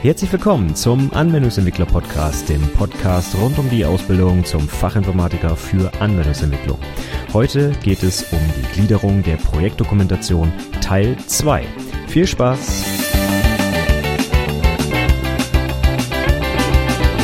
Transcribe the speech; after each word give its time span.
Herzlich 0.02 0.32
willkommen 0.32 0.74
zum 0.74 1.12
Anwendungsentwickler 1.14 1.86
Podcast, 1.86 2.48
dem 2.48 2.60
Podcast 2.72 3.36
rund 3.36 3.56
um 3.56 3.70
die 3.70 3.84
Ausbildung 3.84 4.44
zum 4.44 4.68
Fachinformatiker 4.68 5.54
für 5.54 5.92
Anwendungsentwicklung. 6.00 6.76
Heute 7.32 7.70
geht 7.84 8.02
es 8.02 8.32
um 8.32 8.40
die 8.56 8.74
Gliederung 8.74 9.22
der 9.22 9.36
Projektdokumentation 9.36 10.52
Teil 10.80 11.16
2. 11.28 11.64
Viel 12.08 12.26
Spaß! 12.26 13.01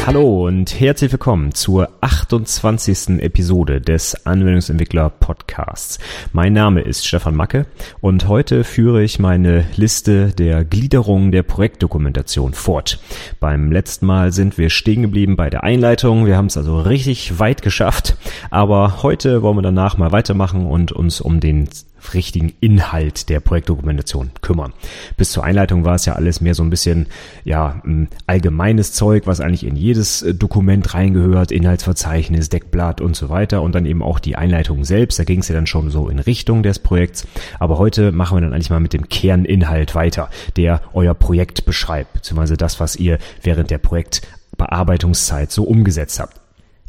Hallo 0.08 0.46
und 0.46 0.80
herzlich 0.80 1.12
willkommen 1.12 1.52
zur 1.52 1.90
28. 2.00 3.20
Episode 3.20 3.82
des 3.82 4.24
Anwendungsentwickler 4.24 5.10
Podcasts. 5.10 5.98
Mein 6.32 6.54
Name 6.54 6.80
ist 6.80 7.06
Stefan 7.06 7.34
Macke 7.34 7.66
und 8.00 8.26
heute 8.26 8.64
führe 8.64 9.02
ich 9.02 9.18
meine 9.18 9.66
Liste 9.76 10.28
der 10.32 10.64
Gliederung 10.64 11.30
der 11.30 11.42
Projektdokumentation 11.42 12.54
fort. 12.54 13.00
Beim 13.38 13.70
letzten 13.70 14.06
Mal 14.06 14.32
sind 14.32 14.56
wir 14.56 14.70
stehen 14.70 15.02
geblieben 15.02 15.36
bei 15.36 15.50
der 15.50 15.62
Einleitung. 15.62 16.24
Wir 16.24 16.38
haben 16.38 16.46
es 16.46 16.56
also 16.56 16.80
richtig 16.80 17.38
weit 17.38 17.60
geschafft, 17.60 18.16
aber 18.48 19.02
heute 19.02 19.42
wollen 19.42 19.58
wir 19.58 19.62
danach 19.62 19.98
mal 19.98 20.10
weitermachen 20.10 20.64
und 20.64 20.90
uns 20.90 21.20
um 21.20 21.38
den 21.38 21.68
richtigen 22.14 22.52
Inhalt 22.60 23.28
der 23.28 23.40
Projektdokumentation 23.40 24.30
kümmern. 24.40 24.72
Bis 25.16 25.32
zur 25.32 25.44
Einleitung 25.44 25.84
war 25.84 25.94
es 25.94 26.06
ja 26.06 26.14
alles 26.14 26.40
mehr 26.40 26.54
so 26.54 26.62
ein 26.62 26.70
bisschen 26.70 27.06
ja 27.44 27.82
allgemeines 28.26 28.92
Zeug, 28.92 29.26
was 29.26 29.40
eigentlich 29.40 29.64
in 29.64 29.76
jedes 29.76 30.22
äh, 30.22 30.34
Dokument 30.34 30.94
reingehört, 30.94 31.52
Inhaltsverzeichnis, 31.52 32.48
Deckblatt 32.48 33.00
und 33.00 33.16
so 33.16 33.28
weiter 33.28 33.62
und 33.62 33.74
dann 33.74 33.86
eben 33.86 34.02
auch 34.02 34.18
die 34.18 34.36
Einleitung 34.36 34.84
selbst. 34.84 35.18
Da 35.18 35.24
ging 35.24 35.40
es 35.40 35.48
ja 35.48 35.54
dann 35.54 35.66
schon 35.66 35.90
so 35.90 36.08
in 36.08 36.18
Richtung 36.18 36.62
des 36.62 36.78
Projekts. 36.78 37.26
Aber 37.58 37.78
heute 37.78 38.12
machen 38.12 38.36
wir 38.36 38.40
dann 38.40 38.52
eigentlich 38.52 38.70
mal 38.70 38.80
mit 38.80 38.92
dem 38.92 39.08
Kerninhalt 39.08 39.94
weiter, 39.94 40.30
der 40.56 40.80
euer 40.92 41.14
Projekt 41.14 41.64
beschreibt, 41.64 42.12
beziehungsweise 42.14 42.56
das, 42.56 42.80
was 42.80 42.96
ihr 42.96 43.18
während 43.42 43.70
der 43.70 43.78
Projektbearbeitungszeit 43.78 45.50
so 45.50 45.64
umgesetzt 45.64 46.20
habt. 46.20 46.40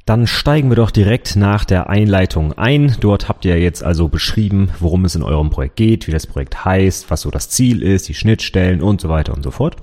Dann 0.10 0.26
steigen 0.26 0.70
wir 0.70 0.76
doch 0.76 0.90
direkt 0.90 1.36
nach 1.36 1.66
der 1.66 1.88
Einleitung 1.88 2.54
ein. 2.54 2.96
Dort 3.00 3.30
habt 3.30 3.46
ihr 3.46 3.60
jetzt 3.60 3.84
also 3.84 4.08
beschrieben, 4.08 4.72
worum 4.80 5.06
es 5.06 5.14
in 5.14 5.22
eurem 5.22 5.52
Projekt 5.52 5.76
geht, 5.76 6.08
wie 6.08 6.12
das 6.12 6.26
Projekt 6.26 6.66
heißt, 6.66 7.12
was 7.12 7.22
so 7.22 7.30
das 7.30 7.52
Ziel 7.52 7.84
ist, 7.84 8.08
die 8.08 8.16
Schnittstellen 8.16 8.82
und 8.82 9.02
so 9.02 9.08
weiter 9.08 9.36
und 9.36 9.44
so 9.44 9.52
fort. 9.52 9.76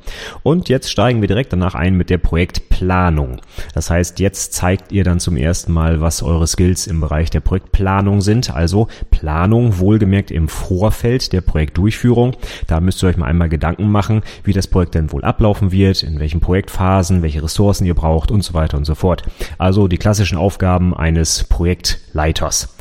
Und 0.42 0.68
jetzt 0.68 0.90
steigen 0.90 1.20
wir 1.20 1.28
direkt 1.28 1.52
danach 1.52 1.76
ein 1.76 1.94
mit 1.94 2.10
der 2.10 2.18
Projektplanung. 2.18 3.40
Das 3.72 3.88
heißt, 3.88 4.18
jetzt 4.18 4.52
zeigt 4.52 4.90
ihr 4.90 5.04
dann 5.04 5.20
zum 5.20 5.36
ersten 5.36 5.72
Mal, 5.72 6.00
was 6.00 6.24
eure 6.24 6.48
Skills 6.48 6.88
im 6.88 7.00
Bereich 7.00 7.30
der 7.30 7.38
Projektplanung 7.38 8.20
sind. 8.20 8.52
Also 8.52 8.88
Planung 9.12 9.78
wohlgemerkt 9.78 10.32
im 10.32 10.48
Vorfeld 10.48 11.32
der 11.32 11.40
Projektdurchführung. 11.40 12.34
Da 12.66 12.80
müsst 12.80 13.00
ihr 13.00 13.10
euch 13.10 13.16
mal 13.16 13.26
einmal 13.26 13.48
Gedanken 13.48 13.92
machen, 13.92 14.22
wie 14.42 14.52
das 14.52 14.66
Projekt 14.66 14.96
denn 14.96 15.12
wohl 15.12 15.22
ablaufen 15.22 15.70
wird, 15.70 16.02
in 16.02 16.18
welchen 16.18 16.40
Projektphasen, 16.40 17.22
welche 17.22 17.44
Ressourcen 17.44 17.86
ihr 17.86 17.94
braucht 17.94 18.32
und 18.32 18.42
so 18.42 18.54
weiter 18.54 18.76
und 18.76 18.86
so 18.86 18.96
fort. 18.96 19.22
Also 19.56 19.86
die 19.86 19.98
klassischen 20.16 20.38
Aufgaben 20.38 20.96
eines 20.96 21.44
Projektleiters. 21.44 22.74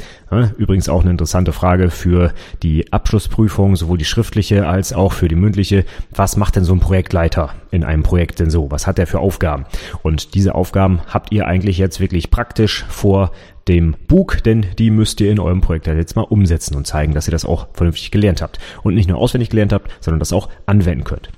Übrigens 0.57 0.87
auch 0.87 1.01
eine 1.01 1.11
interessante 1.11 1.51
Frage 1.51 1.89
für 1.89 2.33
die 2.63 2.93
Abschlussprüfung, 2.93 3.75
sowohl 3.75 3.97
die 3.97 4.05
schriftliche 4.05 4.69
als 4.69 4.93
auch 4.93 5.11
für 5.11 5.27
die 5.27 5.35
mündliche. 5.35 5.83
Was 6.11 6.37
macht 6.37 6.55
denn 6.55 6.63
so 6.63 6.71
ein 6.71 6.79
Projektleiter 6.79 7.49
in 7.71 7.83
einem 7.83 8.03
Projekt 8.03 8.39
denn 8.39 8.49
so? 8.49 8.71
Was 8.71 8.87
hat 8.87 8.99
er 8.99 9.05
für 9.05 9.19
Aufgaben? 9.19 9.65
Und 10.01 10.33
diese 10.33 10.55
Aufgaben 10.55 11.01
habt 11.09 11.33
ihr 11.33 11.45
eigentlich 11.45 11.77
jetzt 11.77 11.99
wirklich 11.99 12.31
praktisch 12.31 12.85
vor 12.87 13.31
dem 13.67 13.97
Bug, 14.07 14.41
denn 14.45 14.65
die 14.79 14.91
müsst 14.91 15.19
ihr 15.19 15.29
in 15.29 15.39
eurem 15.41 15.59
Projekt 15.59 15.87
jetzt 15.87 16.15
mal 16.15 16.21
umsetzen 16.21 16.77
und 16.77 16.87
zeigen, 16.87 17.13
dass 17.13 17.27
ihr 17.27 17.33
das 17.33 17.43
auch 17.43 17.67
vernünftig 17.73 18.11
gelernt 18.11 18.41
habt. 18.41 18.59
Und 18.83 18.95
nicht 18.95 19.09
nur 19.09 19.17
auswendig 19.17 19.49
gelernt 19.49 19.73
habt, 19.73 19.91
sondern 19.99 20.19
das 20.19 20.31
auch 20.31 20.47
anwenden 20.67 21.03
könnt. 21.03 21.29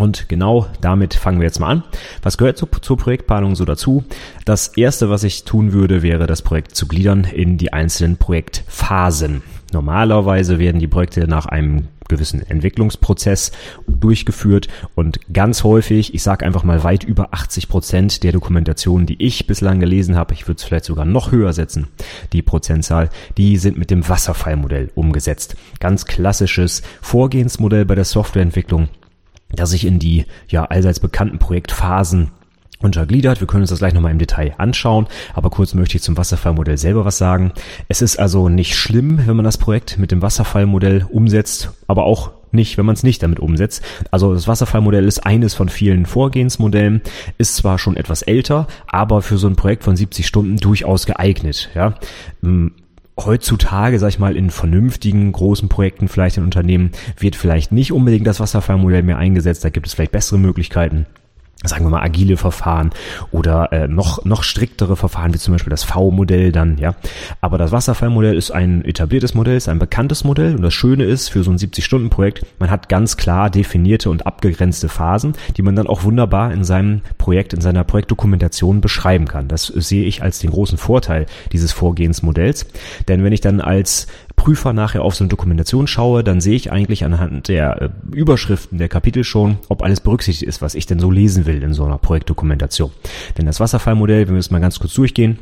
Und 0.00 0.30
genau 0.30 0.66
damit 0.80 1.12
fangen 1.12 1.40
wir 1.40 1.46
jetzt 1.46 1.60
mal 1.60 1.68
an. 1.68 1.82
Was 2.22 2.38
gehört 2.38 2.56
zu, 2.56 2.66
zur 2.66 2.96
Projektplanung 2.96 3.54
so 3.54 3.66
dazu? 3.66 4.02
Das 4.46 4.68
erste, 4.68 5.10
was 5.10 5.24
ich 5.24 5.44
tun 5.44 5.74
würde, 5.74 6.02
wäre 6.02 6.26
das 6.26 6.40
Projekt 6.40 6.74
zu 6.74 6.88
gliedern 6.88 7.24
in 7.24 7.58
die 7.58 7.74
einzelnen 7.74 8.16
Projektphasen. 8.16 9.42
Normalerweise 9.74 10.58
werden 10.58 10.80
die 10.80 10.88
Projekte 10.88 11.28
nach 11.28 11.44
einem 11.44 11.88
gewissen 12.08 12.42
Entwicklungsprozess 12.48 13.52
durchgeführt 13.86 14.68
und 14.94 15.20
ganz 15.32 15.64
häufig, 15.64 16.14
ich 16.14 16.22
sage 16.22 16.46
einfach 16.46 16.64
mal 16.64 16.82
weit 16.82 17.04
über 17.04 17.32
80 17.32 17.68
Prozent 17.68 18.22
der 18.24 18.32
Dokumentationen, 18.32 19.06
die 19.06 19.22
ich 19.22 19.46
bislang 19.46 19.80
gelesen 19.80 20.16
habe, 20.16 20.32
ich 20.34 20.48
würde 20.48 20.56
es 20.56 20.64
vielleicht 20.64 20.86
sogar 20.86 21.04
noch 21.04 21.30
höher 21.30 21.52
setzen, 21.52 21.88
die 22.32 22.42
Prozentzahl, 22.42 23.10
die 23.36 23.58
sind 23.58 23.78
mit 23.78 23.90
dem 23.90 24.08
Wasserfallmodell 24.08 24.90
umgesetzt. 24.96 25.56
Ganz 25.78 26.06
klassisches 26.06 26.82
Vorgehensmodell 27.00 27.84
bei 27.84 27.94
der 27.94 28.04
Softwareentwicklung 28.04 28.88
das 29.52 29.70
sich 29.70 29.86
in 29.86 29.98
die 29.98 30.26
ja 30.48 30.64
allseits 30.64 31.00
bekannten 31.00 31.38
Projektphasen 31.38 32.30
untergliedert. 32.82 33.40
Wir 33.40 33.46
können 33.46 33.62
uns 33.62 33.70
das 33.70 33.80
gleich 33.80 33.94
nochmal 33.94 34.12
im 34.12 34.18
Detail 34.18 34.54
anschauen, 34.58 35.06
aber 35.34 35.50
kurz 35.50 35.74
möchte 35.74 35.96
ich 35.96 36.02
zum 36.02 36.16
Wasserfallmodell 36.16 36.78
selber 36.78 37.04
was 37.04 37.18
sagen. 37.18 37.52
Es 37.88 38.02
ist 38.02 38.18
also 38.18 38.48
nicht 38.48 38.74
schlimm, 38.74 39.20
wenn 39.26 39.36
man 39.36 39.44
das 39.44 39.58
Projekt 39.58 39.98
mit 39.98 40.10
dem 40.10 40.22
Wasserfallmodell 40.22 41.06
umsetzt, 41.10 41.72
aber 41.86 42.04
auch 42.04 42.32
nicht, 42.52 42.78
wenn 42.78 42.86
man 42.86 42.94
es 42.94 43.04
nicht 43.04 43.22
damit 43.22 43.38
umsetzt. 43.38 43.82
Also 44.10 44.34
das 44.34 44.48
Wasserfallmodell 44.48 45.04
ist 45.04 45.24
eines 45.24 45.54
von 45.54 45.68
vielen 45.68 46.04
Vorgehensmodellen, 46.06 47.00
ist 47.38 47.56
zwar 47.56 47.78
schon 47.78 47.96
etwas 47.96 48.22
älter, 48.22 48.66
aber 48.88 49.22
für 49.22 49.38
so 49.38 49.46
ein 49.46 49.56
Projekt 49.56 49.84
von 49.84 49.94
70 49.94 50.26
Stunden 50.26 50.56
durchaus 50.56 51.06
geeignet. 51.06 51.70
Ja 51.74 51.94
heutzutage, 53.18 53.98
sag 53.98 54.08
ich 54.08 54.18
mal, 54.18 54.36
in 54.36 54.50
vernünftigen 54.50 55.30
großen 55.32 55.68
Projekten 55.68 56.08
vielleicht 56.08 56.36
in 56.36 56.44
Unternehmen 56.44 56.92
wird 57.18 57.36
vielleicht 57.36 57.72
nicht 57.72 57.92
unbedingt 57.92 58.26
das 58.26 58.40
Wasserfallmodell 58.40 59.02
mehr 59.02 59.18
eingesetzt. 59.18 59.64
Da 59.64 59.70
gibt 59.70 59.86
es 59.86 59.94
vielleicht 59.94 60.12
bessere 60.12 60.38
Möglichkeiten 60.38 61.06
sagen 61.64 61.84
wir 61.84 61.90
mal 61.90 62.02
agile 62.02 62.36
Verfahren 62.36 62.90
oder 63.32 63.72
äh, 63.72 63.88
noch 63.88 64.24
noch 64.24 64.42
striktere 64.42 64.96
Verfahren 64.96 65.34
wie 65.34 65.38
zum 65.38 65.52
Beispiel 65.52 65.70
das 65.70 65.84
V-Modell 65.84 66.52
dann 66.52 66.78
ja. 66.78 66.94
Aber 67.40 67.58
das 67.58 67.70
Wasserfallmodell 67.72 68.34
ist 68.34 68.50
ein 68.50 68.84
etabliertes 68.84 69.34
Modell 69.34 69.56
ist 69.56 69.68
ein 69.68 69.78
bekanntes 69.78 70.24
Modell. 70.24 70.54
Und 70.54 70.62
das 70.62 70.74
Schöne 70.74 71.04
ist 71.04 71.28
für 71.28 71.42
so 71.42 71.50
ein 71.50 71.58
70 71.58 71.84
Stunden 71.84 72.10
Projekt 72.10 72.46
man 72.58 72.70
hat 72.70 72.88
ganz 72.88 73.16
klar 73.16 73.50
definierte 73.50 74.10
und 74.10 74.26
abgegrenzte 74.26 74.88
Phasen 74.88 75.34
die 75.56 75.62
man 75.62 75.76
dann 75.76 75.86
auch 75.86 76.04
wunderbar 76.04 76.52
in 76.52 76.64
seinem 76.64 77.02
Projekt 77.18 77.52
in 77.52 77.60
seiner 77.60 77.84
Projektdokumentation 77.84 78.80
beschreiben 78.80 79.26
kann. 79.26 79.48
Das 79.48 79.66
sehe 79.66 80.04
ich 80.04 80.22
als 80.22 80.38
den 80.38 80.50
großen 80.50 80.78
Vorteil 80.78 81.26
dieses 81.52 81.72
Vorgehensmodells. 81.72 82.66
Denn 83.08 83.24
wenn 83.24 83.32
ich 83.32 83.40
dann 83.40 83.60
als 83.60 84.06
Prüfer 84.40 84.72
nachher 84.72 85.02
auf 85.02 85.14
so 85.14 85.22
eine 85.22 85.28
Dokumentation 85.28 85.86
schaue, 85.86 86.24
dann 86.24 86.40
sehe 86.40 86.56
ich 86.56 86.72
eigentlich 86.72 87.04
anhand 87.04 87.48
der 87.48 87.82
äh, 87.82 87.88
Überschriften 88.16 88.78
der 88.78 88.88
Kapitel 88.88 89.22
schon, 89.22 89.58
ob 89.68 89.82
alles 89.82 90.00
berücksichtigt 90.00 90.48
ist, 90.48 90.62
was 90.62 90.74
ich 90.74 90.86
denn 90.86 90.98
so 90.98 91.10
lesen 91.10 91.44
will 91.44 91.62
in 91.62 91.74
so 91.74 91.84
einer 91.84 91.98
Projektdokumentation. 91.98 92.90
Denn 93.36 93.44
das 93.44 93.60
Wasserfallmodell, 93.60 94.28
wenn 94.28 94.34
wir 94.34 94.40
es 94.40 94.50
mal 94.50 94.58
ganz 94.58 94.80
kurz 94.80 94.94
durchgehen, 94.94 95.38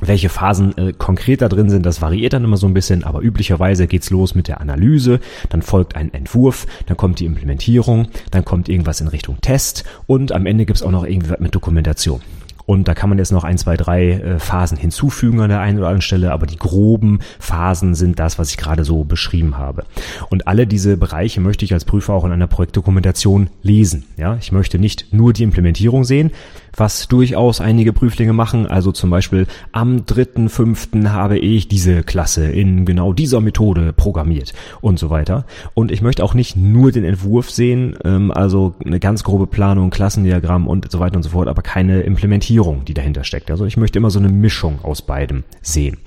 welche 0.00 0.28
Phasen 0.28 0.76
äh, 0.76 0.92
konkret 0.92 1.40
da 1.40 1.48
drin 1.48 1.70
sind, 1.70 1.86
das 1.86 2.02
variiert 2.02 2.34
dann 2.34 2.44
immer 2.44 2.58
so 2.58 2.66
ein 2.66 2.74
bisschen, 2.74 3.04
aber 3.04 3.22
üblicherweise 3.22 3.86
geht's 3.86 4.10
los 4.10 4.34
mit 4.34 4.48
der 4.48 4.60
Analyse, 4.60 5.20
dann 5.48 5.62
folgt 5.62 5.96
ein 5.96 6.12
Entwurf, 6.12 6.66
dann 6.84 6.98
kommt 6.98 7.20
die 7.20 7.24
Implementierung, 7.24 8.08
dann 8.32 8.44
kommt 8.44 8.68
irgendwas 8.68 9.00
in 9.00 9.08
Richtung 9.08 9.40
Test 9.40 9.84
und 10.06 10.32
am 10.32 10.44
Ende 10.44 10.66
gibt's 10.66 10.82
auch 10.82 10.90
noch 10.90 11.06
irgendwie 11.06 11.30
was 11.30 11.40
mit 11.40 11.54
Dokumentation. 11.54 12.20
Und 12.66 12.88
da 12.88 12.94
kann 12.94 13.08
man 13.08 13.18
jetzt 13.18 13.32
noch 13.32 13.44
ein, 13.44 13.58
zwei, 13.58 13.76
drei 13.76 14.10
äh, 14.10 14.38
Phasen 14.38 14.76
hinzufügen 14.76 15.40
an 15.40 15.48
der 15.48 15.60
einen 15.60 15.78
oder 15.78 15.86
anderen 15.86 16.02
Stelle, 16.02 16.32
aber 16.32 16.46
die 16.46 16.58
groben 16.58 17.20
Phasen 17.38 17.94
sind 17.94 18.18
das, 18.18 18.38
was 18.38 18.50
ich 18.50 18.56
gerade 18.56 18.84
so 18.84 19.04
beschrieben 19.04 19.56
habe. 19.56 19.84
Und 20.28 20.48
alle 20.48 20.66
diese 20.66 20.96
Bereiche 20.96 21.40
möchte 21.40 21.64
ich 21.64 21.72
als 21.72 21.84
Prüfer 21.84 22.12
auch 22.12 22.24
in 22.24 22.32
einer 22.32 22.48
Projektdokumentation 22.48 23.48
lesen. 23.62 24.04
Ja, 24.16 24.36
ich 24.40 24.52
möchte 24.52 24.78
nicht 24.78 25.12
nur 25.12 25.32
die 25.32 25.44
Implementierung 25.44 26.04
sehen, 26.04 26.32
was 26.76 27.08
durchaus 27.08 27.60
einige 27.60 27.92
Prüflinge 27.92 28.32
machen. 28.32 28.66
Also 28.66 28.92
zum 28.92 29.10
Beispiel 29.10 29.46
am 29.72 30.04
dritten, 30.04 30.48
fünften 30.48 31.12
habe 31.12 31.38
ich 31.38 31.68
diese 31.68 32.02
Klasse 32.02 32.46
in 32.46 32.84
genau 32.84 33.12
dieser 33.12 33.40
Methode 33.40 33.92
programmiert 33.92 34.52
und 34.80 34.98
so 34.98 35.08
weiter. 35.08 35.46
Und 35.74 35.90
ich 35.90 36.02
möchte 36.02 36.22
auch 36.22 36.34
nicht 36.34 36.56
nur 36.56 36.92
den 36.92 37.04
Entwurf 37.04 37.50
sehen, 37.50 37.96
ähm, 38.04 38.30
also 38.30 38.74
eine 38.84 39.00
ganz 39.00 39.24
grobe 39.24 39.46
Planung, 39.46 39.90
Klassendiagramm 39.90 40.66
und 40.66 40.90
so 40.90 41.00
weiter 41.00 41.16
und 41.16 41.22
so 41.22 41.30
fort, 41.30 41.48
aber 41.48 41.62
keine 41.62 42.00
Implementierung, 42.00 42.55
die 42.84 42.94
dahinter 42.94 43.24
steckt. 43.24 43.50
Also 43.50 43.64
ich 43.64 43.76
möchte 43.76 43.98
immer 43.98 44.10
so 44.10 44.18
eine 44.18 44.28
Mischung 44.28 44.78
aus 44.82 45.02
beidem 45.02 45.44
sehen. 45.62 45.98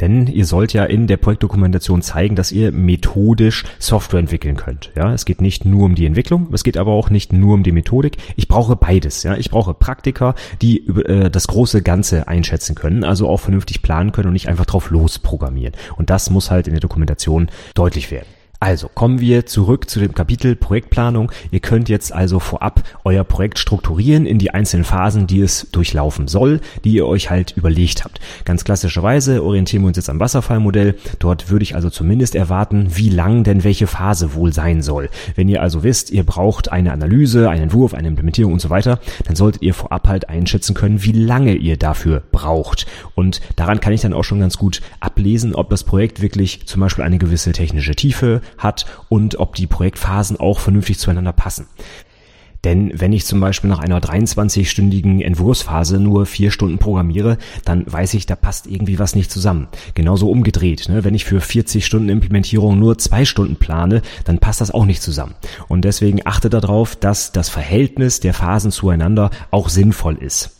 Denn 0.00 0.28
ihr 0.28 0.46
sollt 0.46 0.72
ja 0.72 0.84
in 0.84 1.08
der 1.08 1.16
Projektdokumentation 1.16 2.02
zeigen, 2.02 2.36
dass 2.36 2.52
ihr 2.52 2.70
methodisch 2.70 3.64
Software 3.80 4.20
entwickeln 4.20 4.56
könnt. 4.56 4.92
Ja, 4.94 5.12
es 5.12 5.24
geht 5.24 5.40
nicht 5.40 5.64
nur 5.64 5.86
um 5.86 5.96
die 5.96 6.06
Entwicklung, 6.06 6.48
es 6.52 6.62
geht 6.62 6.76
aber 6.76 6.92
auch 6.92 7.10
nicht 7.10 7.32
nur 7.32 7.54
um 7.54 7.64
die 7.64 7.72
Methodik. 7.72 8.16
Ich 8.36 8.46
brauche 8.46 8.76
beides. 8.76 9.24
Ja, 9.24 9.36
ich 9.36 9.50
brauche 9.50 9.74
Praktiker, 9.74 10.36
die 10.62 10.86
äh, 10.86 11.30
das 11.30 11.48
große 11.48 11.82
Ganze 11.82 12.28
einschätzen 12.28 12.76
können, 12.76 13.02
also 13.02 13.28
auch 13.28 13.40
vernünftig 13.40 13.82
planen 13.82 14.12
können 14.12 14.28
und 14.28 14.34
nicht 14.34 14.48
einfach 14.48 14.66
drauf 14.66 14.90
losprogrammieren. 14.90 15.74
Und 15.96 16.10
das 16.10 16.30
muss 16.30 16.50
halt 16.50 16.68
in 16.68 16.74
der 16.74 16.80
Dokumentation 16.80 17.50
deutlich 17.74 18.12
werden. 18.12 18.37
Also 18.60 18.88
kommen 18.92 19.20
wir 19.20 19.46
zurück 19.46 19.88
zu 19.88 20.00
dem 20.00 20.14
Kapitel 20.14 20.56
Projektplanung. 20.56 21.30
Ihr 21.52 21.60
könnt 21.60 21.88
jetzt 21.88 22.12
also 22.12 22.40
vorab 22.40 22.82
euer 23.04 23.22
Projekt 23.22 23.60
strukturieren 23.60 24.26
in 24.26 24.38
die 24.38 24.50
einzelnen 24.50 24.82
Phasen, 24.82 25.28
die 25.28 25.42
es 25.42 25.68
durchlaufen 25.70 26.26
soll, 26.26 26.60
die 26.82 26.94
ihr 26.94 27.06
euch 27.06 27.30
halt 27.30 27.56
überlegt 27.56 28.02
habt. 28.02 28.18
Ganz 28.44 28.64
klassischerweise 28.64 29.44
orientieren 29.44 29.84
wir 29.84 29.88
uns 29.88 29.96
jetzt 29.96 30.10
am 30.10 30.18
Wasserfallmodell. 30.18 30.96
Dort 31.20 31.50
würde 31.50 31.62
ich 31.62 31.76
also 31.76 31.88
zumindest 31.88 32.34
erwarten, 32.34 32.96
wie 32.96 33.10
lang 33.10 33.44
denn 33.44 33.62
welche 33.62 33.86
Phase 33.86 34.34
wohl 34.34 34.52
sein 34.52 34.82
soll. 34.82 35.08
Wenn 35.36 35.48
ihr 35.48 35.62
also 35.62 35.84
wisst, 35.84 36.10
ihr 36.10 36.24
braucht 36.24 36.72
eine 36.72 36.90
Analyse, 36.90 37.48
einen 37.50 37.64
Entwurf, 37.64 37.94
eine 37.94 38.08
Implementierung 38.08 38.54
und 38.54 38.60
so 38.60 38.70
weiter, 38.70 38.98
dann 39.24 39.36
solltet 39.36 39.62
ihr 39.62 39.72
vorab 39.72 40.08
halt 40.08 40.28
einschätzen 40.28 40.74
können, 40.74 41.04
wie 41.04 41.12
lange 41.12 41.54
ihr 41.54 41.76
dafür 41.76 42.24
braucht. 42.32 42.88
Und 43.14 43.40
daran 43.54 43.78
kann 43.78 43.92
ich 43.92 44.00
dann 44.00 44.14
auch 44.14 44.24
schon 44.24 44.40
ganz 44.40 44.58
gut 44.58 44.80
ablesen, 44.98 45.54
ob 45.54 45.70
das 45.70 45.84
Projekt 45.84 46.20
wirklich 46.20 46.66
zum 46.66 46.80
Beispiel 46.80 47.04
eine 47.04 47.18
gewisse 47.18 47.52
technische 47.52 47.94
Tiefe 47.94 48.40
hat 48.56 48.86
und 49.08 49.38
ob 49.38 49.54
die 49.54 49.66
Projektphasen 49.66 50.38
auch 50.38 50.60
vernünftig 50.60 50.98
zueinander 50.98 51.32
passen. 51.32 51.66
Denn 52.64 52.92
wenn 52.94 53.12
ich 53.12 53.24
zum 53.24 53.40
Beispiel 53.40 53.70
nach 53.70 53.78
einer 53.78 54.00
23-stündigen 54.00 55.22
Entwurfsphase 55.22 56.00
nur 56.00 56.26
vier 56.26 56.50
Stunden 56.50 56.78
programmiere, 56.78 57.38
dann 57.64 57.84
weiß 57.86 58.14
ich, 58.14 58.26
da 58.26 58.34
passt 58.34 58.66
irgendwie 58.66 58.98
was 58.98 59.14
nicht 59.14 59.30
zusammen. 59.30 59.68
Genauso 59.94 60.28
umgedreht. 60.28 60.88
Ne? 60.88 61.04
Wenn 61.04 61.14
ich 61.14 61.24
für 61.24 61.40
40 61.40 61.86
Stunden 61.86 62.08
Implementierung 62.08 62.78
nur 62.78 62.98
zwei 62.98 63.24
Stunden 63.24 63.56
plane, 63.56 64.02
dann 64.24 64.38
passt 64.38 64.60
das 64.60 64.72
auch 64.72 64.86
nicht 64.86 65.02
zusammen. 65.02 65.34
Und 65.68 65.84
deswegen 65.84 66.26
achte 66.26 66.50
darauf, 66.50 66.96
dass 66.96 67.30
das 67.30 67.48
Verhältnis 67.48 68.20
der 68.20 68.34
Phasen 68.34 68.72
zueinander 68.72 69.30
auch 69.50 69.68
sinnvoll 69.68 70.16
ist. 70.16 70.50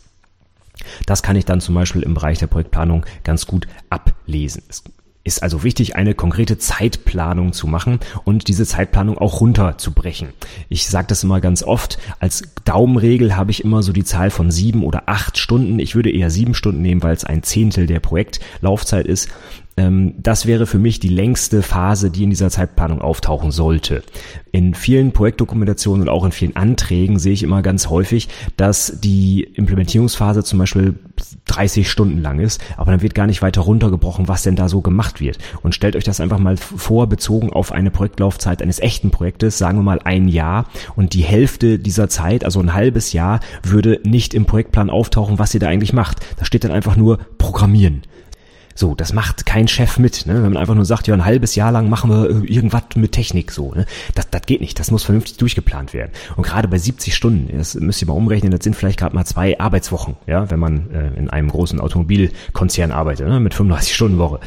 Das 1.05 1.21
kann 1.21 1.35
ich 1.35 1.43
dann 1.43 1.59
zum 1.59 1.75
Beispiel 1.75 2.03
im 2.03 2.13
Bereich 2.13 2.39
der 2.39 2.47
Projektplanung 2.47 3.05
ganz 3.23 3.45
gut 3.45 3.67
ablesen. 3.89 4.63
Es 4.69 4.83
ist 5.29 5.43
also 5.43 5.63
wichtig, 5.63 5.95
eine 5.95 6.15
konkrete 6.15 6.57
Zeitplanung 6.57 7.53
zu 7.53 7.67
machen 7.67 7.99
und 8.23 8.47
diese 8.47 8.65
Zeitplanung 8.65 9.17
auch 9.17 9.41
runterzubrechen. 9.41 10.29
Ich 10.69 10.87
sage 10.87 11.07
das 11.07 11.23
immer 11.23 11.39
ganz 11.39 11.61
oft, 11.61 11.99
als 12.19 12.41
Daumenregel 12.65 13.37
habe 13.37 13.51
ich 13.51 13.63
immer 13.63 13.83
so 13.83 13.93
die 13.93 14.03
Zahl 14.03 14.31
von 14.31 14.49
sieben 14.49 14.83
oder 14.83 15.03
acht 15.05 15.37
Stunden. 15.37 15.77
Ich 15.77 15.95
würde 15.95 16.11
eher 16.11 16.31
sieben 16.31 16.55
Stunden 16.55 16.81
nehmen, 16.81 17.03
weil 17.03 17.13
es 17.13 17.23
ein 17.23 17.43
Zehntel 17.43 17.85
der 17.85 17.99
Projektlaufzeit 17.99 19.05
ist. 19.05 19.29
Ähm, 19.79 20.15
das 20.17 20.45
wäre 20.45 20.67
für 20.67 20.77
mich 20.77 20.99
die 20.99 21.07
längste 21.07 21.61
Phase, 21.61 22.11
die 22.11 22.23
in 22.23 22.29
dieser 22.29 22.49
Zeitplanung 22.49 23.01
auftauchen 23.01 23.51
sollte. 23.51 24.03
In 24.51 24.73
vielen 24.73 25.13
Projektdokumentationen 25.13 26.01
und 26.01 26.09
auch 26.09 26.25
in 26.25 26.33
vielen 26.33 26.57
Anträgen 26.57 27.17
sehe 27.17 27.31
ich 27.31 27.43
immer 27.43 27.61
ganz 27.61 27.89
häufig, 27.89 28.27
dass 28.57 28.99
die 28.99 29.43
Implementierungsphase 29.43 30.43
zum 30.43 30.59
Beispiel 30.59 30.95
30 31.45 31.89
Stunden 31.89 32.21
lang 32.21 32.39
ist, 32.39 32.59
aber 32.75 32.91
dann 32.91 33.01
wird 33.01 33.15
gar 33.15 33.25
nicht 33.25 33.41
weiter 33.41 33.61
runtergebrochen, 33.61 34.27
was 34.27 34.43
denn 34.43 34.57
da 34.57 34.67
so 34.67 34.81
gemacht 34.81 35.21
wird. 35.21 35.37
Und 35.61 35.75
stellt 35.75 35.95
euch 35.95 36.03
das 36.03 36.19
einfach 36.19 36.39
mal 36.39 36.57
vor, 36.57 37.07
bezogen 37.07 37.53
auf 37.53 37.71
eine 37.71 37.89
Projektlaufzeit 37.89 38.61
eines 38.61 38.79
echten 38.79 39.11
Projektes, 39.11 39.57
sagen 39.57 39.77
wir 39.77 39.83
mal 39.83 40.01
ein 40.03 40.27
Jahr 40.27 40.65
und 40.97 41.13
die 41.13 41.23
Hälfte 41.23 41.79
dieser 41.79 42.09
Zeit, 42.09 42.43
also 42.43 42.59
ein 42.59 42.73
halbes 42.73 43.13
Jahr, 43.13 43.39
würde 43.63 44.01
nicht 44.03 44.33
im 44.33 44.45
Projektplan 44.45 44.89
auftauchen, 44.89 45.39
was 45.39 45.53
ihr 45.53 45.61
da 45.61 45.69
eigentlich 45.69 45.93
macht. 45.93 46.17
Da 46.37 46.43
steht 46.43 46.65
dann 46.65 46.71
einfach 46.71 46.97
nur 46.97 47.19
Programmieren. 47.37 48.01
So, 48.75 48.95
das 48.95 49.13
macht 49.13 49.45
kein 49.45 49.67
Chef 49.67 49.99
mit, 49.99 50.25
ne? 50.25 50.35
wenn 50.35 50.53
man 50.53 50.57
einfach 50.57 50.75
nur 50.75 50.85
sagt, 50.85 51.07
ja, 51.07 51.13
ein 51.13 51.25
halbes 51.25 51.55
Jahr 51.55 51.71
lang 51.71 51.89
machen 51.89 52.09
wir 52.09 52.29
äh, 52.29 52.45
irgendwas 52.45 52.83
mit 52.95 53.11
Technik 53.11 53.51
so. 53.51 53.73
Ne? 53.73 53.85
Das, 54.15 54.29
das 54.29 54.43
geht 54.43 54.61
nicht, 54.61 54.79
das 54.79 54.91
muss 54.91 55.03
vernünftig 55.03 55.37
durchgeplant 55.37 55.93
werden. 55.93 56.11
Und 56.35 56.43
gerade 56.43 56.67
bei 56.67 56.77
70 56.77 57.13
Stunden, 57.13 57.57
das 57.57 57.75
müsst 57.75 58.01
ihr 58.01 58.07
mal 58.07 58.13
umrechnen, 58.13 58.51
das 58.51 58.63
sind 58.63 58.75
vielleicht 58.75 58.99
gerade 58.99 59.15
mal 59.15 59.25
zwei 59.25 59.59
Arbeitswochen, 59.59 60.15
ja, 60.27 60.49
wenn 60.49 60.59
man 60.59 60.91
äh, 60.91 61.19
in 61.19 61.29
einem 61.29 61.49
großen 61.49 61.79
Automobilkonzern 61.79 62.91
arbeitet, 62.91 63.27
ne? 63.27 63.39
mit 63.39 63.53
35 63.53 63.93
Stunden 63.93 64.17
Woche. 64.17 64.39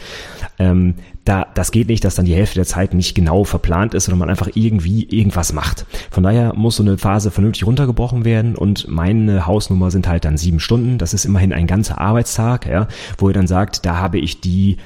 Ähm, 0.59 0.95
da, 1.25 1.47
das 1.55 1.71
geht 1.71 1.89
nicht, 1.89 2.05
dass 2.05 2.17
dann 2.17 2.25
die 2.25 2.35
Hälfte 2.35 2.57
der 2.57 2.67
Zeit 2.67 2.95
nicht 2.95 3.15
genau 3.15 3.45
verplant 3.45 3.95
ist, 3.95 4.05
sondern 4.05 4.19
man 4.21 4.31
einfach 4.31 4.51
irgendwie 4.55 5.05
irgendwas 5.05 5.53
macht. 5.53 5.87
Von 6.11 6.25
daher 6.25 6.53
muss 6.55 6.77
so 6.77 6.83
eine 6.83 6.99
Phase 6.99 7.31
vernünftig 7.31 7.67
runtergebrochen 7.67 8.25
werden 8.25 8.57
und 8.57 8.89
meine 8.89 9.47
Hausnummer 9.47 9.91
sind 9.91 10.09
halt 10.09 10.25
dann 10.25 10.37
sieben 10.37 10.59
Stunden. 10.59 10.99
Das 10.99 11.15
ist 11.15 11.25
immerhin 11.25 11.53
ein 11.53 11.67
ganzer 11.67 12.01
Arbeitstag, 12.01 12.67
ja, 12.67 12.89
wo 13.19 13.29
ihr 13.29 13.35
dann 13.35 13.47
sagt, 13.47 13.87
da 13.87 13.99
habe 13.99 14.19
ich 14.19 14.41
die 14.41 14.79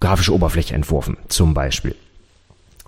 grafische 0.00 0.34
Oberfläche 0.34 0.74
entworfen, 0.74 1.16
zum 1.28 1.54
Beispiel. 1.54 1.94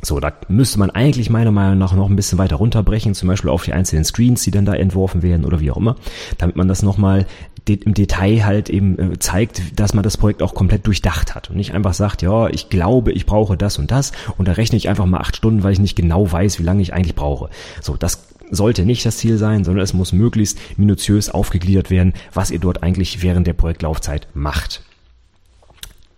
So, 0.02 0.18
da 0.18 0.32
müsste 0.48 0.78
man 0.78 0.90
eigentlich 0.90 1.28
meiner 1.28 1.50
Meinung 1.50 1.78
nach 1.78 1.94
noch 1.94 2.08
ein 2.08 2.16
bisschen 2.16 2.38
weiter 2.38 2.56
runterbrechen, 2.56 3.14
zum 3.14 3.28
Beispiel 3.28 3.50
auf 3.50 3.64
die 3.64 3.74
einzelnen 3.74 4.04
Screens, 4.04 4.42
die 4.42 4.50
dann 4.50 4.64
da 4.64 4.74
entworfen 4.74 5.22
werden 5.22 5.44
oder 5.44 5.60
wie 5.60 5.70
auch 5.70 5.76
immer, 5.76 5.96
damit 6.38 6.56
man 6.56 6.68
das 6.68 6.82
nochmal 6.82 7.26
im 7.68 7.94
Detail 7.94 8.44
halt 8.44 8.68
eben 8.68 8.98
äh, 8.98 9.18
zeigt, 9.18 9.78
dass 9.78 9.94
man 9.94 10.02
das 10.02 10.16
Projekt 10.16 10.42
auch 10.42 10.54
komplett 10.54 10.86
durchdacht 10.86 11.34
hat 11.34 11.50
und 11.50 11.56
nicht 11.56 11.72
einfach 11.72 11.94
sagt, 11.94 12.22
ja, 12.22 12.48
ich 12.48 12.68
glaube, 12.68 13.12
ich 13.12 13.26
brauche 13.26 13.56
das 13.56 13.78
und 13.78 13.90
das 13.90 14.12
und 14.38 14.48
da 14.48 14.52
rechne 14.52 14.76
ich 14.76 14.88
einfach 14.88 15.06
mal 15.06 15.18
acht 15.18 15.36
Stunden, 15.36 15.62
weil 15.62 15.72
ich 15.72 15.80
nicht 15.80 15.96
genau 15.96 16.30
weiß, 16.30 16.58
wie 16.58 16.64
lange 16.64 16.82
ich 16.82 16.92
eigentlich 16.92 17.14
brauche. 17.14 17.50
So, 17.80 17.96
das 17.96 18.26
sollte 18.50 18.84
nicht 18.84 19.06
das 19.06 19.18
Ziel 19.18 19.38
sein, 19.38 19.64
sondern 19.64 19.84
es 19.84 19.94
muss 19.94 20.12
möglichst 20.12 20.58
minutiös 20.76 21.30
aufgegliedert 21.30 21.90
werden, 21.90 22.14
was 22.34 22.50
ihr 22.50 22.58
dort 22.58 22.82
eigentlich 22.82 23.22
während 23.22 23.46
der 23.46 23.52
Projektlaufzeit 23.52 24.26
macht 24.34 24.82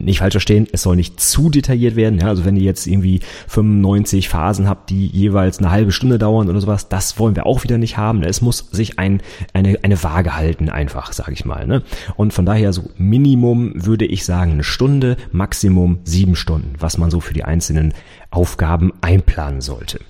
nicht 0.03 0.19
falsch 0.19 0.33
verstehen, 0.33 0.67
es 0.73 0.83
soll 0.83 0.97
nicht 0.97 1.21
zu 1.21 1.49
detailliert 1.49 1.97
werden. 1.97 2.19
Ja, 2.19 2.29
also 2.29 2.45
wenn 2.45 2.57
ihr 2.57 2.63
jetzt 2.63 2.87
irgendwie 2.87 3.21
95 3.49 4.29
Phasen 4.29 4.69
habt, 4.69 4.91
die 4.91 5.07
jeweils 5.07 5.59
eine 5.59 5.71
halbe 5.71 5.93
Stunde 5.93 6.19
dauern 6.19 6.49
oder 6.49 6.61
sowas, 6.61 6.89
das 6.89 7.19
wollen 7.19 7.37
wir 7.37 7.47
auch 7.47 7.63
wieder 7.65 7.79
nicht 7.79 7.97
haben. 7.97 8.23
Es 8.23 8.41
muss 8.41 8.69
sich 8.73 8.99
ein, 8.99 9.23
eine, 9.53 9.79
eine 9.83 10.03
Waage 10.03 10.37
halten, 10.37 10.69
einfach, 10.69 11.13
sage 11.13 11.33
ich 11.33 11.45
mal. 11.45 11.67
Ne? 11.67 11.83
Und 12.17 12.33
von 12.33 12.45
daher 12.45 12.73
so 12.73 12.91
Minimum 12.97 13.73
würde 13.75 14.05
ich 14.05 14.25
sagen 14.25 14.53
eine 14.53 14.65
Stunde, 14.65 15.17
Maximum 15.31 16.01
sieben 16.05 16.37
Stunden, 16.37 16.75
was 16.79 16.99
man 16.99 17.11
so 17.11 17.21
für 17.21 17.35
die 17.35 17.45
einzelnen 17.45 17.95
Aufgaben 18.31 18.93
einplanen 19.01 19.61
sollte. 19.61 20.01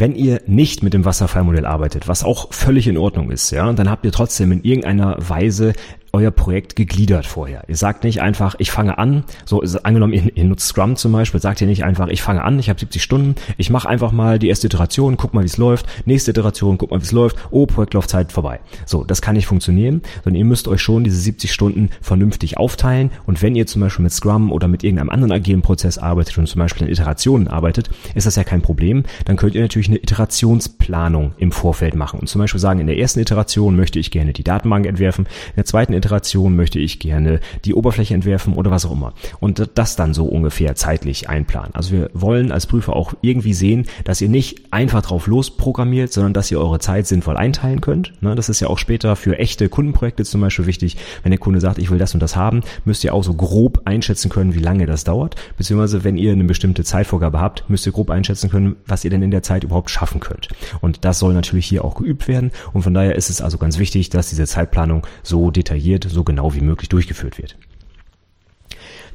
Wenn 0.00 0.14
ihr 0.14 0.40
nicht 0.46 0.82
mit 0.82 0.94
dem 0.94 1.04
Wasserfallmodell 1.04 1.66
arbeitet, 1.66 2.08
was 2.08 2.24
auch 2.24 2.52
völlig 2.54 2.86
in 2.86 2.96
Ordnung 2.96 3.30
ist, 3.30 3.50
ja, 3.50 3.70
dann 3.72 3.90
habt 3.90 4.04
ihr 4.04 4.12
trotzdem 4.12 4.52
in 4.52 4.62
irgendeiner 4.62 5.16
Weise 5.18 5.74
euer 6.12 6.30
Projekt 6.30 6.76
gegliedert 6.76 7.26
vorher. 7.26 7.64
Ihr 7.68 7.76
sagt 7.76 8.04
nicht 8.04 8.20
einfach, 8.20 8.54
ich 8.58 8.70
fange 8.70 8.98
an, 8.98 9.24
so 9.44 9.60
angenommen, 9.82 10.12
ihr, 10.12 10.36
ihr 10.36 10.44
nutzt 10.44 10.68
Scrum 10.68 10.96
zum 10.96 11.12
Beispiel, 11.12 11.40
sagt 11.40 11.60
ihr 11.60 11.66
nicht 11.66 11.84
einfach, 11.84 12.08
ich 12.08 12.22
fange 12.22 12.42
an, 12.42 12.58
ich 12.58 12.68
habe 12.68 12.80
70 12.80 13.02
Stunden, 13.02 13.34
ich 13.56 13.70
mache 13.70 13.88
einfach 13.88 14.12
mal 14.12 14.38
die 14.38 14.48
erste 14.48 14.66
Iteration, 14.66 15.16
guck 15.16 15.34
mal, 15.34 15.42
wie 15.42 15.46
es 15.46 15.56
läuft, 15.56 15.86
nächste 16.06 16.32
Iteration, 16.32 16.78
guck 16.78 16.90
mal, 16.90 17.00
wie 17.00 17.04
es 17.04 17.12
läuft, 17.12 17.36
oh, 17.50 17.66
Projektlaufzeit 17.66 18.32
vorbei. 18.32 18.60
So, 18.86 19.04
das 19.04 19.22
kann 19.22 19.36
nicht 19.36 19.46
funktionieren, 19.46 20.02
sondern 20.24 20.38
ihr 20.38 20.44
müsst 20.44 20.68
euch 20.68 20.80
schon 20.80 21.04
diese 21.04 21.18
70 21.18 21.52
Stunden 21.52 21.90
vernünftig 22.00 22.58
aufteilen 22.58 23.10
und 23.26 23.42
wenn 23.42 23.54
ihr 23.54 23.66
zum 23.66 23.82
Beispiel 23.82 24.02
mit 24.02 24.12
Scrum 24.12 24.52
oder 24.52 24.68
mit 24.68 24.84
irgendeinem 24.84 25.10
anderen 25.10 25.32
agilen 25.32 25.62
Prozess 25.62 25.98
arbeitet 25.98 26.36
und 26.38 26.46
zum 26.46 26.58
Beispiel 26.58 26.86
in 26.86 26.92
Iterationen 26.92 27.48
arbeitet, 27.48 27.90
ist 28.14 28.26
das 28.26 28.36
ja 28.36 28.44
kein 28.44 28.62
Problem. 28.62 29.04
Dann 29.24 29.36
könnt 29.36 29.54
ihr 29.54 29.62
natürlich 29.62 29.88
eine 29.88 29.98
Iterationsplanung 29.98 31.34
im 31.38 31.52
Vorfeld 31.52 31.94
machen 31.94 32.20
und 32.20 32.28
zum 32.28 32.40
Beispiel 32.40 32.60
sagen, 32.60 32.80
in 32.80 32.86
der 32.86 32.98
ersten 32.98 33.20
Iteration 33.20 33.76
möchte 33.76 33.98
ich 33.98 34.10
gerne 34.10 34.32
die 34.32 34.44
Datenbank 34.44 34.86
entwerfen, 34.86 35.26
in 35.26 35.56
der 35.56 35.64
zweiten 35.64 35.92
Iteration 36.00 36.56
möchte 36.56 36.78
ich 36.78 36.98
gerne 36.98 37.40
die 37.64 37.74
Oberfläche 37.74 38.14
entwerfen 38.14 38.54
oder 38.54 38.70
was 38.70 38.84
auch 38.84 38.92
immer. 38.92 39.12
Und 39.38 39.70
das 39.74 39.96
dann 39.96 40.14
so 40.14 40.24
ungefähr 40.24 40.74
zeitlich 40.74 41.28
einplanen. 41.28 41.74
Also 41.74 41.92
wir 41.92 42.10
wollen 42.14 42.52
als 42.52 42.66
Prüfer 42.66 42.96
auch 42.96 43.14
irgendwie 43.22 43.54
sehen, 43.54 43.86
dass 44.04 44.20
ihr 44.20 44.28
nicht 44.28 44.72
einfach 44.72 45.02
drauf 45.02 45.26
losprogrammiert, 45.26 46.12
sondern 46.12 46.32
dass 46.32 46.50
ihr 46.50 46.58
eure 46.58 46.78
Zeit 46.78 47.06
sinnvoll 47.06 47.36
einteilen 47.36 47.80
könnt. 47.80 48.12
Ne, 48.22 48.34
das 48.34 48.48
ist 48.48 48.60
ja 48.60 48.68
auch 48.68 48.78
später 48.78 49.16
für 49.16 49.38
echte 49.38 49.68
Kundenprojekte 49.68 50.24
zum 50.24 50.40
Beispiel 50.40 50.66
wichtig. 50.66 50.96
Wenn 51.22 51.30
der 51.30 51.38
Kunde 51.38 51.60
sagt, 51.60 51.78
ich 51.78 51.90
will 51.90 51.98
das 51.98 52.14
und 52.14 52.20
das 52.20 52.36
haben, 52.36 52.62
müsst 52.84 53.04
ihr 53.04 53.14
auch 53.14 53.24
so 53.24 53.34
grob 53.34 53.82
einschätzen 53.84 54.30
können, 54.30 54.54
wie 54.54 54.60
lange 54.60 54.86
das 54.86 55.04
dauert. 55.04 55.36
Beziehungsweise 55.56 56.04
wenn 56.04 56.16
ihr 56.16 56.32
eine 56.32 56.44
bestimmte 56.44 56.84
Zeitvorgabe 56.84 57.40
habt, 57.40 57.68
müsst 57.68 57.86
ihr 57.86 57.92
grob 57.92 58.10
einschätzen 58.10 58.50
können, 58.50 58.76
was 58.86 59.04
ihr 59.04 59.10
denn 59.10 59.22
in 59.22 59.30
der 59.30 59.42
Zeit 59.42 59.64
überhaupt 59.64 59.90
schaffen 59.90 60.20
könnt. 60.20 60.48
Und 60.80 61.04
das 61.04 61.18
soll 61.18 61.34
natürlich 61.34 61.66
hier 61.66 61.84
auch 61.84 61.94
geübt 61.94 62.28
werden. 62.28 62.50
Und 62.72 62.82
von 62.82 62.94
daher 62.94 63.16
ist 63.16 63.30
es 63.30 63.40
also 63.40 63.58
ganz 63.58 63.78
wichtig, 63.78 64.10
dass 64.10 64.30
diese 64.30 64.46
Zeitplanung 64.46 65.06
so 65.22 65.50
detailliert 65.50 65.89
detailliert, 65.90 66.14
so 66.14 66.24
genau 66.24 66.54
wie 66.54 66.60
möglich 66.60 66.88
durchgeführt 66.88 67.38
wird. 67.38 67.56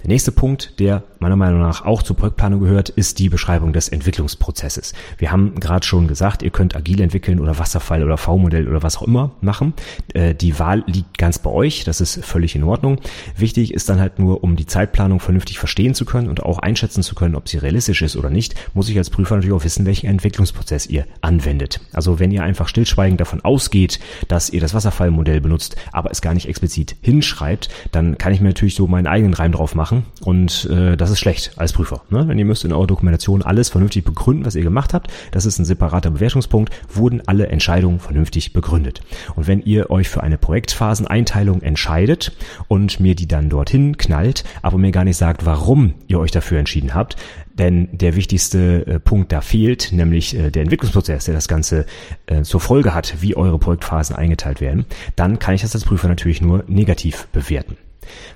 Der 0.05 0.11
nächste 0.11 0.31
Punkt, 0.31 0.79
der 0.79 1.01
meiner 1.17 1.35
Meinung 1.35 1.61
nach 1.61 1.83
auch 1.83 2.03
zur 2.03 2.15
Projektplanung 2.15 2.59
gehört, 2.59 2.89
ist 2.89 3.17
die 3.17 3.27
Beschreibung 3.27 3.73
des 3.73 3.89
Entwicklungsprozesses. 3.89 4.93
Wir 5.17 5.31
haben 5.31 5.55
gerade 5.55 5.83
schon 5.83 6.07
gesagt, 6.07 6.43
ihr 6.43 6.51
könnt 6.51 6.75
agil 6.75 7.01
entwickeln 7.01 7.39
oder 7.39 7.57
Wasserfall 7.57 8.03
oder 8.03 8.15
V-Modell 8.15 8.67
oder 8.67 8.83
was 8.83 8.97
auch 8.97 9.01
immer 9.01 9.31
machen. 9.41 9.73
Äh, 10.13 10.35
die 10.35 10.59
Wahl 10.59 10.83
liegt 10.85 11.17
ganz 11.17 11.39
bei 11.39 11.49
euch, 11.49 11.85
das 11.85 12.01
ist 12.01 12.23
völlig 12.23 12.55
in 12.55 12.63
Ordnung. 12.63 12.99
Wichtig 13.35 13.73
ist 13.73 13.89
dann 13.89 13.99
halt 13.99 14.19
nur, 14.19 14.43
um 14.43 14.55
die 14.55 14.67
Zeitplanung 14.67 15.19
vernünftig 15.19 15.57
verstehen 15.57 15.95
zu 15.95 16.05
können 16.05 16.29
und 16.29 16.43
auch 16.43 16.59
einschätzen 16.59 17.01
zu 17.01 17.15
können, 17.15 17.33
ob 17.33 17.49
sie 17.49 17.57
realistisch 17.57 18.03
ist 18.03 18.15
oder 18.15 18.29
nicht, 18.29 18.53
muss 18.75 18.89
ich 18.89 18.97
als 18.99 19.09
Prüfer 19.09 19.37
natürlich 19.37 19.55
auch 19.55 19.63
wissen, 19.63 19.87
welchen 19.87 20.05
Entwicklungsprozess 20.05 20.85
ihr 20.85 21.07
anwendet. 21.21 21.79
Also 21.93 22.19
wenn 22.19 22.29
ihr 22.29 22.43
einfach 22.43 22.67
stillschweigend 22.67 23.19
davon 23.19 23.43
ausgeht, 23.43 23.99
dass 24.27 24.51
ihr 24.51 24.61
das 24.61 24.75
Wasserfallmodell 24.75 25.41
benutzt, 25.41 25.77
aber 25.91 26.11
es 26.11 26.21
gar 26.21 26.35
nicht 26.35 26.47
explizit 26.47 26.95
hinschreibt, 27.01 27.69
dann 27.91 28.19
kann 28.19 28.33
ich 28.33 28.39
mir 28.39 28.49
natürlich 28.49 28.75
so 28.75 28.85
meinen 28.85 29.07
eigenen 29.07 29.33
Reim 29.33 29.51
drauf 29.51 29.73
machen 29.73 29.94
machen 29.95 30.05
und 30.21 30.69
äh, 30.71 30.97
das 30.97 31.11
ist 31.11 31.19
schlecht 31.19 31.51
als 31.57 31.73
Prüfer. 31.73 32.01
Ne? 32.09 32.27
Wenn 32.27 32.37
ihr 32.37 32.45
müsst 32.45 32.65
in 32.65 32.73
eurer 32.73 32.87
Dokumentation 32.87 33.41
alles 33.41 33.69
vernünftig 33.69 34.03
begründen, 34.03 34.45
was 34.45 34.55
ihr 34.55 34.63
gemacht 34.63 34.93
habt, 34.93 35.11
das 35.31 35.45
ist 35.45 35.59
ein 35.59 35.65
separater 35.65 36.11
Bewertungspunkt, 36.11 36.73
wurden 36.93 37.21
alle 37.27 37.47
Entscheidungen 37.47 37.99
vernünftig 37.99 38.53
begründet. 38.53 39.01
Und 39.35 39.47
wenn 39.47 39.61
ihr 39.61 39.89
euch 39.89 40.09
für 40.09 40.23
eine 40.23 40.37
Projektphaseneinteilung 40.37 41.61
entscheidet 41.61 42.35
und 42.67 42.99
mir 42.99 43.15
die 43.15 43.27
dann 43.27 43.49
dorthin 43.49 43.97
knallt, 43.97 44.43
aber 44.61 44.77
mir 44.77 44.91
gar 44.91 45.03
nicht 45.03 45.17
sagt, 45.17 45.45
warum 45.45 45.93
ihr 46.07 46.19
euch 46.19 46.31
dafür 46.31 46.59
entschieden 46.59 46.93
habt, 46.93 47.15
denn 47.53 47.87
der 47.93 48.15
wichtigste 48.15 48.85
äh, 48.85 48.99
Punkt 48.99 49.31
da 49.31 49.39
fehlt, 49.39 49.93
nämlich 49.93 50.37
äh, 50.37 50.51
der 50.51 50.63
Entwicklungsprozess, 50.63 51.25
der 51.25 51.33
das 51.33 51.47
Ganze 51.47 51.85
äh, 52.25 52.41
zur 52.41 52.59
Folge 52.59 52.93
hat, 52.93 53.15
wie 53.21 53.37
eure 53.37 53.57
Projektphasen 53.57 54.15
eingeteilt 54.15 54.59
werden, 54.59 54.85
dann 55.15 55.39
kann 55.39 55.55
ich 55.55 55.61
das 55.61 55.73
als 55.73 55.85
Prüfer 55.85 56.09
natürlich 56.09 56.41
nur 56.41 56.65
negativ 56.67 57.27
bewerten. 57.31 57.77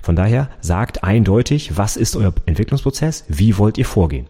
Von 0.02 0.16
daher 0.16 0.50
sagt 0.60 1.04
eindeutig, 1.04 1.76
was 1.76 1.96
ist 1.96 2.16
euer 2.16 2.32
Entwicklungsprozess, 2.46 3.24
wie 3.28 3.58
wollt 3.58 3.78
ihr 3.78 3.86
vorgehen. 3.86 4.26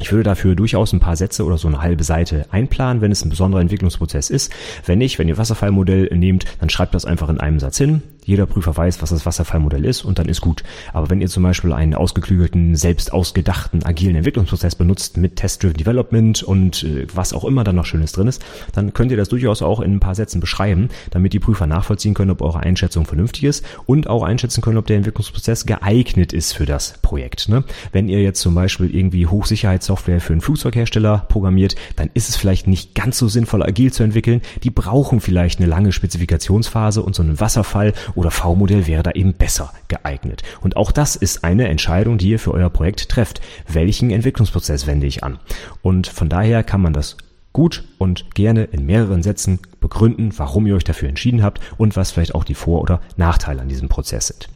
Ich 0.00 0.12
würde 0.12 0.24
dafür 0.24 0.54
durchaus 0.54 0.94
ein 0.94 1.00
paar 1.00 1.16
Sätze 1.16 1.44
oder 1.44 1.58
so 1.58 1.68
eine 1.68 1.82
halbe 1.82 2.04
Seite 2.04 2.46
einplanen, 2.50 3.02
wenn 3.02 3.12
es 3.12 3.22
ein 3.22 3.28
besonderer 3.28 3.60
Entwicklungsprozess 3.60 4.30
ist. 4.30 4.50
Wenn 4.86 4.98
nicht, 4.98 5.18
wenn 5.18 5.28
ihr 5.28 5.36
Wasserfallmodell 5.36 6.08
nehmt, 6.16 6.46
dann 6.58 6.70
schreibt 6.70 6.94
das 6.94 7.04
einfach 7.04 7.28
in 7.28 7.38
einem 7.38 7.60
Satz 7.60 7.76
hin. 7.76 8.02
Jeder 8.30 8.46
Prüfer 8.46 8.76
weiß, 8.76 9.02
was 9.02 9.10
das 9.10 9.26
Wasserfallmodell 9.26 9.84
ist 9.84 10.04
und 10.04 10.20
dann 10.20 10.28
ist 10.28 10.40
gut. 10.40 10.62
Aber 10.92 11.10
wenn 11.10 11.20
ihr 11.20 11.26
zum 11.26 11.42
Beispiel 11.42 11.72
einen 11.72 11.94
ausgeklügelten, 11.94 12.76
selbst 12.76 13.12
ausgedachten, 13.12 13.84
agilen 13.84 14.14
Entwicklungsprozess 14.14 14.76
benutzt 14.76 15.16
mit 15.16 15.34
Test-Driven 15.34 15.76
Development 15.76 16.40
und 16.44 16.84
äh, 16.84 17.08
was 17.12 17.32
auch 17.32 17.44
immer 17.44 17.64
da 17.64 17.72
noch 17.72 17.86
Schönes 17.86 18.12
drin 18.12 18.28
ist, 18.28 18.40
dann 18.72 18.92
könnt 18.92 19.10
ihr 19.10 19.16
das 19.16 19.30
durchaus 19.30 19.62
auch 19.62 19.80
in 19.80 19.94
ein 19.94 19.98
paar 19.98 20.14
Sätzen 20.14 20.38
beschreiben, 20.40 20.90
damit 21.10 21.32
die 21.32 21.40
Prüfer 21.40 21.66
nachvollziehen 21.66 22.14
können, 22.14 22.30
ob 22.30 22.40
eure 22.40 22.60
Einschätzung 22.60 23.04
vernünftig 23.04 23.42
ist 23.42 23.66
und 23.84 24.06
auch 24.06 24.22
einschätzen 24.22 24.60
können, 24.60 24.78
ob 24.78 24.86
der 24.86 24.98
Entwicklungsprozess 24.98 25.66
geeignet 25.66 26.32
ist 26.32 26.52
für 26.52 26.66
das 26.66 26.98
Projekt. 27.02 27.48
Ne? 27.48 27.64
Wenn 27.90 28.08
ihr 28.08 28.22
jetzt 28.22 28.40
zum 28.40 28.54
Beispiel 28.54 28.94
irgendwie 28.94 29.26
Hochsicherheitssoftware 29.26 30.20
für 30.20 30.34
einen 30.34 30.40
Flugzeughersteller 30.40 31.26
programmiert, 31.28 31.74
dann 31.96 32.10
ist 32.14 32.28
es 32.28 32.36
vielleicht 32.36 32.68
nicht 32.68 32.94
ganz 32.94 33.18
so 33.18 33.26
sinnvoll, 33.26 33.64
agil 33.64 33.92
zu 33.92 34.04
entwickeln. 34.04 34.40
Die 34.62 34.70
brauchen 34.70 35.18
vielleicht 35.20 35.58
eine 35.58 35.68
lange 35.68 35.90
Spezifikationsphase 35.90 37.02
und 37.02 37.16
so 37.16 37.24
einen 37.24 37.40
Wasserfall 37.40 37.92
oder 38.20 38.30
V-Modell 38.30 38.86
wäre 38.86 39.02
da 39.02 39.12
eben 39.12 39.32
besser 39.32 39.72
geeignet. 39.88 40.42
Und 40.60 40.76
auch 40.76 40.92
das 40.92 41.16
ist 41.16 41.42
eine 41.42 41.68
Entscheidung, 41.68 42.18
die 42.18 42.28
ihr 42.28 42.38
für 42.38 42.52
euer 42.52 42.68
Projekt 42.68 43.08
trefft. 43.08 43.40
Welchen 43.66 44.10
Entwicklungsprozess 44.10 44.86
wende 44.86 45.06
ich 45.06 45.24
an? 45.24 45.38
Und 45.80 46.06
von 46.06 46.28
daher 46.28 46.62
kann 46.62 46.82
man 46.82 46.92
das 46.92 47.16
gut 47.54 47.84
und 47.96 48.34
gerne 48.34 48.64
in 48.64 48.84
mehreren 48.84 49.22
Sätzen 49.22 49.58
begründen, 49.80 50.32
warum 50.36 50.66
ihr 50.66 50.76
euch 50.76 50.84
dafür 50.84 51.08
entschieden 51.08 51.42
habt 51.42 51.60
und 51.78 51.96
was 51.96 52.10
vielleicht 52.10 52.34
auch 52.34 52.44
die 52.44 52.54
Vor- 52.54 52.82
oder 52.82 53.00
Nachteile 53.16 53.62
an 53.62 53.68
diesem 53.68 53.88
Prozess 53.88 54.26
sind. 54.26 54.50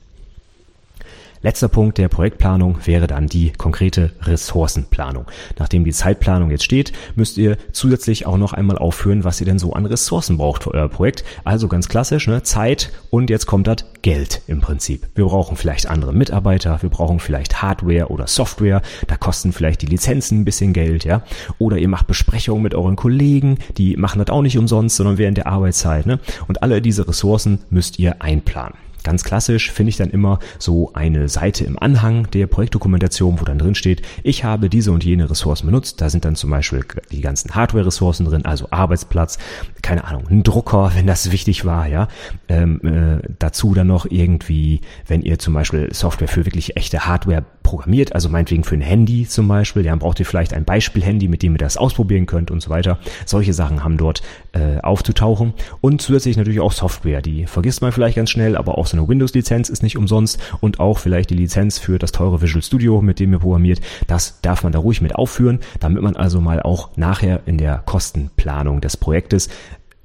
Letzter 1.44 1.68
Punkt 1.68 1.98
der 1.98 2.08
Projektplanung 2.08 2.78
wäre 2.86 3.06
dann 3.06 3.26
die 3.26 3.50
konkrete 3.50 4.12
Ressourcenplanung. 4.22 5.26
Nachdem 5.58 5.84
die 5.84 5.92
Zeitplanung 5.92 6.50
jetzt 6.50 6.64
steht, 6.64 6.94
müsst 7.16 7.36
ihr 7.36 7.58
zusätzlich 7.70 8.24
auch 8.24 8.38
noch 8.38 8.54
einmal 8.54 8.78
aufführen, 8.78 9.24
was 9.24 9.42
ihr 9.42 9.44
denn 9.44 9.58
so 9.58 9.74
an 9.74 9.84
Ressourcen 9.84 10.38
braucht 10.38 10.62
für 10.62 10.72
euer 10.72 10.88
Projekt. 10.88 11.22
Also 11.44 11.68
ganz 11.68 11.90
klassisch, 11.90 12.28
ne? 12.28 12.42
Zeit 12.44 12.92
und 13.10 13.28
jetzt 13.28 13.44
kommt 13.44 13.66
das 13.66 13.84
Geld 14.00 14.40
im 14.46 14.62
Prinzip. 14.62 15.06
Wir 15.14 15.26
brauchen 15.26 15.58
vielleicht 15.58 15.86
andere 15.86 16.14
Mitarbeiter, 16.14 16.80
wir 16.80 16.88
brauchen 16.88 17.20
vielleicht 17.20 17.60
Hardware 17.60 18.08
oder 18.08 18.26
Software, 18.26 18.80
da 19.06 19.18
kosten 19.18 19.52
vielleicht 19.52 19.82
die 19.82 19.86
Lizenzen 19.86 20.40
ein 20.40 20.44
bisschen 20.46 20.72
Geld, 20.72 21.04
ja. 21.04 21.24
Oder 21.58 21.76
ihr 21.76 21.88
macht 21.88 22.06
Besprechungen 22.06 22.62
mit 22.62 22.74
euren 22.74 22.96
Kollegen, 22.96 23.58
die 23.76 23.98
machen 23.98 24.18
das 24.18 24.30
auch 24.30 24.40
nicht 24.40 24.56
umsonst, 24.56 24.96
sondern 24.96 25.18
während 25.18 25.36
der 25.36 25.48
Arbeitszeit, 25.48 26.06
ne? 26.06 26.20
Und 26.48 26.62
alle 26.62 26.80
diese 26.80 27.06
Ressourcen 27.06 27.58
müsst 27.68 27.98
ihr 27.98 28.22
einplanen. 28.22 28.78
Ganz 29.04 29.22
klassisch 29.22 29.70
finde 29.70 29.90
ich 29.90 29.96
dann 29.96 30.10
immer 30.10 30.38
so 30.58 30.92
eine 30.94 31.28
Seite 31.28 31.64
im 31.64 31.78
Anhang 31.78 32.30
der 32.30 32.46
Projektdokumentation, 32.46 33.38
wo 33.38 33.44
dann 33.44 33.58
drin 33.58 33.74
steht, 33.74 34.02
ich 34.22 34.44
habe 34.44 34.70
diese 34.70 34.92
und 34.92 35.04
jene 35.04 35.30
Ressourcen 35.30 35.66
benutzt. 35.66 36.00
Da 36.00 36.08
sind 36.08 36.24
dann 36.24 36.36
zum 36.36 36.50
Beispiel 36.50 36.84
die 37.12 37.20
ganzen 37.20 37.54
Hardware-Ressourcen 37.54 38.24
drin, 38.24 38.46
also 38.46 38.68
Arbeitsplatz, 38.70 39.38
keine 39.82 40.04
Ahnung, 40.04 40.24
ein 40.30 40.42
Drucker, 40.42 40.92
wenn 40.94 41.06
das 41.06 41.30
wichtig 41.30 41.66
war, 41.66 41.86
ja. 41.86 42.08
Ähm, 42.48 42.80
äh, 42.82 43.28
dazu 43.38 43.74
dann 43.74 43.88
noch 43.88 44.06
irgendwie, 44.08 44.80
wenn 45.06 45.20
ihr 45.22 45.38
zum 45.38 45.52
Beispiel 45.52 45.92
Software 45.92 46.28
für 46.28 46.46
wirklich 46.46 46.76
echte 46.76 47.06
Hardware 47.06 47.44
programmiert, 47.64 48.14
also 48.14 48.28
meinetwegen 48.28 48.62
für 48.62 48.76
ein 48.76 48.80
Handy 48.80 49.26
zum 49.26 49.48
Beispiel, 49.48 49.82
dann 49.82 49.98
braucht 49.98 50.20
ihr 50.20 50.26
vielleicht 50.26 50.54
ein 50.54 50.64
Beispiel-Handy, 50.64 51.26
mit 51.26 51.42
dem 51.42 51.54
ihr 51.54 51.58
das 51.58 51.76
ausprobieren 51.76 52.26
könnt 52.26 52.52
und 52.52 52.62
so 52.62 52.70
weiter. 52.70 52.98
Solche 53.26 53.52
Sachen 53.52 53.82
haben 53.82 53.96
dort 53.96 54.22
äh, 54.52 54.78
aufzutauchen. 54.80 55.54
Und 55.80 56.00
zusätzlich 56.00 56.36
natürlich 56.36 56.60
auch 56.60 56.70
Software, 56.70 57.22
die 57.22 57.46
vergisst 57.46 57.82
man 57.82 57.90
vielleicht 57.90 58.16
ganz 58.16 58.30
schnell, 58.30 58.56
aber 58.56 58.78
auch 58.78 58.86
so 58.86 58.96
eine 58.96 59.08
Windows-Lizenz 59.08 59.68
ist 59.68 59.82
nicht 59.82 59.96
umsonst 59.96 60.38
und 60.60 60.78
auch 60.78 60.98
vielleicht 60.98 61.30
die 61.30 61.34
Lizenz 61.34 61.80
für 61.80 61.98
das 61.98 62.12
teure 62.12 62.40
Visual 62.40 62.62
Studio, 62.62 63.02
mit 63.02 63.18
dem 63.18 63.32
ihr 63.32 63.40
programmiert. 63.40 63.80
Das 64.06 64.40
darf 64.42 64.62
man 64.62 64.72
da 64.72 64.78
ruhig 64.78 65.00
mit 65.00 65.16
aufführen, 65.16 65.58
damit 65.80 66.02
man 66.02 66.14
also 66.14 66.40
mal 66.40 66.62
auch 66.62 66.96
nachher 66.96 67.40
in 67.46 67.58
der 67.58 67.78
Kostenplanung 67.78 68.80
des 68.80 68.96
Projektes 68.96 69.48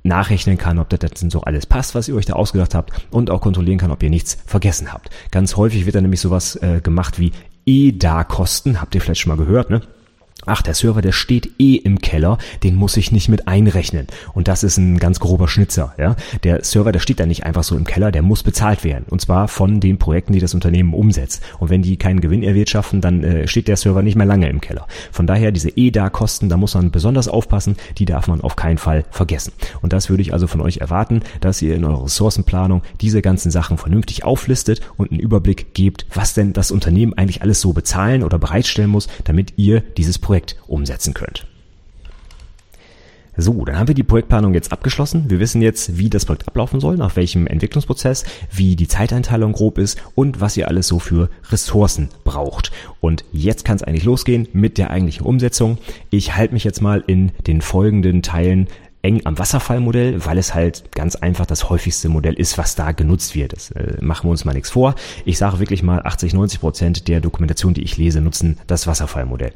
nachrechnen 0.03 0.57
kann, 0.57 0.79
ob 0.79 0.89
das 0.89 0.99
denn 0.99 1.29
so 1.29 1.41
alles 1.41 1.65
passt, 1.65 1.95
was 1.95 2.07
ihr 2.07 2.15
euch 2.15 2.25
da 2.25 2.33
ausgedacht 2.33 2.75
habt 2.75 3.07
und 3.11 3.29
auch 3.29 3.41
kontrollieren 3.41 3.77
kann, 3.77 3.91
ob 3.91 4.01
ihr 4.01 4.09
nichts 4.09 4.37
vergessen 4.45 4.93
habt. 4.93 5.09
Ganz 5.31 5.55
häufig 5.55 5.85
wird 5.85 5.95
da 5.95 6.01
nämlich 6.01 6.21
sowas 6.21 6.55
äh, 6.57 6.79
gemacht 6.81 7.19
wie 7.19 7.31
EDA-Kosten, 7.69 8.81
habt 8.81 8.95
ihr 8.95 9.01
vielleicht 9.01 9.21
schon 9.21 9.35
mal 9.35 9.43
gehört, 9.43 9.69
ne? 9.69 9.81
Ach, 10.46 10.62
der 10.62 10.74
Server, 10.74 11.01
der 11.01 11.12
steht 11.12 11.51
eh 11.60 11.75
im 11.75 12.00
Keller, 12.00 12.38
den 12.63 12.75
muss 12.75 12.98
ich 12.98 13.12
nicht 13.12 13.29
mit 13.29 13.48
einrechnen. 13.48 14.08
Und 14.34 14.48
das 14.48 14.63
ist 14.63 14.77
ein 14.77 14.98
ganz 14.98 15.19
grober 15.19 15.48
Schnitzer, 15.48 15.93
ja. 15.98 16.15
Der 16.43 16.63
Server, 16.63 16.91
der 16.91 17.00
steht 17.00 17.19
da 17.19 17.25
nicht 17.25 17.46
einfach 17.46 17.63
so 17.63 17.75
im 17.75 17.84
Keller, 17.84 18.12
der 18.12 18.22
muss 18.22 18.43
bezahlt 18.43 18.84
werden. 18.84 19.05
Und 19.10 19.22
zwar 19.22 19.48
von 19.48 19.79
den 19.79 19.98
Projekten, 19.98 20.34
die 20.34 20.39
das 20.39 20.53
Unternehmen 20.53 20.93
umsetzt. 20.93 21.43
Und 21.60 21.69
wenn 21.69 21.81
die 21.81 21.98
keinen 21.98 22.22
Gewinn 22.22 22.43
erwirtschaften, 22.43 23.01
dann 23.01 23.24
äh, 23.24 23.48
steht 23.48 23.67
der 23.67 23.77
Server 23.77 24.01
nicht 24.01 24.15
mehr 24.15 24.25
lange 24.25 24.50
im 24.50 24.62
Keller. 24.62 24.88
Von 25.12 25.27
daher 25.27 25.51
diese 25.51 25.69
EDA-Kosten, 25.69 26.50
da 26.50 26.58
muss 26.58 26.74
man 26.74 26.91
besonders 26.91 27.27
aufpassen, 27.27 27.75
die 27.98 28.05
darf 28.05 28.27
man 28.27 28.41
auf 28.41 28.55
keinen 28.55 28.77
Fall 28.77 29.05
vergessen. 29.12 29.53
Und 29.81 29.93
das 29.93 30.10
würde 30.10 30.22
ich 30.22 30.34
also 30.34 30.48
von 30.48 30.62
euch 30.62 30.77
erwarten, 30.77 31.22
dass 31.41 31.62
ihr 31.62 31.75
in 31.75 31.86
eurer 31.86 32.05
Ressourcenplanung 32.05 32.81
diese 33.01 33.22
ganzen 33.22 33.51
Sachen 33.51 33.77
vernünftig 33.77 34.24
auflistet 34.24 34.81
und 34.98 35.12
einen 35.12 35.19
Überblick 35.19 35.74
gebt, 35.74 36.05
was 36.13 36.34
denn 36.34 36.53
das 36.53 36.72
Unternehmen 36.72 37.13
eigentlich 37.13 37.41
alles 37.41 37.62
so 37.62 37.74
bezahlen 37.74 38.24
oder 38.24 38.39
bereitstellen 38.39 38.89
muss, 38.89 39.08
damit 39.25 39.53
ihr 39.58 39.81
dieses 39.81 40.17
Projekt 40.17 40.28
Projekt 40.29 40.57
umsetzen 40.67 41.15
könnt. 41.15 41.48
So, 43.36 43.65
dann 43.65 43.79
haben 43.79 43.88
wir 43.88 43.95
die 43.95 44.03
Projektplanung 44.03 44.53
jetzt 44.53 44.71
abgeschlossen. 44.71 45.27
Wir 45.27 45.39
wissen 45.39 45.59
jetzt, 45.59 45.98
wie 45.98 46.07
das 46.07 46.25
Projekt 46.25 46.48
ablaufen 46.48 46.79
soll, 46.79 46.98
nach 46.98 47.15
welchem 47.15 47.48
Entwicklungsprozess, 47.48 48.25
wie 48.51 48.75
die 48.75 48.88
Zeiteinteilung 48.88 49.53
grob 49.53 49.79
ist 49.79 50.00
und 50.13 50.39
was 50.39 50.55
ihr 50.55 50.67
alles 50.67 50.88
so 50.88 51.00
für 51.00 51.31
Ressourcen 51.50 52.09
braucht. 52.25 52.71
Und 53.01 53.25
jetzt 53.31 53.65
kann 53.65 53.77
es 53.77 53.81
eigentlich 53.81 54.03
losgehen 54.03 54.48
mit 54.53 54.77
der 54.77 54.91
eigentlichen 54.91 55.25
Umsetzung. 55.25 55.79
Ich 56.12 56.36
halte 56.36 56.53
mich 56.53 56.63
jetzt 56.63 56.83
mal 56.83 57.03
in 57.07 57.31
den 57.48 57.62
folgenden 57.62 58.21
Teilen 58.21 58.67
eng 59.09 59.25
am 59.25 59.39
Wasserfallmodell, 59.39 60.23
weil 60.25 60.37
es 60.37 60.53
halt 60.53 60.91
ganz 60.91 61.15
einfach 61.15 61.47
das 61.47 61.69
häufigste 61.69 62.09
Modell 62.09 62.35
ist, 62.35 62.57
was 62.57 62.75
da 62.75 62.91
genutzt 62.91 63.33
wird. 63.33 63.53
Das 63.53 63.71
äh, 63.71 63.97
machen 64.01 64.27
wir 64.27 64.31
uns 64.31 64.45
mal 64.45 64.53
nichts 64.53 64.69
vor. 64.69 64.93
Ich 65.25 65.37
sage 65.39 65.59
wirklich 65.59 65.81
mal, 65.81 66.01
80, 66.03 66.33
90 66.33 66.59
Prozent 66.59 67.07
der 67.07 67.19
Dokumentation, 67.19 67.73
die 67.73 67.81
ich 67.81 67.97
lese, 67.97 68.21
nutzen 68.21 68.57
das 68.67 68.85
Wasserfallmodell. 68.85 69.53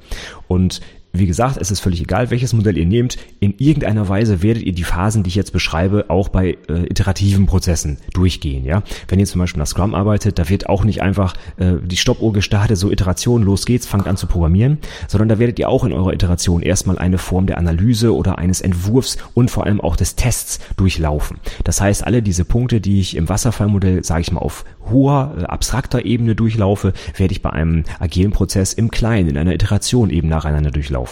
Und 0.48 0.81
wie 1.15 1.27
gesagt, 1.27 1.58
es 1.62 1.70
ist 1.70 1.79
völlig 1.79 2.01
egal, 2.01 2.32
welches 2.32 2.53
Modell 2.53 2.75
ihr 2.75 2.88
nehmt. 2.88 3.17
In 3.39 3.53
irgendeiner 3.60 4.10
Weise 4.10 4.41
werdet 4.41 4.63
ihr 4.63 4.74
die 4.74 4.84
Phasen, 4.84 5.22
die 5.22 5.27
ich 5.27 5.36
jetzt 5.36 5.53
beschreibe, 5.53 6.05
auch 6.10 6.27
bei 6.27 6.58
äh, 6.67 6.88
iterativen 6.89 7.46
Prozessen 7.46 8.00
durchgehen. 8.13 8.65
Ja, 8.65 8.82
wenn 9.08 9.20
ihr 9.20 9.27
zum 9.27 9.38
Beispiel 9.38 9.60
nach 9.60 9.67
Scrum 9.67 9.93
arbeitet, 9.93 10.39
da 10.39 10.50
wird 10.50 10.70
auch 10.70 10.84
nicht 10.84 11.03
einfach 11.03 11.36
äh, 11.58 11.74
die 11.84 11.98
Stoppuhr 11.98 12.34
gestartet, 12.34 12.79
so 12.79 12.91
Iteration, 12.91 13.43
los 13.43 13.67
geht's, 13.67 13.86
fangt 13.86 14.08
an 14.08 14.17
zu 14.17 14.25
programmieren, 14.25 14.79
sondern 15.08 15.29
da 15.29 15.38
werdet 15.38 15.60
ihr 15.60 15.70
auch 15.70 15.84
in 15.84 15.93
eurer 15.93 16.13
Iteration 16.13 16.63
erstmal 16.63 16.98
eine 16.98 17.20
Form 17.20 17.46
der 17.46 17.60
Analyse 17.60 18.15
oder 18.15 18.39
eines 18.39 18.62
Entwurfs 18.62 19.17
und 19.36 19.51
vor 19.51 19.65
allem 19.65 19.82
auch 19.82 19.96
des 19.96 20.15
Tests 20.15 20.62
durchlaufen. 20.77 21.38
Das 21.63 21.79
heißt, 21.79 22.03
alle 22.08 22.24
diese 22.24 22.43
Punkte, 22.43 22.82
die 22.82 23.00
ich 23.00 23.15
im 23.15 23.29
Wasserfallmodell, 23.29 24.03
sage 24.03 24.22
ich 24.22 24.32
mal, 24.32 24.41
auf 24.41 24.65
hoher, 24.89 25.36
äh, 25.38 25.43
abstrakter 25.43 26.05
Ebene 26.05 26.34
durchlaufe, 26.34 26.93
werde 27.15 27.34
ich 27.34 27.43
bei 27.43 27.51
einem 27.51 27.84
agilen 28.00 28.32
Prozess 28.32 28.74
im 28.74 28.89
Kleinen, 28.89 29.29
in 29.29 29.38
einer 29.38 29.53
Iteration 29.53 30.10
eben 30.10 30.27
nacheinander 30.27 30.72
durchlaufen. 30.72 31.02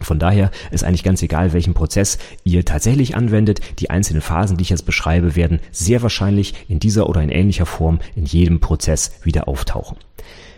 Von 0.00 0.18
daher 0.18 0.50
ist 0.70 0.84
eigentlich 0.84 1.04
ganz 1.04 1.22
egal, 1.22 1.52
welchen 1.52 1.74
Prozess 1.74 2.18
ihr 2.44 2.64
tatsächlich 2.64 3.14
anwendet. 3.14 3.60
Die 3.78 3.90
einzelnen 3.90 4.22
Phasen, 4.22 4.56
die 4.56 4.62
ich 4.62 4.70
jetzt 4.70 4.86
beschreibe, 4.86 5.36
werden 5.36 5.60
sehr 5.70 6.02
wahrscheinlich 6.02 6.54
in 6.68 6.80
dieser 6.80 7.08
oder 7.08 7.22
in 7.22 7.28
ähnlicher 7.28 7.66
Form 7.66 8.00
in 8.16 8.24
jedem 8.24 8.60
Prozess 8.60 9.12
wieder 9.22 9.48
auftauchen. 9.48 9.98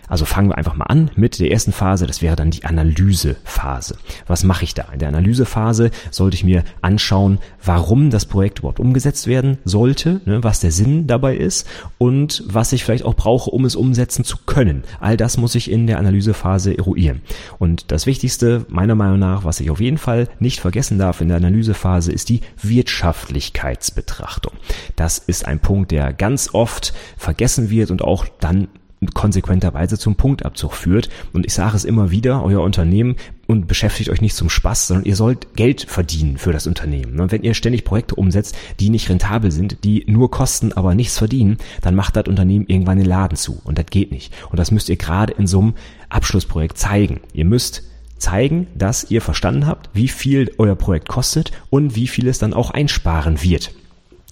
Also 0.08 0.25
fangen 0.25 0.50
wir 0.50 0.58
einfach 0.58 0.76
mal 0.76 0.87
an 0.87 1.11
mit 1.16 1.38
der 1.40 1.50
ersten 1.50 1.73
Phase, 1.73 2.06
das 2.06 2.23
wäre 2.23 2.37
dann 2.37 2.50
die 2.50 2.64
Analysephase. 2.64 3.96
Was 4.26 4.44
mache 4.44 4.64
ich 4.64 4.75
da? 4.75 4.84
In 4.92 4.99
der 4.99 5.08
Analysephase 5.08 5.90
sollte 6.11 6.37
ich 6.37 6.44
mir 6.44 6.64
anschauen, 6.82 7.38
warum 7.62 8.11
das 8.11 8.26
Projekt 8.26 8.58
überhaupt 8.61 8.80
umgesetzt 8.80 9.26
werden 9.26 9.58
sollte, 9.64 10.20
ne, 10.25 10.42
was 10.42 10.61
der 10.61 10.73
Sinn 10.73 11.06
dabei 11.06 11.37
ist 11.37 11.66
und 11.99 12.42
was 12.46 12.73
ich 12.73 12.84
vielleicht 12.84 13.04
auch 13.04 13.14
brauche, 13.14 13.50
um 13.50 13.64
es 13.64 13.76
umsetzen 13.76 14.25
zu 14.25 14.38
können. 14.46 14.84
All 15.00 15.16
das 15.16 15.37
muss 15.37 15.54
ich 15.54 15.70
in 15.70 15.87
der 15.87 15.99
Analysephase 15.99 16.76
eruieren. 16.76 17.23
Und 17.58 17.90
das 17.90 18.06
Wichtigste, 18.06 18.66
meiner 18.68 18.94
Meinung 18.94 19.18
nach, 19.18 19.44
was 19.44 19.61
ich 19.61 19.70
auf 19.70 19.80
jeden 19.80 19.99
Fall 19.99 20.28
nicht 20.38 20.61
vergessen 20.61 20.99
darf 20.99 21.20
in 21.20 21.28
der 21.28 21.38
Analysephase, 21.38 22.12
ist 22.12 22.28
die 22.28 22.40
Wirtschaftlichkeitsbetrachtung. 22.62 24.52
Das 24.96 25.18
ist 25.18 25.46
ein 25.46 25.61
Punkt, 25.61 25.90
der 25.90 26.12
ganz 26.12 26.52
oft 26.52 26.94
vergessen 27.16 27.70
wird 27.70 27.90
und 27.90 28.02
auch 28.02 28.26
dann 28.40 28.68
konsequenterweise 29.08 29.99
zum 29.99 30.16
Punktabzug 30.16 30.73
führt. 30.73 31.08
Und 31.32 31.44
ich 31.44 31.52
sage 31.52 31.76
es 31.76 31.84
immer 31.84 32.11
wieder, 32.11 32.42
euer 32.42 32.62
Unternehmen 32.62 33.16
und 33.46 33.66
beschäftigt 33.66 34.08
euch 34.11 34.20
nicht 34.20 34.37
zum 34.37 34.49
Spaß, 34.49 34.87
sondern 34.87 35.04
ihr 35.04 35.16
sollt 35.16 35.54
Geld 35.54 35.82
verdienen 35.82 36.38
für 36.38 36.52
das 36.52 36.66
Unternehmen. 36.66 37.20
Und 37.20 37.32
wenn 37.32 37.42
ihr 37.42 37.54
ständig 37.54 37.84
Projekte 37.84 38.14
umsetzt, 38.14 38.56
die 38.80 38.90
nicht 38.90 39.08
rentabel 39.11 39.50
sind, 39.50 39.84
die 39.84 40.04
nur 40.06 40.30
kosten, 40.30 40.73
aber 40.73 40.94
nichts 40.94 41.18
verdienen, 41.18 41.58
dann 41.82 41.94
macht 41.94 42.16
das 42.16 42.26
Unternehmen 42.26 42.66
irgendwann 42.66 42.99
den 42.99 43.06
Laden 43.06 43.37
zu. 43.37 43.61
Und 43.64 43.78
das 43.78 43.87
geht 43.87 44.12
nicht. 44.12 44.32
Und 44.50 44.58
das 44.58 44.70
müsst 44.70 44.88
ihr 44.88 44.96
gerade 44.96 45.34
in 45.34 45.46
so 45.46 45.61
einem 45.61 45.75
Abschlussprojekt 46.08 46.78
zeigen. 46.78 47.20
Ihr 47.32 47.44
müsst 47.44 47.82
zeigen, 48.18 48.68
dass 48.75 49.11
ihr 49.11 49.20
verstanden 49.20 49.66
habt, 49.66 49.90
wie 49.92 50.08
viel 50.08 50.52
euer 50.58 50.76
Projekt 50.76 51.08
kostet 51.08 51.52
und 51.70 51.94
wie 51.94 52.06
viel 52.06 52.28
es 52.28 52.38
dann 52.38 52.54
auch 52.54 52.70
einsparen 52.70 53.42
wird. 53.42 53.73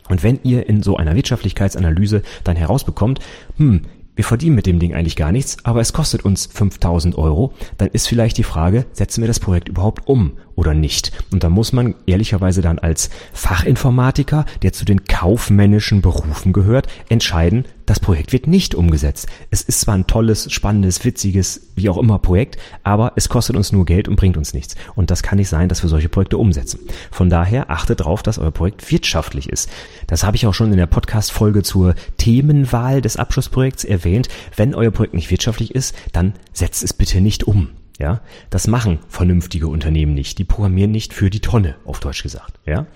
Und 0.08 0.22
wenn 0.22 0.40
ihr 0.42 0.68
in 0.68 0.82
so 0.82 0.96
einer 0.96 1.14
Wirtschaftlichkeitsanalyse 1.14 2.22
dann 2.44 2.56
herausbekommt, 2.56 3.20
hm, 3.56 3.82
wir 4.14 4.24
verdienen 4.24 4.56
mit 4.56 4.66
dem 4.66 4.78
Ding 4.78 4.94
eigentlich 4.94 5.16
gar 5.16 5.32
nichts, 5.32 5.56
aber 5.64 5.80
es 5.80 5.92
kostet 5.92 6.24
uns 6.24 6.46
5000 6.46 7.16
Euro, 7.16 7.52
dann 7.78 7.88
ist 7.88 8.08
vielleicht 8.08 8.36
die 8.38 8.42
Frage, 8.42 8.86
setzen 8.92 9.22
wir 9.22 9.28
das 9.28 9.40
Projekt 9.40 9.68
überhaupt 9.68 10.06
um 10.06 10.38
oder 10.56 10.74
nicht? 10.74 11.12
Und 11.32 11.44
da 11.44 11.48
muss 11.48 11.72
man 11.72 11.94
ehrlicherweise 12.06 12.62
dann 12.62 12.78
als 12.78 13.10
Fachinformatiker, 13.32 14.44
der 14.62 14.72
zu 14.72 14.84
den 14.84 15.04
kaufmännischen 15.04 16.02
Berufen 16.02 16.52
gehört, 16.52 16.86
entscheiden, 17.08 17.64
das 17.86 18.00
Projekt 18.00 18.32
wird 18.32 18.46
nicht 18.46 18.74
umgesetzt. 18.74 19.26
Es 19.50 19.62
ist 19.62 19.80
zwar 19.80 19.94
ein 19.94 20.06
tolles, 20.06 20.52
spannendes, 20.52 21.04
witziges, 21.04 21.68
wie 21.74 21.88
auch 21.88 21.98
immer 21.98 22.18
Projekt, 22.18 22.56
aber 22.84 23.12
es 23.16 23.28
kostet 23.28 23.56
uns 23.56 23.72
nur 23.72 23.84
Geld 23.84 24.08
und 24.08 24.16
bringt 24.16 24.36
uns 24.36 24.54
nichts. 24.54 24.76
Und 24.94 25.10
das 25.10 25.22
kann 25.22 25.38
nicht 25.38 25.48
sein, 25.48 25.68
dass 25.68 25.82
wir 25.82 25.90
solche 25.90 26.08
Projekte 26.08 26.38
umsetzen. 26.38 26.80
Von 27.10 27.28
daher 27.28 27.70
achtet 27.70 28.00
darauf, 28.00 28.22
dass 28.22 28.38
euer 28.38 28.50
Projekt 28.50 28.90
wirtschaftlich 28.90 29.48
ist. 29.48 29.68
Das 30.06 30.24
habe 30.24 30.36
ich 30.36 30.46
auch 30.46 30.54
schon 30.54 30.70
in 30.70 30.78
der 30.78 30.86
Podcast-Folge 30.86 31.62
zur 31.62 31.94
Themenwahl 32.18 33.00
des 33.00 33.16
Abschlussprojekts 33.16 33.84
erwähnt. 33.84 34.28
Wenn 34.56 34.74
euer 34.74 34.90
Projekt 34.90 35.14
nicht 35.14 35.30
wirtschaftlich 35.30 35.74
ist, 35.74 35.94
dann 36.12 36.34
setzt 36.52 36.84
es 36.84 36.92
bitte 36.92 37.20
nicht 37.20 37.44
um. 37.44 37.70
Ja, 38.02 38.20
das 38.50 38.66
machen 38.66 38.98
vernünftige 39.08 39.68
Unternehmen 39.68 40.12
nicht. 40.12 40.38
Die 40.38 40.44
programmieren 40.44 40.90
nicht 40.90 41.14
für 41.14 41.30
die 41.30 41.38
Tonne, 41.38 41.76
auf 41.84 42.00
Deutsch 42.00 42.24
gesagt. 42.24 42.58
Ja, 42.66 42.86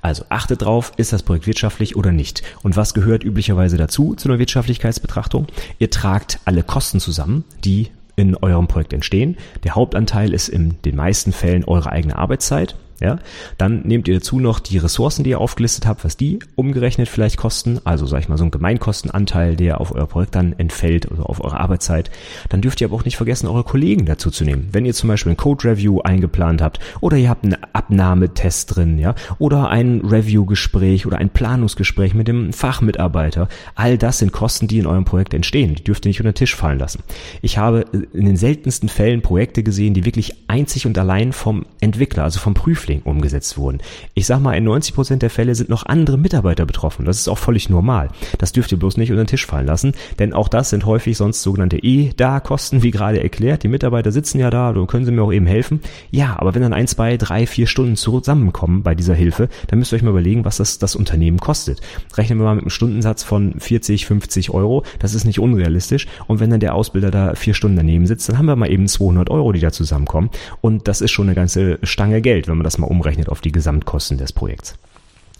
also 0.00 0.24
achtet 0.30 0.62
drauf, 0.62 0.92
ist 0.96 1.12
das 1.12 1.22
Projekt 1.22 1.46
wirtschaftlich 1.46 1.96
oder 1.96 2.12
nicht? 2.12 2.42
Und 2.62 2.74
was 2.74 2.94
gehört 2.94 3.24
üblicherweise 3.24 3.76
dazu 3.76 4.14
zu 4.14 4.26
einer 4.26 4.38
Wirtschaftlichkeitsbetrachtung? 4.38 5.48
Ihr 5.78 5.90
tragt 5.90 6.38
alle 6.46 6.62
Kosten 6.62 6.98
zusammen, 6.98 7.44
die 7.62 7.90
in 8.16 8.36
eurem 8.36 8.66
Projekt 8.66 8.94
entstehen. 8.94 9.36
Der 9.64 9.74
Hauptanteil 9.74 10.32
ist 10.32 10.48
in 10.48 10.80
den 10.86 10.96
meisten 10.96 11.32
Fällen 11.32 11.64
eure 11.64 11.92
eigene 11.92 12.16
Arbeitszeit. 12.16 12.74
Ja, 13.00 13.18
dann 13.58 13.82
nehmt 13.82 14.06
ihr 14.06 14.14
dazu 14.14 14.38
noch 14.38 14.60
die 14.60 14.78
Ressourcen, 14.78 15.24
die 15.24 15.30
ihr 15.30 15.40
aufgelistet 15.40 15.86
habt, 15.86 16.04
was 16.04 16.16
die 16.16 16.38
umgerechnet 16.54 17.08
vielleicht 17.08 17.36
kosten. 17.36 17.80
Also 17.84 18.06
sag 18.06 18.20
ich 18.20 18.28
mal 18.28 18.38
so 18.38 18.44
ein 18.44 18.50
Gemeinkostenanteil, 18.50 19.56
der 19.56 19.80
auf 19.80 19.94
euer 19.94 20.06
Projekt 20.06 20.34
dann 20.36 20.52
entfällt, 20.52 21.10
also 21.10 21.24
auf 21.24 21.42
eure 21.42 21.58
Arbeitszeit. 21.58 22.10
Dann 22.48 22.60
dürft 22.60 22.80
ihr 22.80 22.86
aber 22.86 22.96
auch 22.96 23.04
nicht 23.04 23.16
vergessen, 23.16 23.48
eure 23.48 23.64
Kollegen 23.64 24.06
dazu 24.06 24.30
zu 24.30 24.44
nehmen. 24.44 24.68
Wenn 24.72 24.84
ihr 24.84 24.94
zum 24.94 25.08
Beispiel 25.08 25.32
ein 25.32 25.36
Code 25.36 25.68
Review 25.68 26.00
eingeplant 26.00 26.62
habt 26.62 26.78
oder 27.00 27.16
ihr 27.16 27.30
habt 27.30 27.44
einen 27.44 27.56
Abnahmetest 27.72 28.76
drin, 28.76 28.98
ja, 28.98 29.14
oder 29.38 29.68
ein 29.70 30.00
Review-Gespräch 30.00 31.06
oder 31.06 31.18
ein 31.18 31.30
Planungsgespräch 31.30 32.14
mit 32.14 32.28
dem 32.28 32.52
Fachmitarbeiter. 32.52 33.48
All 33.74 33.98
das 33.98 34.18
sind 34.18 34.32
Kosten, 34.32 34.68
die 34.68 34.78
in 34.78 34.86
eurem 34.86 35.04
Projekt 35.04 35.34
entstehen. 35.34 35.74
Die 35.74 35.84
dürft 35.84 36.06
ihr 36.06 36.10
nicht 36.10 36.20
unter 36.20 36.32
den 36.32 36.36
Tisch 36.36 36.54
fallen 36.54 36.78
lassen. 36.78 37.02
Ich 37.42 37.58
habe 37.58 37.84
in 38.12 38.26
den 38.26 38.36
seltensten 38.36 38.88
Fällen 38.88 39.20
Projekte 39.20 39.62
gesehen, 39.62 39.94
die 39.94 40.04
wirklich 40.04 40.34
einzig 40.46 40.86
und 40.86 40.96
allein 40.96 41.32
vom 41.32 41.66
Entwickler, 41.80 42.24
also 42.24 42.38
vom 42.38 42.54
Prüfling 42.54 42.83
Prüfling 42.84 43.02
umgesetzt 43.02 43.56
wurden. 43.56 43.78
Ich 44.14 44.26
sag 44.26 44.40
mal, 44.40 44.52
in 44.52 44.64
90 44.64 44.94
Prozent 44.94 45.22
der 45.22 45.30
Fälle 45.30 45.54
sind 45.54 45.70
noch 45.70 45.86
andere 45.86 46.18
Mitarbeiter 46.18 46.66
betroffen. 46.66 47.06
Das 47.06 47.18
ist 47.18 47.28
auch 47.28 47.38
völlig 47.38 47.70
normal. 47.70 48.08
Das 48.38 48.52
dürft 48.52 48.72
ihr 48.72 48.78
bloß 48.78 48.96
nicht 48.96 49.10
unter 49.10 49.24
den 49.24 49.28
Tisch 49.28 49.46
fallen 49.46 49.66
lassen, 49.66 49.92
denn 50.18 50.32
auch 50.32 50.48
das 50.48 50.70
sind 50.70 50.84
häufig 50.84 51.16
sonst 51.16 51.42
sogenannte 51.42 51.78
E-Da-Kosten, 51.78 52.82
wie 52.82 52.90
gerade 52.90 53.22
erklärt. 53.22 53.62
Die 53.62 53.68
Mitarbeiter 53.68 54.12
sitzen 54.12 54.38
ja 54.38 54.50
da, 54.50 54.72
dann 54.72 54.86
können 54.86 55.06
sie 55.06 55.12
mir 55.12 55.22
auch 55.22 55.32
eben 55.32 55.46
helfen. 55.46 55.80
Ja, 56.10 56.36
aber 56.38 56.54
wenn 56.54 56.62
dann 56.62 56.72
ein, 56.72 56.86
zwei, 56.86 57.16
drei, 57.16 57.46
vier 57.46 57.66
Stunden 57.66 57.96
zusammenkommen 57.96 58.82
bei 58.82 58.94
dieser 58.94 59.14
Hilfe, 59.14 59.48
dann 59.68 59.78
müsst 59.78 59.92
ihr 59.92 59.96
euch 59.96 60.02
mal 60.02 60.10
überlegen, 60.10 60.44
was 60.44 60.58
das, 60.58 60.78
das 60.78 60.94
Unternehmen 60.94 61.38
kostet. 61.38 61.80
Rechnen 62.16 62.38
wir 62.38 62.44
mal 62.44 62.54
mit 62.54 62.64
einem 62.64 62.70
Stundensatz 62.70 63.22
von 63.22 63.54
40, 63.58 64.06
50 64.06 64.50
Euro. 64.50 64.84
Das 64.98 65.14
ist 65.14 65.24
nicht 65.24 65.38
unrealistisch. 65.38 66.06
Und 66.26 66.40
wenn 66.40 66.50
dann 66.50 66.60
der 66.60 66.74
Ausbilder 66.74 67.10
da 67.10 67.34
vier 67.34 67.54
Stunden 67.54 67.76
daneben 67.76 68.06
sitzt, 68.06 68.28
dann 68.28 68.38
haben 68.38 68.46
wir 68.46 68.56
mal 68.56 68.70
eben 68.70 68.86
200 68.86 69.30
Euro, 69.30 69.52
die 69.52 69.60
da 69.60 69.72
zusammenkommen. 69.72 70.30
Und 70.60 70.86
das 70.88 71.00
ist 71.00 71.12
schon 71.12 71.26
eine 71.26 71.34
ganze 71.34 71.78
Stange 71.82 72.20
Geld, 72.20 72.48
wenn 72.48 72.56
man 72.56 72.64
das 72.64 72.73
mal 72.78 72.86
umrechnet 72.86 73.28
auf 73.28 73.40
die 73.40 73.52
Gesamtkosten 73.52 74.18
des 74.18 74.32
Projekts. 74.32 74.78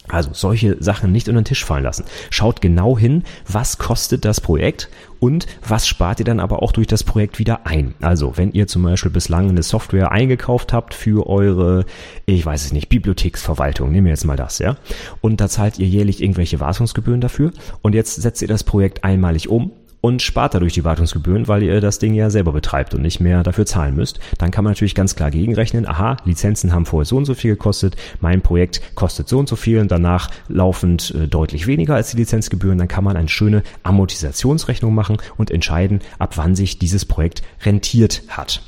Also 0.06 0.30
solche 0.34 0.82
Sachen 0.82 1.12
nicht 1.12 1.28
unter 1.28 1.40
den 1.40 1.46
Tisch 1.46 1.64
fallen 1.64 1.84
lassen. 1.84 2.04
Schaut 2.28 2.60
genau 2.60 2.98
hin, 2.98 3.22
was 3.48 3.78
kostet 3.78 4.26
das 4.26 4.38
Projekt 4.38 4.90
und 5.18 5.46
was 5.66 5.86
spart 5.86 6.18
ihr 6.18 6.26
dann 6.26 6.40
aber 6.40 6.62
auch 6.62 6.72
durch 6.72 6.86
das 6.86 7.04
Projekt 7.04 7.38
wieder 7.38 7.66
ein. 7.66 7.94
Also 8.02 8.36
wenn 8.36 8.52
ihr 8.52 8.66
zum 8.66 8.82
Beispiel 8.82 9.10
bislang 9.10 9.48
eine 9.48 9.62
Software 9.62 10.12
eingekauft 10.12 10.74
habt 10.74 10.92
für 10.92 11.26
eure, 11.26 11.86
ich 12.26 12.44
weiß 12.44 12.66
es 12.66 12.72
nicht, 12.74 12.90
Bibliotheksverwaltung, 12.90 13.90
nehmen 13.90 14.04
wir 14.04 14.12
jetzt 14.12 14.26
mal 14.26 14.36
das, 14.36 14.58
ja, 14.58 14.76
und 15.22 15.40
da 15.40 15.48
zahlt 15.48 15.78
ihr 15.78 15.86
jährlich 15.86 16.22
irgendwelche 16.22 16.60
Wartungsgebühren 16.60 17.22
dafür 17.22 17.52
und 17.80 17.94
jetzt 17.94 18.20
setzt 18.20 18.42
ihr 18.42 18.48
das 18.48 18.62
Projekt 18.62 19.04
einmalig 19.04 19.48
um 19.48 19.72
und 20.04 20.20
spart 20.20 20.52
dadurch 20.52 20.74
die 20.74 20.84
Wartungsgebühren, 20.84 21.48
weil 21.48 21.62
ihr 21.62 21.80
das 21.80 21.98
Ding 21.98 22.12
ja 22.12 22.28
selber 22.28 22.52
betreibt 22.52 22.92
und 22.92 23.00
nicht 23.00 23.20
mehr 23.20 23.42
dafür 23.42 23.64
zahlen 23.64 23.96
müsst. 23.96 24.20
Dann 24.36 24.50
kann 24.50 24.62
man 24.62 24.72
natürlich 24.72 24.94
ganz 24.94 25.16
klar 25.16 25.30
gegenrechnen, 25.30 25.88
aha, 25.88 26.18
Lizenzen 26.26 26.74
haben 26.74 26.84
vorher 26.84 27.06
so 27.06 27.16
und 27.16 27.24
so 27.24 27.32
viel 27.32 27.52
gekostet, 27.52 27.96
mein 28.20 28.42
Projekt 28.42 28.82
kostet 28.96 29.30
so 29.30 29.38
und 29.38 29.48
so 29.48 29.56
viel 29.56 29.78
und 29.78 29.90
danach 29.90 30.28
laufend 30.48 31.14
äh, 31.14 31.26
deutlich 31.26 31.66
weniger 31.66 31.94
als 31.94 32.10
die 32.10 32.18
Lizenzgebühren. 32.18 32.76
Dann 32.76 32.86
kann 32.86 33.02
man 33.02 33.16
eine 33.16 33.30
schöne 33.30 33.62
Amortisationsrechnung 33.82 34.94
machen 34.94 35.16
und 35.38 35.50
entscheiden, 35.50 36.00
ab 36.18 36.36
wann 36.36 36.54
sich 36.54 36.78
dieses 36.78 37.06
Projekt 37.06 37.40
rentiert 37.64 38.24
hat. 38.28 38.60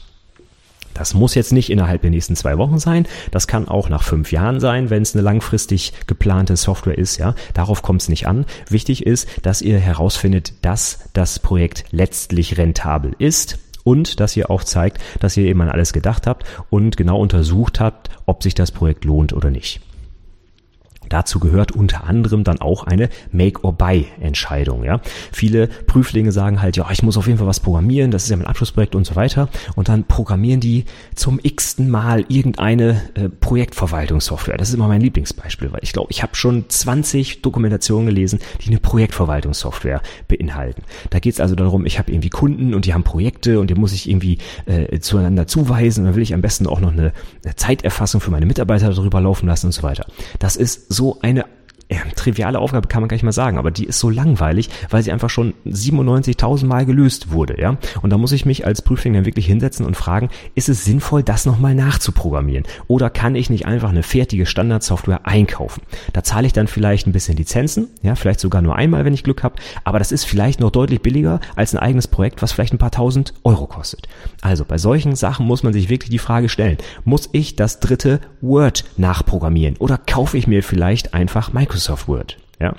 Das 0.96 1.12
muss 1.12 1.34
jetzt 1.34 1.52
nicht 1.52 1.70
innerhalb 1.70 2.00
der 2.00 2.10
nächsten 2.10 2.36
zwei 2.36 2.56
Wochen 2.56 2.78
sein. 2.78 3.06
Das 3.30 3.46
kann 3.46 3.68
auch 3.68 3.90
nach 3.90 4.02
fünf 4.02 4.32
Jahren 4.32 4.60
sein, 4.60 4.88
wenn 4.88 5.02
es 5.02 5.14
eine 5.14 5.22
langfristig 5.22 5.92
geplante 6.06 6.56
Software 6.56 6.96
ist. 6.96 7.18
Ja, 7.18 7.34
darauf 7.52 7.82
kommt 7.82 8.00
es 8.00 8.08
nicht 8.08 8.26
an. 8.26 8.46
Wichtig 8.70 9.04
ist, 9.04 9.28
dass 9.42 9.60
ihr 9.60 9.78
herausfindet, 9.78 10.54
dass 10.62 11.10
das 11.12 11.38
Projekt 11.38 11.84
letztlich 11.90 12.56
rentabel 12.56 13.14
ist 13.18 13.58
und 13.84 14.20
dass 14.20 14.36
ihr 14.38 14.50
auch 14.50 14.64
zeigt, 14.64 14.98
dass 15.20 15.36
ihr 15.36 15.44
eben 15.44 15.60
an 15.60 15.68
alles 15.68 15.92
gedacht 15.92 16.26
habt 16.26 16.46
und 16.70 16.96
genau 16.96 17.20
untersucht 17.20 17.78
habt, 17.78 18.08
ob 18.24 18.42
sich 18.42 18.54
das 18.54 18.72
Projekt 18.72 19.04
lohnt 19.04 19.34
oder 19.34 19.50
nicht. 19.50 19.80
Dazu 21.08 21.38
gehört 21.40 21.72
unter 21.72 22.04
anderem 22.04 22.44
dann 22.44 22.60
auch 22.60 22.84
eine 22.84 23.08
Make-or-Buy-Entscheidung. 23.32 24.84
Ja? 24.84 25.00
Viele 25.32 25.68
Prüflinge 25.68 26.32
sagen 26.32 26.62
halt, 26.62 26.76
ja, 26.76 26.90
ich 26.90 27.02
muss 27.02 27.16
auf 27.16 27.26
jeden 27.26 27.38
Fall 27.38 27.46
was 27.46 27.60
programmieren, 27.60 28.10
das 28.10 28.24
ist 28.24 28.30
ja 28.30 28.36
mein 28.36 28.46
Abschlussprojekt 28.46 28.94
und 28.94 29.06
so 29.06 29.16
weiter. 29.16 29.48
Und 29.74 29.88
dann 29.88 30.04
programmieren 30.04 30.60
die 30.60 30.84
zum 31.14 31.40
x-ten 31.42 31.88
Mal 31.88 32.24
irgendeine 32.28 33.02
äh, 33.14 33.28
Projektverwaltungssoftware. 33.28 34.56
Das 34.56 34.68
ist 34.68 34.74
immer 34.74 34.88
mein 34.88 35.00
Lieblingsbeispiel, 35.00 35.72
weil 35.72 35.80
ich 35.82 35.92
glaube, 35.92 36.10
ich 36.10 36.22
habe 36.22 36.34
schon 36.34 36.68
20 36.68 37.42
Dokumentationen 37.42 38.06
gelesen, 38.06 38.40
die 38.62 38.68
eine 38.68 38.80
Projektverwaltungssoftware 38.80 40.02
beinhalten. 40.28 40.82
Da 41.10 41.18
geht 41.18 41.34
es 41.34 41.40
also 41.40 41.54
darum, 41.54 41.86
ich 41.86 41.98
habe 41.98 42.12
irgendwie 42.12 42.30
Kunden 42.30 42.74
und 42.74 42.84
die 42.84 42.94
haben 42.94 43.04
Projekte 43.04 43.60
und 43.60 43.70
die 43.70 43.74
muss 43.74 43.92
ich 43.92 44.08
irgendwie 44.08 44.38
äh, 44.66 44.98
zueinander 45.00 45.46
zuweisen. 45.46 46.00
Und 46.00 46.06
dann 46.06 46.16
will 46.16 46.22
ich 46.22 46.34
am 46.34 46.40
besten 46.40 46.66
auch 46.66 46.80
noch 46.80 46.92
eine 46.92 47.12
Zeiterfassung 47.56 48.20
für 48.20 48.30
meine 48.30 48.46
Mitarbeiter 48.46 48.92
darüber 48.92 49.20
laufen 49.20 49.46
lassen 49.46 49.66
und 49.66 49.72
so 49.72 49.82
weiter. 49.82 50.06
Das 50.38 50.56
ist 50.56 50.92
so 50.96 51.18
eine 51.20 51.44
ja, 51.88 51.98
triviale 52.16 52.58
Aufgabe 52.58 52.88
kann 52.88 53.00
man 53.00 53.08
gar 53.08 53.14
nicht 53.14 53.22
mal 53.22 53.30
sagen, 53.30 53.58
aber 53.58 53.70
die 53.70 53.84
ist 53.84 54.00
so 54.00 54.10
langweilig, 54.10 54.70
weil 54.90 55.04
sie 55.04 55.12
einfach 55.12 55.30
schon 55.30 55.54
97.000 55.66 56.66
Mal 56.66 56.84
gelöst 56.84 57.30
wurde, 57.30 57.60
ja. 57.60 57.76
Und 58.02 58.10
da 58.10 58.18
muss 58.18 58.32
ich 58.32 58.44
mich 58.44 58.66
als 58.66 58.82
Prüfling 58.82 59.14
dann 59.14 59.24
wirklich 59.24 59.46
hinsetzen 59.46 59.86
und 59.86 59.96
fragen, 59.96 60.28
ist 60.56 60.68
es 60.68 60.84
sinnvoll, 60.84 61.22
das 61.22 61.46
nochmal 61.46 61.76
nachzuprogrammieren? 61.76 62.64
Oder 62.88 63.08
kann 63.08 63.36
ich 63.36 63.50
nicht 63.50 63.66
einfach 63.66 63.90
eine 63.90 64.02
fertige 64.02 64.46
Standardsoftware 64.46 65.26
einkaufen? 65.28 65.82
Da 66.12 66.24
zahle 66.24 66.48
ich 66.48 66.52
dann 66.52 66.66
vielleicht 66.66 67.06
ein 67.06 67.12
bisschen 67.12 67.36
Lizenzen, 67.36 67.86
ja, 68.02 68.16
vielleicht 68.16 68.40
sogar 68.40 68.62
nur 68.62 68.74
einmal, 68.74 69.04
wenn 69.04 69.14
ich 69.14 69.22
Glück 69.22 69.44
habe, 69.44 69.54
aber 69.84 70.00
das 70.00 70.10
ist 70.10 70.24
vielleicht 70.24 70.58
noch 70.58 70.72
deutlich 70.72 71.02
billiger 71.02 71.38
als 71.54 71.72
ein 71.72 71.78
eigenes 71.78 72.08
Projekt, 72.08 72.42
was 72.42 72.50
vielleicht 72.50 72.74
ein 72.74 72.78
paar 72.78 72.90
tausend 72.90 73.32
Euro 73.44 73.68
kostet. 73.68 74.08
Also 74.40 74.64
bei 74.64 74.78
solchen 74.78 75.14
Sachen 75.14 75.46
muss 75.46 75.62
man 75.62 75.72
sich 75.72 75.88
wirklich 75.88 76.10
die 76.10 76.18
Frage 76.18 76.48
stellen, 76.48 76.78
muss 77.04 77.28
ich 77.30 77.54
das 77.54 77.78
dritte 77.78 78.20
Word 78.40 78.84
nachprogrammieren 78.96 79.76
oder 79.76 79.98
kaufe 79.98 80.36
ich 80.36 80.48
mir 80.48 80.64
vielleicht 80.64 81.14
einfach 81.14 81.52
Microsoft 81.52 81.75
Microsoft 81.76 82.08
Word. 82.08 82.38
Ja. 82.58 82.74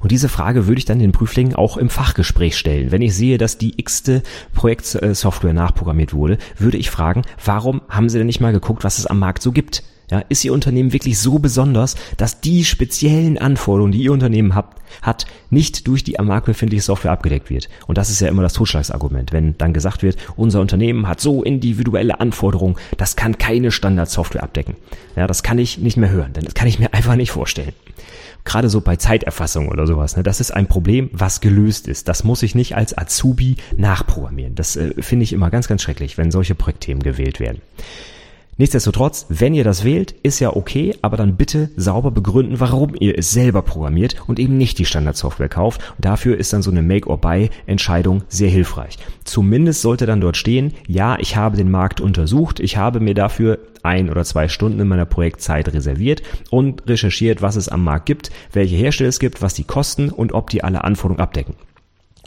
Und 0.00 0.12
diese 0.12 0.28
Frage 0.28 0.66
würde 0.66 0.78
ich 0.78 0.84
dann 0.84 0.98
den 1.00 1.12
Prüflingen 1.12 1.54
auch 1.54 1.76
im 1.76 1.90
Fachgespräch 1.90 2.56
stellen. 2.56 2.90
Wenn 2.90 3.02
ich 3.02 3.14
sehe, 3.14 3.38
dass 3.38 3.58
die 3.58 3.78
x-te 3.78 4.22
Projektsoftware 4.54 5.52
nachprogrammiert 5.52 6.14
wurde, 6.14 6.38
würde 6.56 6.78
ich 6.78 6.90
fragen, 6.90 7.22
warum 7.44 7.82
haben 7.88 8.08
sie 8.08 8.18
denn 8.18 8.26
nicht 8.28 8.40
mal 8.40 8.52
geguckt, 8.52 8.84
was 8.84 8.98
es 8.98 9.06
am 9.06 9.18
Markt 9.18 9.42
so 9.42 9.52
gibt? 9.52 9.82
Ja, 10.10 10.20
ist 10.28 10.44
Ihr 10.44 10.52
Unternehmen 10.52 10.92
wirklich 10.92 11.18
so 11.18 11.38
besonders, 11.38 11.96
dass 12.16 12.40
die 12.40 12.64
speziellen 12.64 13.38
Anforderungen, 13.38 13.92
die 13.92 14.02
Ihr 14.02 14.12
Unternehmen 14.12 14.54
habt, 14.54 14.80
hat, 15.02 15.26
nicht 15.50 15.86
durch 15.86 16.02
die 16.02 16.18
am 16.18 16.26
Markt 16.26 16.46
befindliche 16.46 16.82
Software 16.82 17.12
abgedeckt 17.12 17.50
wird? 17.50 17.68
Und 17.86 17.98
das 17.98 18.10
ist 18.10 18.20
ja 18.20 18.28
immer 18.28 18.42
das 18.42 18.54
Totschlagsargument, 18.54 19.32
wenn 19.32 19.56
dann 19.58 19.74
gesagt 19.74 20.02
wird, 20.02 20.16
unser 20.36 20.60
Unternehmen 20.60 21.06
hat 21.08 21.20
so 21.20 21.42
individuelle 21.42 22.20
Anforderungen, 22.20 22.76
das 22.96 23.16
kann 23.16 23.38
keine 23.38 23.70
Standardsoftware 23.70 24.42
abdecken. 24.42 24.76
Ja, 25.14 25.26
das 25.26 25.42
kann 25.42 25.58
ich 25.58 25.78
nicht 25.78 25.96
mehr 25.96 26.10
hören, 26.10 26.32
denn 26.32 26.44
das 26.44 26.54
kann 26.54 26.68
ich 26.68 26.78
mir 26.78 26.92
einfach 26.94 27.16
nicht 27.16 27.30
vorstellen 27.30 27.72
gerade 28.44 28.70
so 28.70 28.80
bei 28.80 28.96
Zeiterfassung 28.96 29.68
oder 29.68 29.86
sowas, 29.86 30.16
ne, 30.16 30.22
das 30.22 30.40
ist 30.40 30.52
ein 30.52 30.66
Problem, 30.66 31.10
was 31.12 31.40
gelöst 31.40 31.86
ist. 31.86 32.08
Das 32.08 32.24
muss 32.24 32.42
ich 32.42 32.54
nicht 32.54 32.76
als 32.76 32.96
Azubi 32.96 33.56
nachprogrammieren. 33.76 34.54
Das 34.54 34.76
äh, 34.76 34.94
finde 35.00 35.24
ich 35.24 35.34
immer 35.34 35.50
ganz, 35.50 35.68
ganz 35.68 35.82
schrecklich, 35.82 36.16
wenn 36.16 36.30
solche 36.30 36.54
Projektthemen 36.54 37.02
gewählt 37.02 37.40
werden. 37.40 37.60
Nichtsdestotrotz, 38.60 39.26
wenn 39.28 39.54
ihr 39.54 39.62
das 39.62 39.84
wählt, 39.84 40.10
ist 40.24 40.40
ja 40.40 40.56
okay, 40.56 40.96
aber 41.00 41.16
dann 41.16 41.36
bitte 41.36 41.70
sauber 41.76 42.10
begründen, 42.10 42.58
warum 42.58 42.96
ihr 42.98 43.16
es 43.16 43.30
selber 43.30 43.62
programmiert 43.62 44.16
und 44.26 44.40
eben 44.40 44.58
nicht 44.58 44.80
die 44.80 44.84
Standardsoftware 44.84 45.48
kauft. 45.48 45.80
Und 45.96 46.04
dafür 46.04 46.36
ist 46.36 46.52
dann 46.52 46.62
so 46.62 46.72
eine 46.72 46.82
Make-or-Buy-Entscheidung 46.82 48.24
sehr 48.26 48.50
hilfreich. 48.50 48.98
Zumindest 49.22 49.80
sollte 49.82 50.06
dann 50.06 50.20
dort 50.20 50.36
stehen, 50.36 50.74
ja, 50.88 51.16
ich 51.20 51.36
habe 51.36 51.56
den 51.56 51.70
Markt 51.70 52.00
untersucht, 52.00 52.58
ich 52.58 52.76
habe 52.76 52.98
mir 52.98 53.14
dafür 53.14 53.60
ein 53.84 54.10
oder 54.10 54.24
zwei 54.24 54.48
Stunden 54.48 54.80
in 54.80 54.88
meiner 54.88 55.06
Projektzeit 55.06 55.72
reserviert 55.72 56.22
und 56.50 56.88
recherchiert, 56.88 57.42
was 57.42 57.54
es 57.54 57.68
am 57.68 57.84
Markt 57.84 58.06
gibt, 58.06 58.30
welche 58.52 58.74
Hersteller 58.74 59.08
es 59.08 59.20
gibt, 59.20 59.40
was 59.40 59.54
die 59.54 59.64
kosten 59.64 60.08
und 60.08 60.32
ob 60.32 60.50
die 60.50 60.64
alle 60.64 60.82
Anforderungen 60.82 61.22
abdecken. 61.22 61.54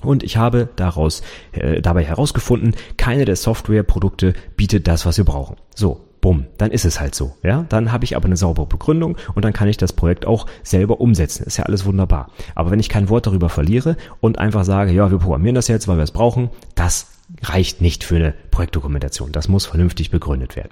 Und 0.02 0.24
ich 0.24 0.38
habe 0.38 0.70
daraus 0.78 1.24
äh, 1.52 1.82
dabei 1.82 2.06
herausgefunden, 2.06 2.74
keine 2.96 3.26
der 3.26 3.36
Softwareprodukte 3.36 4.34
bietet 4.56 4.88
das, 4.88 5.06
was 5.06 5.18
wir 5.18 5.26
brauchen. 5.26 5.58
So, 5.76 6.00
bumm, 6.22 6.46
dann 6.58 6.72
ist 6.72 6.86
es 6.86 7.00
halt 7.00 7.16
so. 7.16 7.36
Ja, 7.44 7.66
dann 7.68 7.92
habe 7.92 8.06
ich 8.06 8.16
aber 8.16 8.26
eine 8.26 8.38
saubere 8.38 8.68
Begründung 8.68 9.18
und 9.34 9.44
dann 9.44 9.54
kann 9.54 9.68
ich 9.68 9.78
das 9.78 9.92
Projekt 9.92 10.26
auch 10.26 10.46
selber 10.64 11.02
umsetzen. 11.02 11.44
Ist 11.44 11.58
ja 11.58 11.66
alles 11.66 11.86
wunderbar. 11.86 12.30
Aber 12.56 12.72
wenn 12.72 12.80
ich 12.80 12.90
kein 12.90 13.10
Wort 13.10 13.28
darüber 13.28 13.50
verliere 13.50 13.98
und 14.22 14.38
einfach 14.40 14.64
sage, 14.64 14.94
ja, 14.94 15.12
wir 15.12 15.18
programmieren 15.18 15.56
das 15.56 15.68
jetzt, 15.68 15.88
weil 15.88 15.98
wir 15.98 16.04
es 16.04 16.12
brauchen, 16.12 16.50
das 16.76 17.08
reicht 17.42 17.82
nicht 17.82 18.04
für 18.04 18.18
eine 18.18 18.34
Projektdokumentation. 18.52 19.32
Das 19.32 19.48
muss 19.48 19.66
vernünftig 19.66 20.12
begründet 20.12 20.56
werden. 20.56 20.72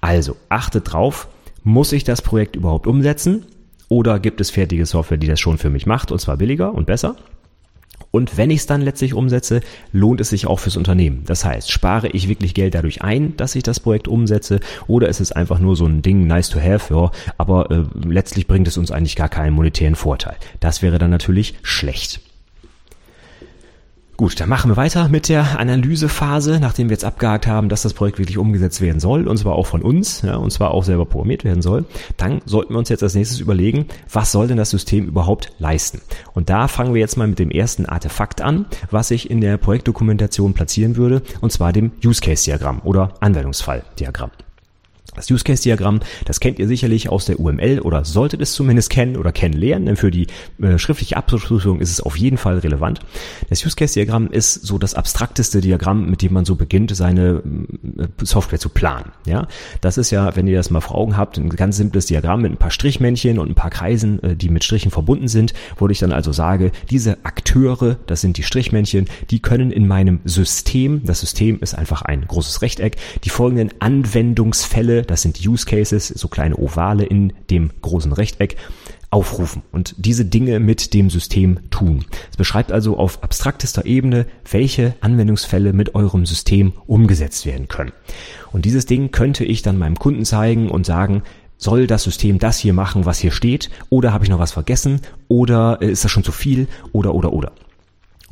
Also 0.00 0.36
achtet 0.48 0.92
drauf, 0.92 1.28
muss 1.62 1.92
ich 1.92 2.04
das 2.04 2.22
Projekt 2.22 2.56
überhaupt 2.56 2.86
umsetzen? 2.86 3.46
Oder 3.88 4.20
gibt 4.20 4.40
es 4.40 4.50
fertige 4.50 4.86
Software, 4.86 5.18
die 5.18 5.26
das 5.26 5.40
schon 5.40 5.58
für 5.58 5.70
mich 5.70 5.84
macht 5.84 6.12
und 6.12 6.20
zwar 6.20 6.36
billiger 6.36 6.72
und 6.72 6.86
besser? 6.86 7.16
Und 8.10 8.36
wenn 8.36 8.50
ich 8.50 8.60
es 8.60 8.66
dann 8.66 8.82
letztlich 8.82 9.14
umsetze, 9.14 9.60
lohnt 9.92 10.20
es 10.20 10.30
sich 10.30 10.46
auch 10.46 10.58
fürs 10.58 10.76
Unternehmen. 10.76 11.22
Das 11.26 11.44
heißt, 11.44 11.70
spare 11.70 12.08
ich 12.08 12.28
wirklich 12.28 12.54
Geld 12.54 12.74
dadurch 12.74 13.02
ein, 13.02 13.36
dass 13.36 13.54
ich 13.54 13.62
das 13.62 13.78
Projekt 13.78 14.08
umsetze, 14.08 14.60
oder 14.88 15.08
ist 15.08 15.20
es 15.20 15.32
einfach 15.32 15.60
nur 15.60 15.76
so 15.76 15.86
ein 15.86 16.02
Ding, 16.02 16.26
nice 16.26 16.48
to 16.48 16.60
have, 16.60 16.92
ja, 16.92 17.10
aber 17.38 17.70
äh, 17.70 17.84
letztlich 18.06 18.48
bringt 18.48 18.66
es 18.66 18.78
uns 18.78 18.90
eigentlich 18.90 19.16
gar 19.16 19.28
keinen 19.28 19.52
monetären 19.52 19.94
Vorteil. 19.94 20.36
Das 20.58 20.82
wäre 20.82 20.98
dann 20.98 21.10
natürlich 21.10 21.54
schlecht. 21.62 22.20
Gut, 24.20 24.38
dann 24.38 24.50
machen 24.50 24.70
wir 24.70 24.76
weiter 24.76 25.08
mit 25.08 25.30
der 25.30 25.58
Analysephase, 25.58 26.58
nachdem 26.60 26.90
wir 26.90 26.92
jetzt 26.92 27.06
abgehakt 27.06 27.46
haben, 27.46 27.70
dass 27.70 27.80
das 27.80 27.94
Projekt 27.94 28.18
wirklich 28.18 28.36
umgesetzt 28.36 28.82
werden 28.82 29.00
soll, 29.00 29.26
und 29.26 29.38
zwar 29.38 29.54
auch 29.54 29.66
von 29.66 29.80
uns, 29.80 30.20
ja, 30.20 30.36
und 30.36 30.50
zwar 30.50 30.72
auch 30.72 30.84
selber 30.84 31.06
programmiert 31.06 31.42
werden 31.42 31.62
soll. 31.62 31.86
Dann 32.18 32.42
sollten 32.44 32.74
wir 32.74 32.78
uns 32.78 32.90
jetzt 32.90 33.02
als 33.02 33.14
nächstes 33.14 33.40
überlegen, 33.40 33.86
was 34.12 34.30
soll 34.30 34.46
denn 34.46 34.58
das 34.58 34.68
System 34.68 35.06
überhaupt 35.06 35.54
leisten? 35.58 36.02
Und 36.34 36.50
da 36.50 36.68
fangen 36.68 36.92
wir 36.92 37.00
jetzt 37.00 37.16
mal 37.16 37.28
mit 37.28 37.38
dem 37.38 37.50
ersten 37.50 37.86
Artefakt 37.86 38.42
an, 38.42 38.66
was 38.90 39.10
ich 39.10 39.30
in 39.30 39.40
der 39.40 39.56
Projektdokumentation 39.56 40.52
platzieren 40.52 40.96
würde, 40.96 41.22
und 41.40 41.50
zwar 41.50 41.72
dem 41.72 41.92
Use 42.04 42.20
Case 42.20 42.44
Diagramm 42.44 42.82
oder 42.84 43.14
Anwendungsfall-Diagramm. 43.20 44.32
Das 45.20 45.30
Use 45.30 45.44
Case 45.44 45.62
Diagramm, 45.62 46.00
das 46.24 46.40
kennt 46.40 46.58
ihr 46.58 46.66
sicherlich 46.66 47.10
aus 47.10 47.26
der 47.26 47.38
UML 47.38 47.80
oder 47.80 48.06
solltet 48.06 48.40
es 48.40 48.54
zumindest 48.54 48.88
kennen 48.88 49.18
oder 49.18 49.32
kennenlernen, 49.32 49.84
denn 49.84 49.96
für 49.96 50.10
die 50.10 50.28
äh, 50.62 50.78
schriftliche 50.78 51.18
Abschlussprüfung 51.18 51.78
ist 51.80 51.90
es 51.90 52.00
auf 52.00 52.16
jeden 52.16 52.38
Fall 52.38 52.56
relevant. 52.56 53.00
Das 53.50 53.62
Use 53.62 53.76
Case 53.76 53.92
Diagramm 53.92 54.30
ist 54.30 54.54
so 54.54 54.78
das 54.78 54.94
abstrakteste 54.94 55.60
Diagramm, 55.60 56.08
mit 56.08 56.22
dem 56.22 56.32
man 56.32 56.46
so 56.46 56.54
beginnt, 56.54 56.96
seine 56.96 57.42
äh, 57.98 58.06
Software 58.22 58.58
zu 58.58 58.70
planen. 58.70 59.12
Ja, 59.26 59.46
das 59.82 59.98
ist 59.98 60.10
ja, 60.10 60.34
wenn 60.36 60.46
ihr 60.46 60.56
das 60.56 60.70
mal 60.70 60.80
vor 60.80 60.96
Augen 60.96 61.18
habt, 61.18 61.36
ein 61.36 61.50
ganz 61.50 61.76
simples 61.76 62.06
Diagramm 62.06 62.40
mit 62.40 62.52
ein 62.52 62.56
paar 62.56 62.70
Strichmännchen 62.70 63.38
und 63.38 63.50
ein 63.50 63.54
paar 63.54 63.68
Kreisen, 63.68 64.22
äh, 64.22 64.36
die 64.36 64.48
mit 64.48 64.64
Strichen 64.64 64.90
verbunden 64.90 65.28
sind, 65.28 65.52
wo 65.76 65.86
ich 65.90 65.98
dann 65.98 66.12
also 66.12 66.32
sage, 66.32 66.72
diese 66.88 67.18
Akteure, 67.26 67.98
das 68.06 68.22
sind 68.22 68.38
die 68.38 68.42
Strichmännchen, 68.42 69.04
die 69.28 69.40
können 69.40 69.70
in 69.70 69.86
meinem 69.86 70.20
System, 70.24 71.04
das 71.04 71.20
System 71.20 71.58
ist 71.60 71.74
einfach 71.74 72.00
ein 72.00 72.26
großes 72.26 72.62
Rechteck, 72.62 72.96
die 73.24 73.28
folgenden 73.28 73.70
Anwendungsfälle 73.80 75.09
das 75.10 75.22
sind 75.22 75.46
Use 75.46 75.66
Cases, 75.66 76.08
so 76.08 76.28
kleine 76.28 76.56
Ovale 76.56 77.04
in 77.04 77.32
dem 77.50 77.70
großen 77.82 78.12
Rechteck, 78.12 78.56
aufrufen 79.10 79.62
und 79.72 79.94
diese 79.98 80.24
Dinge 80.24 80.60
mit 80.60 80.94
dem 80.94 81.10
System 81.10 81.58
tun. 81.70 82.04
Es 82.30 82.36
beschreibt 82.36 82.70
also 82.70 82.96
auf 82.96 83.22
abstraktester 83.24 83.84
Ebene, 83.84 84.26
welche 84.48 84.94
Anwendungsfälle 85.00 85.72
mit 85.72 85.96
eurem 85.96 86.26
System 86.26 86.72
umgesetzt 86.86 87.44
werden 87.44 87.66
können. 87.66 87.92
Und 88.52 88.64
dieses 88.64 88.86
Ding 88.86 89.10
könnte 89.10 89.44
ich 89.44 89.62
dann 89.62 89.78
meinem 89.78 89.98
Kunden 89.98 90.24
zeigen 90.24 90.70
und 90.70 90.86
sagen, 90.86 91.22
soll 91.56 91.86
das 91.86 92.04
System 92.04 92.38
das 92.38 92.58
hier 92.58 92.72
machen, 92.72 93.04
was 93.04 93.18
hier 93.18 93.32
steht, 93.32 93.68
oder 93.90 94.12
habe 94.12 94.24
ich 94.24 94.30
noch 94.30 94.38
was 94.38 94.52
vergessen, 94.52 95.00
oder 95.28 95.82
ist 95.82 96.04
das 96.04 96.10
schon 96.10 96.24
zu 96.24 96.32
viel, 96.32 96.68
oder, 96.92 97.14
oder, 97.14 97.32
oder. 97.32 97.52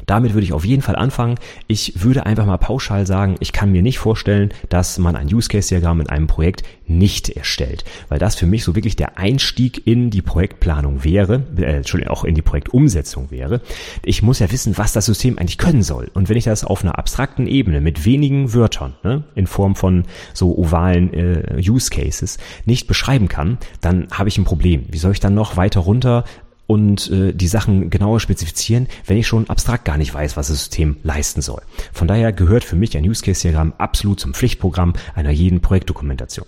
Damit 0.09 0.33
würde 0.33 0.45
ich 0.45 0.55
auf 0.55 0.65
jeden 0.65 0.83
Fall 0.83 0.97
anfangen. 0.97 1.37
Ich 1.67 2.03
würde 2.03 2.25
einfach 2.25 2.47
mal 2.47 2.57
pauschal 2.57 3.07
sagen, 3.07 3.37
ich 3.41 3.53
kann 3.53 3.71
mir 3.71 3.83
nicht 3.83 3.99
vorstellen, 3.99 4.53
dass 4.71 4.99
man 4.99 5.15
ein 5.15 5.33
Use 5.33 5.49
Case 5.49 5.69
Diagramm 5.69 6.01
in 6.01 6.09
einem 6.09 6.27
Projekt 6.27 6.63
nicht 6.87 7.29
erstellt, 7.29 7.85
weil 8.09 8.19
das 8.19 8.35
für 8.35 8.47
mich 8.47 8.65
so 8.65 8.75
wirklich 8.75 8.97
der 8.97 9.19
Einstieg 9.19 9.87
in 9.87 10.09
die 10.09 10.23
Projektplanung 10.23 11.05
wäre, 11.05 11.45
äh, 11.59 11.77
Entschuldigung, 11.77 12.13
auch 12.15 12.25
in 12.25 12.35
die 12.35 12.43
Projektumsetzung 12.43 13.31
wäre. 13.31 13.61
Ich 14.03 14.23
muss 14.23 14.39
ja 14.39 14.51
wissen, 14.51 14.79
was 14.79 14.95
das 14.95 15.05
System 15.05 15.39
eigentlich 15.39 15.59
können 15.59 15.83
soll. 15.83 16.11
Und 16.15 16.31
wenn 16.31 16.39
ich 16.39 16.45
das 16.45 16.65
auf 16.65 16.83
einer 16.83 16.99
abstrakten 16.99 17.47
Ebene 17.47 17.83
mit 17.83 18.07
wenigen 18.07 18.55
Wörtern, 18.55 18.95
ne, 19.03 19.25
in 19.35 19.47
Form 19.47 19.77
von 19.77 20.05
so 20.33 20.57
ovalen 20.57 21.13
äh, 21.13 21.61
Use 21.61 21.91
Cases, 21.91 22.39
nicht 22.65 22.87
beschreiben 22.87 23.29
kann, 23.29 23.59
dann 23.83 24.09
habe 24.11 24.31
ich 24.31 24.39
ein 24.39 24.45
Problem. 24.45 24.87
Wie 24.89 24.99
soll 24.99 25.13
ich 25.13 25.21
dann 25.21 25.35
noch 25.35 25.59
weiter 25.59 25.81
runter 25.81 26.25
und 26.69 27.11
äh, 27.11 27.33
die 27.33 27.49
Sachen 27.49 27.91
genauer 27.91 28.21
spezifizieren, 28.21 28.87
wenn 29.07 29.17
ich 29.17 29.27
schon 29.27 29.51
abstrakt 29.51 29.85
gar 29.85 29.97
nicht 29.97 30.15
weiß, 30.15 30.37
was 30.37 30.49
das 30.49 30.59
System 30.59 30.99
leisten 31.03 31.41
soll. 31.41 31.63
Von 31.93 32.07
daher 32.07 32.33
gehört 32.33 32.63
für 32.63 32.77
mich 32.77 32.97
ein 32.97 33.09
Use 33.09 33.25
Case 33.25 33.43
Diagramm 33.43 33.73
absolut 33.79 34.21
zum 34.21 34.35
Pflichtprogramm 34.35 34.93
einer 35.17 35.31
jeden 35.31 35.61
Projektdokumentation. 35.61 36.47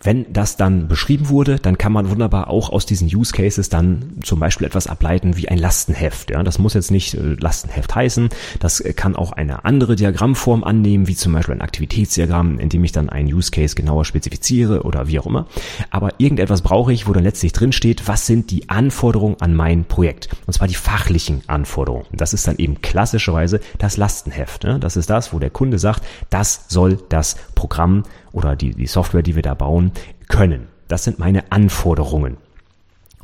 Wenn 0.00 0.32
das 0.32 0.56
dann 0.56 0.86
beschrieben 0.86 1.28
wurde, 1.28 1.58
dann 1.58 1.76
kann 1.76 1.92
man 1.92 2.08
wunderbar 2.08 2.48
auch 2.48 2.70
aus 2.70 2.86
diesen 2.86 3.08
Use 3.08 3.32
Cases 3.32 3.68
dann 3.68 4.14
zum 4.22 4.38
Beispiel 4.38 4.66
etwas 4.66 4.86
ableiten 4.86 5.36
wie 5.36 5.48
ein 5.48 5.58
Lastenheft. 5.58 6.30
Ja, 6.30 6.44
das 6.44 6.60
muss 6.60 6.74
jetzt 6.74 6.92
nicht 6.92 7.14
äh, 7.14 7.34
Lastenheft 7.40 7.92
heißen. 7.92 8.28
Das 8.60 8.80
äh, 8.80 8.92
kann 8.92 9.16
auch 9.16 9.32
eine 9.32 9.64
andere 9.64 9.96
Diagrammform 9.96 10.62
annehmen, 10.62 11.08
wie 11.08 11.16
zum 11.16 11.32
Beispiel 11.32 11.56
ein 11.56 11.62
Aktivitätsdiagramm, 11.62 12.60
in 12.60 12.68
dem 12.68 12.84
ich 12.84 12.92
dann 12.92 13.10
einen 13.10 13.32
Use 13.32 13.50
Case 13.50 13.74
genauer 13.74 14.04
spezifiziere 14.04 14.82
oder 14.82 15.08
wie 15.08 15.18
auch 15.18 15.26
immer. 15.26 15.46
Aber 15.90 16.12
irgendetwas 16.18 16.62
brauche 16.62 16.92
ich, 16.92 17.08
wo 17.08 17.12
dann 17.12 17.24
letztlich 17.24 17.52
drin 17.52 17.72
steht, 17.72 18.06
was 18.06 18.24
sind 18.24 18.52
die 18.52 18.68
Anforderungen 18.68 19.40
an 19.40 19.56
mein 19.56 19.84
Projekt? 19.84 20.28
Und 20.46 20.52
zwar 20.52 20.68
die 20.68 20.74
fachlichen 20.74 21.42
Anforderungen. 21.48 22.06
Das 22.12 22.34
ist 22.34 22.46
dann 22.46 22.58
eben 22.58 22.80
klassischerweise 22.82 23.58
das 23.78 23.96
Lastenheft. 23.96 24.62
Ne? 24.62 24.78
Das 24.78 24.96
ist 24.96 25.10
das, 25.10 25.32
wo 25.32 25.40
der 25.40 25.50
Kunde 25.50 25.80
sagt, 25.80 26.04
das 26.30 26.66
soll 26.68 26.98
das 27.08 27.36
Programm 27.56 28.04
oder 28.38 28.56
die, 28.56 28.70
die 28.70 28.86
Software, 28.86 29.22
die 29.22 29.34
wir 29.34 29.42
da 29.42 29.54
bauen, 29.54 29.92
können. 30.28 30.68
Das 30.86 31.04
sind 31.04 31.18
meine 31.18 31.50
Anforderungen. 31.50 32.38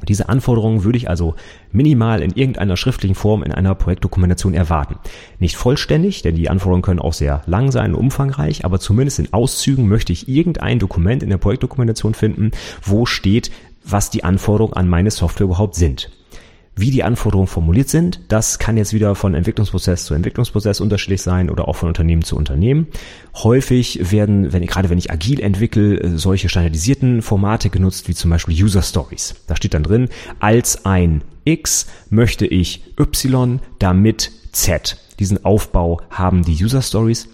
Diese 0.09 0.29
Anforderungen 0.29 0.85
würde 0.85 0.99
ich 0.99 1.09
also 1.09 1.35
minimal 1.73 2.21
in 2.21 2.33
irgendeiner 2.33 2.77
schriftlichen 2.77 3.15
Form 3.15 3.43
in 3.43 3.53
einer 3.53 3.75
Projektdokumentation 3.75 4.53
erwarten. 4.53 4.97
Nicht 5.39 5.57
vollständig, 5.57 6.21
denn 6.21 6.35
die 6.35 6.51
Anforderungen 6.51 6.83
können 6.83 7.01
auch 7.01 7.15
sehr 7.15 7.43
lang 7.47 7.71
sein 7.73 7.95
und 7.95 8.01
umfangreich, 8.01 8.67
aber 8.67 8.81
zumindest 8.81 9.21
in 9.21 9.33
Auszügen 9.33 9.89
möchte 9.89 10.13
ich 10.13 10.29
irgendein 10.29 10.79
Dokument 10.79 11.23
in 11.23 11.31
der 11.31 11.39
Projektdokumentation 11.39 12.13
finden, 12.13 12.51
wo 12.83 13.07
steht, 13.07 13.51
was 13.85 14.11
die 14.11 14.25
Anforderungen 14.25 14.75
an 14.75 14.89
meine 14.89 15.11
Software 15.11 15.45
überhaupt 15.45 15.77
sind. 15.77 16.11
Wie 16.77 16.91
die 16.91 17.05
Anforderungen 17.05 17.47
formuliert 17.47 17.89
sind, 17.89 18.21
das 18.29 18.59
kann 18.59 18.77
jetzt 18.77 18.93
wieder 18.93 19.15
von 19.15 19.35
Entwicklungsprozess 19.35 20.07
zu 20.07 20.15
Entwicklungsprozess 20.15 20.81
unterschiedlich 20.81 21.23
sein 21.23 21.49
oder 21.49 21.69
auch 21.69 21.77
von 21.77 21.89
Unternehmen 21.89 22.23
zu 22.23 22.37
Unternehmen. 22.37 22.89
Häufig 23.35 24.11
werden, 24.11 24.53
wenn, 24.53 24.67
gerade 24.67 24.91
wenn 24.91 24.99
ich 24.99 25.13
agil 25.13 25.41
entwickle, 25.41 26.01
äh, 26.01 26.19
solche 26.19 26.49
standardisierten 26.49 27.23
Formate 27.23 27.71
genutzt, 27.71 28.09
wie 28.09 28.15
zum 28.15 28.31
Beispiel 28.31 28.61
User 28.65 28.83
Stories. 28.83 29.37
Da 29.47 29.55
steht 29.55 29.75
dann 29.75 29.85
drin, 29.85 30.09
als 30.41 30.85
ein 30.85 31.23
X 31.45 31.87
möchte 32.11 32.47
ich 32.47 32.83
Y, 32.99 33.61
damit 33.79 34.33
Z. 34.51 34.97
Diesen 35.21 35.45
Aufbau 35.45 36.01
haben 36.11 36.43
die 36.43 36.65
User 36.65 36.83
Stories. 36.83 37.29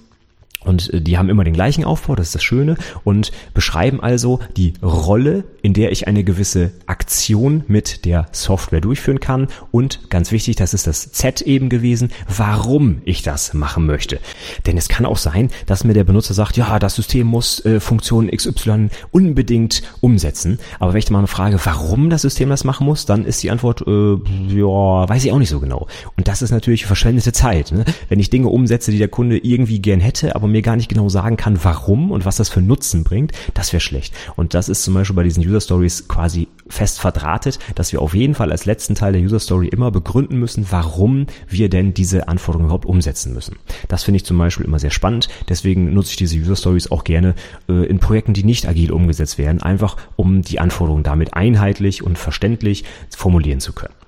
Und 0.65 0.93
äh, 0.93 1.01
die 1.01 1.19
haben 1.19 1.29
immer 1.29 1.45
den 1.45 1.55
gleichen 1.55 1.85
Aufbau, 1.85 2.15
das 2.15 2.29
ist 2.29 2.35
das 2.35 2.43
Schöne, 2.43 2.77
und 3.05 3.33
beschreiben 3.55 4.01
also 4.01 4.41
die 4.57 4.75
Rolle, 4.83 5.45
in 5.63 5.73
der 5.73 5.93
ich 5.93 6.07
eine 6.07 6.25
gewisse 6.25 6.73
Aktion 6.87 7.65
mit 7.67 8.05
der 8.05 8.27
Software 8.33 8.81
durchführen 8.81 9.21
kann. 9.21 9.49
Und 9.71 10.11
ganz 10.11 10.33
wichtig, 10.33 10.57
das 10.57 10.75
ist 10.75 10.87
das 10.87 11.13
Z 11.13 11.43
eben 11.43 11.69
gewesen, 11.69 12.11
warum 12.29 13.03
ich 13.05 13.23
das 13.23 13.55
machen 13.55 13.87
möchte. 13.87 14.21
Denn 14.67 14.77
es 14.77 14.89
kann 14.89 15.07
auch 15.07 15.17
sein, 15.17 15.51
dass 15.67 15.85
mir 15.85 15.95
der 15.95 16.05
Benutzer 16.05 16.35
sagt, 16.35 16.57
ja, 16.57 16.79
das 16.79 16.95
System 16.95 17.27
muss 17.27 17.65
äh, 17.65 17.81
Funktion 17.81 18.31
XY 18.31 18.89
unbedingt 19.11 19.83
umsetzen. 20.01 20.59
Aber 20.79 20.93
wenn 20.93 20.99
ich 20.99 21.11
mal 21.11 21.27
frage, 21.27 21.59
warum 21.65 22.11
das 22.11 22.23
System 22.23 22.49
das 22.49 22.65
machen 22.65 22.87
muss, 22.87 23.07
dann 23.07 23.25
ist 23.25 23.43
die 23.43 23.51
Antwort, 23.51 23.83
äh, 23.87 24.15
ja, 24.55 25.09
weiß 25.09 25.25
ich 25.25 25.33
auch 25.33 25.39
nicht 25.39 25.51
so 25.51 25.61
genau. 25.61 25.87
Und 26.17 26.29
das 26.29 26.43
ist 26.43 26.51
natürlich 26.51 26.87
verschwendete 26.87 27.33
Zeit. 27.33 27.73
Ne? 27.73 27.85
Wenn 28.09 28.21
ich 28.21 28.31
Dinge 28.31 28.49
umsetze, 28.49 28.91
die 28.91 28.99
der 28.99 29.09
Kunde 29.09 29.39
irgendwie 29.39 29.81
gern 29.81 30.01
hätte, 30.01 30.37
aber 30.37 30.50
mir 30.51 30.63
gar 30.63 30.77
nicht 30.77 30.89
genau 30.89 31.09
sagen 31.09 31.37
kann, 31.37 31.59
warum 31.63 32.11
und 32.11 32.25
was 32.25 32.37
das 32.37 32.49
für 32.49 32.61
Nutzen 32.61 33.05
bringt, 33.05 33.33
das 33.55 33.73
wäre 33.73 33.81
schlecht. 33.81 34.15
Und 34.37 34.55
das 34.55 34.69
ist 34.69 34.85
zum 34.85 34.95
Beispiel 34.95 35.17
bei 35.17 35.23
diesen 35.23 35.45
User 35.47 35.61
Stories 35.61 36.09
quasi 36.09 36.49
fest 36.69 37.01
verdrahtet, 37.01 37.59
dass 37.75 37.93
wir 37.93 38.01
auf 38.01 38.15
jeden 38.15 38.35
Fall 38.35 38.53
als 38.53 38.65
letzten 38.65 38.95
Teil 38.95 39.13
der 39.13 39.23
User 39.23 39.41
Story 39.41 39.69
immer 39.69 39.91
begründen 39.91 40.39
müssen, 40.39 40.67
warum 40.71 41.27
wir 41.49 41.69
denn 41.69 41.95
diese 41.95 42.29
Anforderungen 42.29 42.67
überhaupt 42.67 42.87
umsetzen 42.87 43.35
müssen. 43.35 43.57
Das 43.89 44.05
finde 44.05 44.17
ich 44.17 44.25
zum 44.25 44.39
Beispiel 44.39 44.67
immer 44.67 44.79
sehr 44.79 44.91
spannend. 44.91 45.29
Deswegen 45.49 45.93
nutze 45.93 46.11
ich 46.11 46.17
diese 46.17 46.37
User 46.37 46.57
Stories 46.57 46.91
auch 46.91 47.05
gerne 47.05 47.35
äh, 47.69 47.87
in 47.87 47.99
Projekten, 47.99 48.35
die 48.35 48.45
nicht 48.45 48.69
agil 48.69 48.93
umgesetzt 48.93 49.39
werden, 49.39 49.63
einfach 49.63 49.97
um 50.17 50.43
die 50.43 50.61
Anforderungen 50.61 51.03
damit 51.03 51.35
einheitlich 51.35 52.03
und 52.03 52.19
verständlich 52.19 52.85
formulieren 53.11 53.61
zu 53.61 53.73
können. 53.73 54.00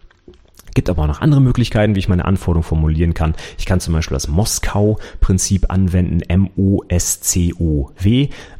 Gibt 0.75 0.89
aber 0.89 1.03
auch 1.03 1.09
noch 1.09 1.21
andere 1.21 1.41
Möglichkeiten, 1.41 1.95
wie 1.95 1.99
ich 1.99 2.09
meine 2.09 2.25
Anforderung 2.25 2.63
formulieren 2.63 3.15
kann. 3.15 3.35
Ich 3.59 3.67
kann 3.67 3.81
zum 3.81 3.93
Beispiel 3.95 4.15
das 4.15 4.29
Moskau-Prinzip 4.29 5.71
anwenden, 5.71 6.21
M-O-S-C-O-W. 6.21 7.79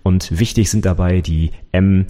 Und 0.03 0.39
wichtig 0.39 0.71
sind 0.71 0.85
dabei 0.85 1.21
die 1.21 1.53
M, 1.73 2.07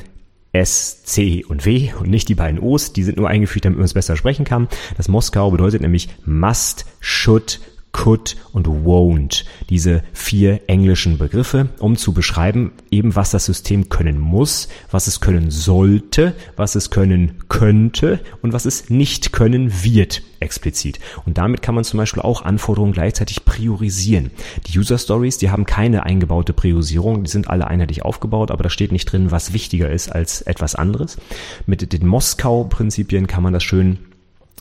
S, 0.52 1.04
C 1.04 1.44
und 1.44 1.64
W 1.64 1.92
und 1.98 2.10
nicht 2.10 2.28
die 2.28 2.34
beiden 2.34 2.60
O's. 2.60 2.92
Die 2.92 3.04
sind 3.04 3.16
nur 3.16 3.28
eingefügt, 3.28 3.64
damit 3.64 3.78
man 3.78 3.84
es 3.86 3.94
besser 3.94 4.16
sprechen 4.16 4.44
kann. 4.44 4.68
Das 4.96 5.08
Moskau 5.08 5.50
bedeutet 5.50 5.80
nämlich 5.80 6.08
must, 6.26 6.84
should, 7.00 7.60
could 7.92 8.36
und 8.52 8.66
won't. 8.66 9.44
Diese 9.68 10.02
vier 10.12 10.62
englischen 10.68 11.18
Begriffe, 11.18 11.68
um 11.78 11.96
zu 11.96 12.12
beschreiben, 12.12 12.72
eben 12.90 13.14
was 13.14 13.30
das 13.30 13.44
System 13.44 13.88
können 13.88 14.18
muss, 14.18 14.68
was 14.90 15.06
es 15.06 15.20
können 15.20 15.50
sollte, 15.50 16.34
was 16.56 16.74
es 16.74 16.90
können 16.90 17.34
könnte 17.48 18.20
und 18.42 18.52
was 18.52 18.64
es 18.64 18.90
nicht 18.90 19.32
können 19.32 19.84
wird 19.84 20.22
explizit. 20.40 20.98
Und 21.24 21.38
damit 21.38 21.62
kann 21.62 21.74
man 21.74 21.84
zum 21.84 21.98
Beispiel 21.98 22.22
auch 22.22 22.42
Anforderungen 22.42 22.92
gleichzeitig 22.92 23.44
priorisieren. 23.44 24.30
Die 24.66 24.78
User 24.78 24.98
Stories, 24.98 25.38
die 25.38 25.50
haben 25.50 25.64
keine 25.64 26.04
eingebaute 26.04 26.52
Priorisierung, 26.52 27.24
die 27.24 27.30
sind 27.30 27.48
alle 27.48 27.68
einheitlich 27.68 28.04
aufgebaut, 28.04 28.50
aber 28.50 28.64
da 28.64 28.70
steht 28.70 28.92
nicht 28.92 29.06
drin, 29.06 29.30
was 29.30 29.52
wichtiger 29.52 29.88
ist 29.90 30.10
als 30.10 30.42
etwas 30.42 30.74
anderes. 30.74 31.16
Mit 31.66 31.92
den 31.92 32.06
Moskau-Prinzipien 32.06 33.26
kann 33.26 33.42
man 33.42 33.52
das 33.52 33.62
schön 33.62 33.98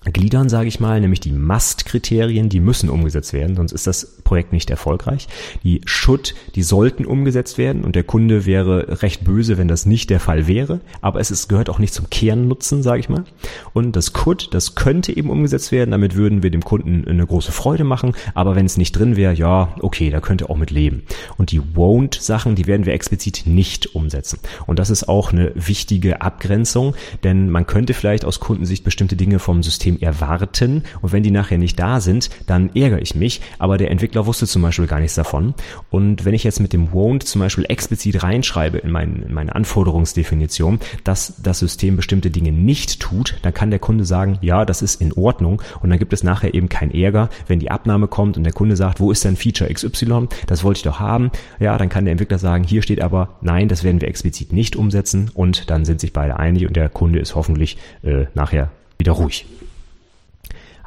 gliedern, 0.06 0.50
sage 0.50 0.68
ich 0.68 0.80
mal, 0.80 1.00
nämlich 1.00 1.20
die 1.20 1.32
Must-Kriterien, 1.32 2.50
die 2.50 2.60
müssen 2.60 2.90
umgesetzt 2.90 3.34
werden, 3.34 3.56
sonst 3.56 3.72
ist 3.72 3.86
das 3.86 4.18
Projekt 4.24 4.52
nicht 4.52 4.72
erfolgreich. 4.72 5.28
Die 5.64 5.82
Should, 5.86 6.34
die 6.56 6.64
sollten 6.64 7.06
umgesetzt 7.06 7.60
werden 7.60 7.84
und 7.84 7.96
der 7.96 8.04
Kunde 8.04 8.48
wäre 8.48 9.04
recht 9.04 9.24
böse, 9.24 9.60
wenn 9.60 9.68
das 9.68 9.86
nicht 9.86 10.10
der 10.10 10.20
Fall 10.20 10.48
wäre, 10.48 10.80
aber 11.02 11.20
es 11.20 11.30
ist, 11.30 11.50
gehört 11.50 11.70
auch 11.70 11.78
nicht 11.78 11.94
zum 11.94 12.10
Kernnutzen, 12.10 12.82
sage 12.82 13.00
ich 13.00 13.10
mal. 13.10 13.26
Und 13.74 13.96
das 13.96 14.12
Could, 14.12 14.56
das 14.56 14.74
könnte 14.74 15.16
eben 15.16 15.30
umgesetzt 15.30 15.72
werden, 15.72 15.92
damit 15.92 16.16
würden 16.16 16.42
wir 16.42 16.50
dem 16.50 16.64
Kunden 16.64 17.08
eine 17.08 17.28
große 17.28 17.52
Freude 17.52 17.84
machen, 17.84 18.14
aber 18.34 18.56
wenn 18.56 18.66
es 18.66 18.78
nicht 18.78 18.94
drin 18.94 19.18
wäre, 19.18 19.34
ja, 19.34 19.76
okay, 19.82 20.10
da 20.10 20.20
könnte 20.20 20.50
auch 20.50 20.58
mit 20.58 20.72
leben. 20.72 21.04
Und 21.38 21.52
die 21.52 21.62
Won't-Sachen, 21.62 22.56
die 22.56 22.66
werden 22.66 22.88
wir 22.88 22.94
explizit 22.94 23.44
nicht 23.46 23.94
umsetzen. 23.94 24.40
Und 24.66 24.80
das 24.80 24.90
ist 24.90 25.08
auch 25.08 25.32
eine 25.32 25.52
wichtige 25.54 26.22
Abgrenzung, 26.22 26.96
denn 27.24 27.52
man 27.52 27.68
könnte 27.68 27.94
vielleicht 27.94 28.26
aus 28.26 28.40
Kundensicht 28.40 28.84
bestimmte 28.84 29.16
Dinge 29.16 29.38
vom 29.38 29.62
System 29.62 29.91
System 29.92 29.98
erwarten. 30.00 30.84
Und 31.02 31.12
wenn 31.12 31.24
die 31.24 31.32
nachher 31.32 31.58
nicht 31.58 31.80
da 31.80 32.00
sind, 32.00 32.30
dann 32.48 32.70
ärgere 32.76 33.02
ich 33.02 33.16
mich, 33.16 33.42
aber 33.60 33.78
der 33.78 33.92
Entwickler 33.92 34.26
wusste 34.26 34.48
zum 34.48 34.62
Beispiel 34.62 34.88
gar 34.88 35.00
nichts 35.00 35.16
davon. 35.16 35.54
Und 35.90 36.26
wenn 36.26 36.34
ich 36.34 36.44
jetzt 36.44 36.60
mit 36.60 36.74
dem 36.74 36.90
won't 36.90 37.24
zum 37.24 37.42
Beispiel 37.42 37.66
explizit 37.68 38.24
reinschreibe 38.24 38.78
in, 38.80 38.92
mein, 38.92 39.24
in 39.28 39.34
meine 39.34 39.56
Anforderungsdefinition, 39.56 40.80
dass 41.04 41.42
das 41.42 41.60
System 41.60 41.96
bestimmte 41.96 42.30
Dinge 42.30 42.52
nicht 42.52 43.00
tut, 43.00 43.38
dann 43.42 43.54
kann 43.54 43.72
der 43.72 43.80
Kunde 43.80 44.06
sagen, 44.06 44.38
ja, 44.42 44.66
das 44.66 44.82
ist 44.82 45.02
in 45.02 45.14
Ordnung. 45.14 45.62
Und 45.82 45.90
dann 45.90 46.00
gibt 46.00 46.14
es 46.14 46.24
nachher 46.24 46.54
eben 46.54 46.70
kein 46.70 46.94
Ärger, 46.94 47.30
wenn 47.48 47.60
die 47.60 47.72
Abnahme 47.72 48.08
kommt 48.08 48.38
und 48.38 48.44
der 48.44 48.54
Kunde 48.54 48.76
sagt, 48.76 49.00
wo 49.00 49.12
ist 49.12 49.24
denn 49.24 49.36
Feature 49.36 49.72
XY, 49.74 50.28
das 50.48 50.64
wollte 50.64 50.80
ich 50.80 50.84
doch 50.84 51.00
haben, 51.00 51.32
ja, 51.60 51.78
dann 51.78 51.90
kann 51.90 52.06
der 52.06 52.14
Entwickler 52.14 52.40
sagen, 52.40 52.64
hier 52.64 52.82
steht 52.82 53.02
aber, 53.02 53.36
nein, 53.42 53.68
das 53.68 53.84
werden 53.84 54.02
wir 54.02 54.08
explizit 54.08 54.54
nicht 54.54 54.76
umsetzen. 54.76 55.32
Und 55.34 55.70
dann 55.70 55.86
sind 55.86 56.00
sich 56.00 56.14
beide 56.14 56.38
einig 56.38 56.68
und 56.68 56.76
der 56.76 56.90
Kunde 56.90 57.20
ist 57.20 57.36
hoffentlich 57.36 57.78
äh, 58.04 58.26
nachher 58.34 58.70
wieder 59.02 59.14
ruhig. 59.14 59.46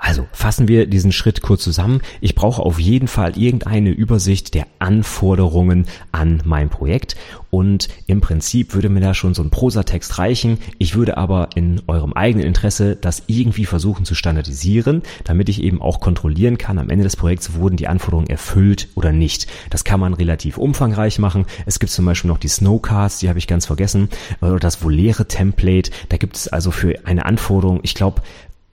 Also 0.04 0.26
fassen 0.32 0.68
wir 0.68 0.86
diesen 0.86 1.12
Schritt 1.12 1.40
kurz 1.40 1.62
zusammen. 1.62 2.02
Ich 2.20 2.34
brauche 2.34 2.60
auf 2.60 2.78
jeden 2.78 3.08
Fall 3.08 3.38
irgendeine 3.38 3.88
Übersicht 3.88 4.52
der 4.52 4.66
Anforderungen 4.78 5.86
an 6.12 6.42
mein 6.44 6.68
Projekt 6.68 7.16
und 7.48 7.88
im 8.06 8.20
Prinzip 8.20 8.74
würde 8.74 8.90
mir 8.90 9.00
da 9.00 9.14
schon 9.14 9.32
so 9.32 9.42
ein 9.42 9.48
Prosatext 9.48 10.18
reichen. 10.18 10.58
Ich 10.76 10.94
würde 10.94 11.16
aber 11.16 11.48
in 11.54 11.80
eurem 11.86 12.12
eigenen 12.12 12.46
Interesse 12.46 12.96
das 12.96 13.22
irgendwie 13.28 13.64
versuchen 13.64 14.04
zu 14.04 14.14
standardisieren, 14.14 15.02
damit 15.24 15.48
ich 15.48 15.62
eben 15.62 15.80
auch 15.80 16.00
kontrollieren 16.00 16.58
kann, 16.58 16.78
am 16.78 16.90
Ende 16.90 17.04
des 17.04 17.16
Projekts 17.16 17.54
wurden 17.54 17.78
die 17.78 17.88
Anforderungen 17.88 18.28
erfüllt 18.28 18.88
oder 18.96 19.10
nicht. 19.10 19.46
Das 19.70 19.84
kann 19.84 20.00
man 20.00 20.12
relativ 20.12 20.58
umfangreich 20.58 21.18
machen. 21.18 21.46
Es 21.64 21.78
gibt 21.78 21.90
zum 21.90 22.04
Beispiel 22.04 22.28
noch 22.28 22.38
die 22.38 22.48
Snowcards, 22.48 23.20
die 23.20 23.30
habe 23.30 23.38
ich 23.38 23.46
ganz 23.46 23.64
vergessen, 23.64 24.10
oder 24.42 24.58
das 24.58 24.82
Volere 24.82 25.26
Template. 25.26 25.90
Da 26.10 26.18
gibt 26.18 26.36
es 26.36 26.48
also 26.48 26.70
für 26.70 27.06
eine 27.06 27.24
Anforderung, 27.24 27.80
ich 27.82 27.94
glaube, 27.94 28.20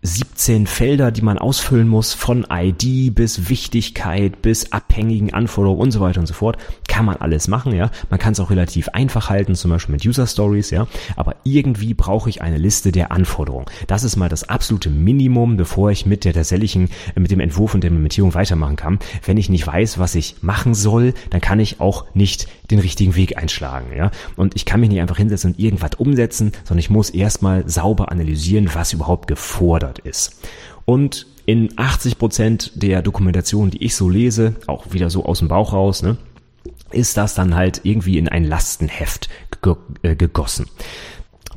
17 0.04 0.66
Felder, 0.66 1.12
die 1.12 1.22
man 1.22 1.38
ausfüllen 1.38 1.88
muss, 1.88 2.14
von 2.14 2.48
ID 2.50 3.14
bis 3.14 3.50
Wichtigkeit 3.50 4.42
bis 4.42 4.72
abhängigen 4.72 5.32
Anforderungen 5.32 5.82
und 5.82 5.92
so 5.92 6.00
weiter 6.00 6.20
und 6.20 6.26
so 6.26 6.34
fort, 6.34 6.58
kann 6.88 7.06
man 7.06 7.18
alles 7.18 7.48
machen, 7.48 7.76
ja. 7.76 7.92
Man 8.10 8.20
kann 8.20 8.34
es 8.34 8.40
auch 8.40 8.50
relativ 8.50 8.90
einfach 8.90 9.30
halten, 9.30 9.54
zum 9.54 9.70
Beispiel 9.70 9.94
mit 9.94 10.06
User 10.06 10.26
Stories, 10.26 10.72
ja. 10.72 10.88
Aber 11.16 11.36
irgendwie 11.44 11.94
brauche 11.94 12.32
ich 12.32 12.42
eine 12.42 12.58
Liste 12.58 12.92
der 12.92 13.12
Anforderungen. 13.12 13.68
Das 13.86 14.04
ist 14.04 14.16
mal 14.16 14.28
das 14.28 14.50
absolute 14.50 14.90
Minimum, 14.90 15.56
bevor 15.56 15.92
ich 15.92 16.08
mit 16.08 16.26
der 16.26 16.34
tatsächlichen, 16.34 16.90
mit 17.14 17.30
dem 17.30 17.40
Entwurf 17.40 17.76
und 17.76 17.84
der 17.84 17.90
Implementierung 17.90 18.34
weitermachen 18.34 18.78
kann. 18.78 19.00
Wenn 19.24 19.38
ich 19.38 19.50
nicht 19.50 19.68
weiß, 19.68 20.00
was 20.00 20.16
ich 20.16 20.38
machen 20.42 20.74
soll, 20.74 21.14
dann 21.30 21.42
kann 21.42 21.60
ich 21.60 21.80
auch 21.80 22.06
nicht 22.16 22.48
den 22.72 22.80
richtigen 22.80 23.16
Weg 23.16 23.38
einschlagen, 23.38 23.96
ja. 23.96 24.10
Und 24.36 24.56
ich 24.56 24.66
kann 24.66 24.80
mich 24.80 24.90
nicht 24.90 25.02
einfach 25.02 25.18
hinsetzen 25.18 25.52
und 25.52 25.60
irgendwas 25.60 25.92
umsetzen, 26.00 26.54
sondern 26.64 26.80
ich 26.80 26.90
muss 26.90 27.12
erstmal 27.12 27.70
sauber 27.70 28.12
analysieren, 28.12 28.72
was 28.74 28.94
überhaupt 28.94 29.28
gefordert 29.28 29.91
gefordert 29.92 30.00
ist. 30.00 30.40
Und 30.86 31.28
in 31.46 31.74
80 31.76 32.18
Prozent 32.18 32.72
der 32.76 33.02
Dokumentation, 33.02 33.72
die 33.72 33.84
ich 33.84 33.96
so 33.96 34.10
lese, 34.10 34.56
auch 34.68 34.92
wieder 34.92 35.10
so 35.10 35.26
aus 35.26 35.40
dem 35.40 35.48
Bauch 35.48 35.74
raus, 35.74 36.02
ne, 36.02 36.18
ist 36.92 37.18
das 37.18 37.36
dann 37.36 37.56
halt 37.56 37.82
irgendwie 37.84 38.18
in 38.18 38.30
ein 38.30 38.44
Lastenheft 38.44 39.30
äh, 40.04 40.16
gegossen. 40.16 40.68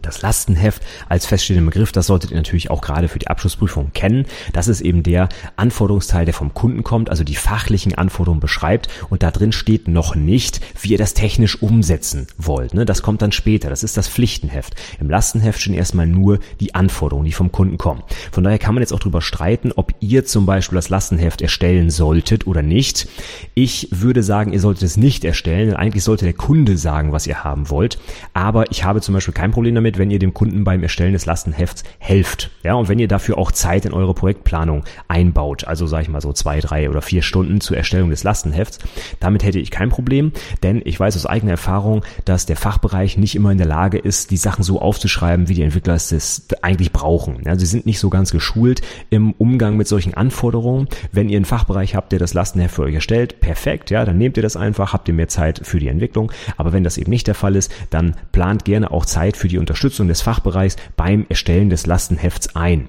Das 0.05 0.23
Lastenheft 0.23 0.83
als 1.09 1.27
feststehenden 1.27 1.67
Begriff, 1.67 1.91
das 1.91 2.07
solltet 2.07 2.31
ihr 2.31 2.37
natürlich 2.37 2.71
auch 2.71 2.83
gerade 2.83 3.09
für 3.09 3.19
die 3.19 3.29
Abschlussprüfung 3.29 3.93
kennen. 3.95 4.27
Das 4.53 4.69
ist 4.69 4.81
eben 4.83 5.03
der 5.03 5.29
Anforderungsteil, 5.57 6.25
der 6.27 6.35
vom 6.35 6.53
Kunden 6.53 6.85
kommt, 6.85 7.09
also 7.11 7.25
die 7.25 7.35
fachlichen 7.35 7.95
Anforderungen 7.95 8.41
beschreibt 8.41 8.89
und 9.09 9.23
da 9.23 9.31
drin 9.31 9.53
steht 9.53 9.89
noch 9.89 10.15
nicht, 10.15 10.61
wie 10.81 10.91
ihr 10.93 10.99
das 10.99 11.15
technisch 11.15 11.61
umsetzen 11.63 12.27
wollt. 12.37 12.75
Ne? 12.75 12.85
Das 12.85 13.03
kommt 13.03 13.23
dann 13.23 13.33
später, 13.33 13.71
das 13.71 13.83
ist 13.83 13.97
das 13.97 14.09
Pflichtenheft. 14.09 14.75
Im 15.01 15.09
Lastenheft 15.09 15.61
stehen 15.61 15.75
erstmal 15.75 16.07
nur 16.07 16.39
die 16.61 16.75
Anforderungen, 16.75 17.27
die 17.27 17.33
vom 17.33 17.51
Kunden 17.51 17.79
kommen. 17.79 18.03
Von 18.31 18.45
daher 18.45 18.59
kann 18.59 18.75
man 18.75 18.83
jetzt 18.83 18.93
auch 18.93 19.01
drüber 19.01 19.23
streiten, 19.23 19.73
ob 19.75 19.93
ihr 20.01 20.25
zum 20.25 20.45
Beispiel 20.45 20.77
das 20.77 20.91
Lastenheft 20.91 21.41
erstellen 21.41 21.91
solltet 21.91 22.47
oder 22.47 22.63
nicht. 22.63 23.09
Ich 23.55 23.89
würde 23.91 24.23
sagen, 24.23 24.53
ihr 24.53 24.61
solltet 24.61 24.83
es 24.83 24.97
nicht 24.97 25.25
erstellen, 25.25 25.69
denn 25.69 25.77
eigentlich 25.77 26.05
sollte 26.05 26.25
der 26.25 26.35
Kunde 26.35 26.77
sagen, 26.77 27.13
was 27.13 27.27
ihr 27.27 27.45
haben 27.45 27.71
wollt. 27.71 27.99
Aber 28.35 28.71
ich 28.71 28.85
habe 28.85 29.01
zum 29.01 29.15
Beispiel 29.15 29.35
kein 29.35 29.51
Problem 29.51 29.75
damit, 29.75 29.94
damit, 29.95 29.99
wenn 29.99 30.11
ihr 30.11 30.19
dem 30.19 30.35
Kunden 30.35 30.65
beim 30.65 30.83
Erstellen 30.83 31.13
des 31.13 31.27
Lastenhefts 31.27 31.85
helft. 31.99 32.51
Ja, 32.63 32.75
und 32.75 32.89
wenn 32.89 32.99
ihr 32.99 33.09
dafür 33.09 33.39
auch 33.39 33.53
Zeit 33.53 33.85
in 33.85 33.93
eure 33.93 34.15
Projektplanung 34.15 34.85
einbaut, 35.09 35.65
also 35.65 35.87
sage 35.87 36.05
ich 36.05 36.09
mal 36.09 36.21
so 36.21 36.33
zwei, 36.33 36.61
drei 36.61 36.91
oder 36.91 37.03
vier 37.03 37.23
Stunden 37.23 37.61
zur 37.61 37.77
Erstellung 37.77 38.11
des 38.11 38.25
Lastenhefts, 38.25 38.79
damit 39.21 39.45
hätte 39.45 39.59
ich 39.59 39.71
kein 39.71 39.89
Problem, 39.89 40.33
denn 40.63 40.83
ich 40.85 40.99
weiß 40.99 41.17
aus 41.17 41.27
eigener 41.27 41.53
Erfahrung, 41.53 42.05
dass 42.25 42.47
der 42.47 42.57
Fachbereich 42.57 43.17
nicht 43.17 43.35
immer 43.35 43.51
in 43.51 43.59
der 43.59 43.67
Lage 43.67 43.99
ist, 43.99 44.31
die 44.31 44.37
Sachen 44.37 44.65
so 44.65 44.81
aufzuschreiben, 44.81 45.49
wie 45.49 45.55
die 45.55 45.63
Entwickler 45.63 45.95
es 45.95 46.47
eigentlich 46.63 46.93
brauchen. 46.93 47.43
Ja, 47.45 47.57
sie 47.59 47.67
sind 47.67 47.87
nicht 47.87 47.99
so 47.99 48.11
ganz 48.11 48.31
geschult 48.31 48.83
im 49.11 49.33
Umgang 49.33 49.77
mit 49.77 49.89
solchen 49.89 50.15
Anforderungen. 50.15 50.89
Wenn 51.13 51.29
ihr 51.29 51.37
einen 51.37 51.45
Fachbereich 51.45 51.95
habt, 51.95 52.13
der 52.13 52.19
das 52.19 52.35
Lastenheft 52.35 52.75
für 52.75 52.83
euch 52.83 52.95
erstellt, 52.95 53.41
perfekt, 53.41 53.91
ja, 53.91 54.05
dann 54.05 54.19
nehmt 54.19 54.37
ihr 54.37 54.43
das 54.43 54.57
einfach, 54.57 54.93
habt 54.93 55.09
ihr 55.09 55.15
mehr 55.15 55.29
Zeit 55.29 55.61
für 55.65 55.79
die 55.79 55.89
Entwicklung. 55.89 56.33
Aber 56.57 56.73
wenn 56.73 56.85
das 56.85 56.99
eben 56.99 57.11
nicht 57.11 57.27
der 57.27 57.35
Fall 57.35 57.57
ist, 57.57 57.73
dann 57.91 58.17
plant 58.33 58.65
gerne 58.65 58.91
auch 58.91 59.07
Zeit 59.07 59.37
für 59.37 59.49
die 59.49 59.59
Unterstützung 59.59 59.74
Unterstützung 59.75 60.07
des 60.07 60.23
Fachbereichs 60.23 60.77
beim 60.97 61.27
Erstellen 61.29 61.69
des 61.69 61.85
Lastenhefts 61.85 62.55
ein. 62.55 62.87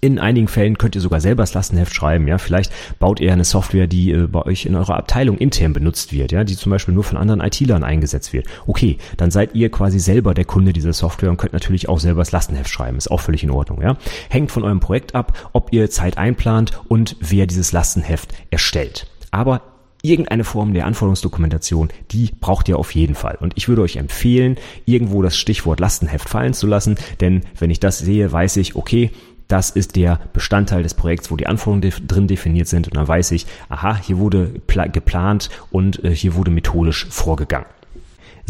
In 0.00 0.20
einigen 0.20 0.46
Fällen 0.46 0.78
könnt 0.78 0.94
ihr 0.94 1.00
sogar 1.00 1.20
selber 1.20 1.42
das 1.42 1.54
Lastenheft 1.54 1.92
schreiben. 1.92 2.28
Ja, 2.28 2.38
vielleicht 2.38 2.72
baut 3.00 3.18
ihr 3.18 3.32
eine 3.32 3.42
Software, 3.42 3.88
die 3.88 4.12
äh, 4.12 4.28
bei 4.28 4.42
euch 4.42 4.64
in 4.64 4.76
eurer 4.76 4.94
Abteilung 4.94 5.38
intern 5.38 5.72
benutzt 5.72 6.12
wird, 6.12 6.30
ja, 6.30 6.44
die 6.44 6.54
zum 6.54 6.70
Beispiel 6.70 6.94
nur 6.94 7.02
von 7.02 7.18
anderen 7.18 7.40
IT-Lern 7.40 7.82
eingesetzt 7.82 8.32
wird. 8.32 8.46
Okay, 8.68 8.98
dann 9.16 9.32
seid 9.32 9.56
ihr 9.56 9.72
quasi 9.72 9.98
selber 9.98 10.34
der 10.34 10.44
Kunde 10.44 10.72
dieser 10.72 10.92
Software 10.92 11.30
und 11.30 11.36
könnt 11.36 11.52
natürlich 11.52 11.88
auch 11.88 11.98
selber 11.98 12.20
das 12.20 12.30
Lastenheft 12.30 12.70
schreiben. 12.70 12.96
Ist 12.96 13.10
auch 13.10 13.20
völlig 13.20 13.42
in 13.42 13.50
Ordnung. 13.50 13.82
Ja, 13.82 13.96
hängt 14.28 14.52
von 14.52 14.62
eurem 14.62 14.78
Projekt 14.78 15.16
ab, 15.16 15.50
ob 15.52 15.72
ihr 15.72 15.90
Zeit 15.90 16.16
einplant 16.16 16.80
und 16.86 17.16
wer 17.18 17.48
dieses 17.48 17.72
Lastenheft 17.72 18.32
erstellt. 18.52 19.08
Aber 19.32 19.62
irgendeine 20.02 20.44
Form 20.44 20.74
der 20.74 20.86
Anforderungsdokumentation, 20.86 21.88
die 22.10 22.30
braucht 22.40 22.68
ihr 22.68 22.78
auf 22.78 22.94
jeden 22.94 23.14
Fall. 23.14 23.36
Und 23.40 23.52
ich 23.56 23.68
würde 23.68 23.82
euch 23.82 23.96
empfehlen, 23.96 24.56
irgendwo 24.84 25.22
das 25.22 25.36
Stichwort 25.36 25.80
Lastenheft 25.80 26.28
fallen 26.28 26.54
zu 26.54 26.66
lassen, 26.66 26.96
denn 27.20 27.42
wenn 27.58 27.70
ich 27.70 27.80
das 27.80 27.98
sehe, 27.98 28.30
weiß 28.30 28.56
ich, 28.58 28.76
okay, 28.76 29.10
das 29.48 29.70
ist 29.70 29.96
der 29.96 30.20
Bestandteil 30.34 30.82
des 30.82 30.94
Projekts, 30.94 31.30
wo 31.30 31.36
die 31.36 31.46
Anforderungen 31.46 32.06
drin 32.06 32.28
definiert 32.28 32.68
sind 32.68 32.86
und 32.86 32.96
dann 32.96 33.08
weiß 33.08 33.30
ich, 33.32 33.46
aha, 33.70 33.96
hier 33.96 34.18
wurde 34.18 34.52
geplant 34.92 35.48
und 35.70 36.04
äh, 36.04 36.14
hier 36.14 36.34
wurde 36.34 36.50
methodisch 36.50 37.06
vorgegangen. 37.08 37.66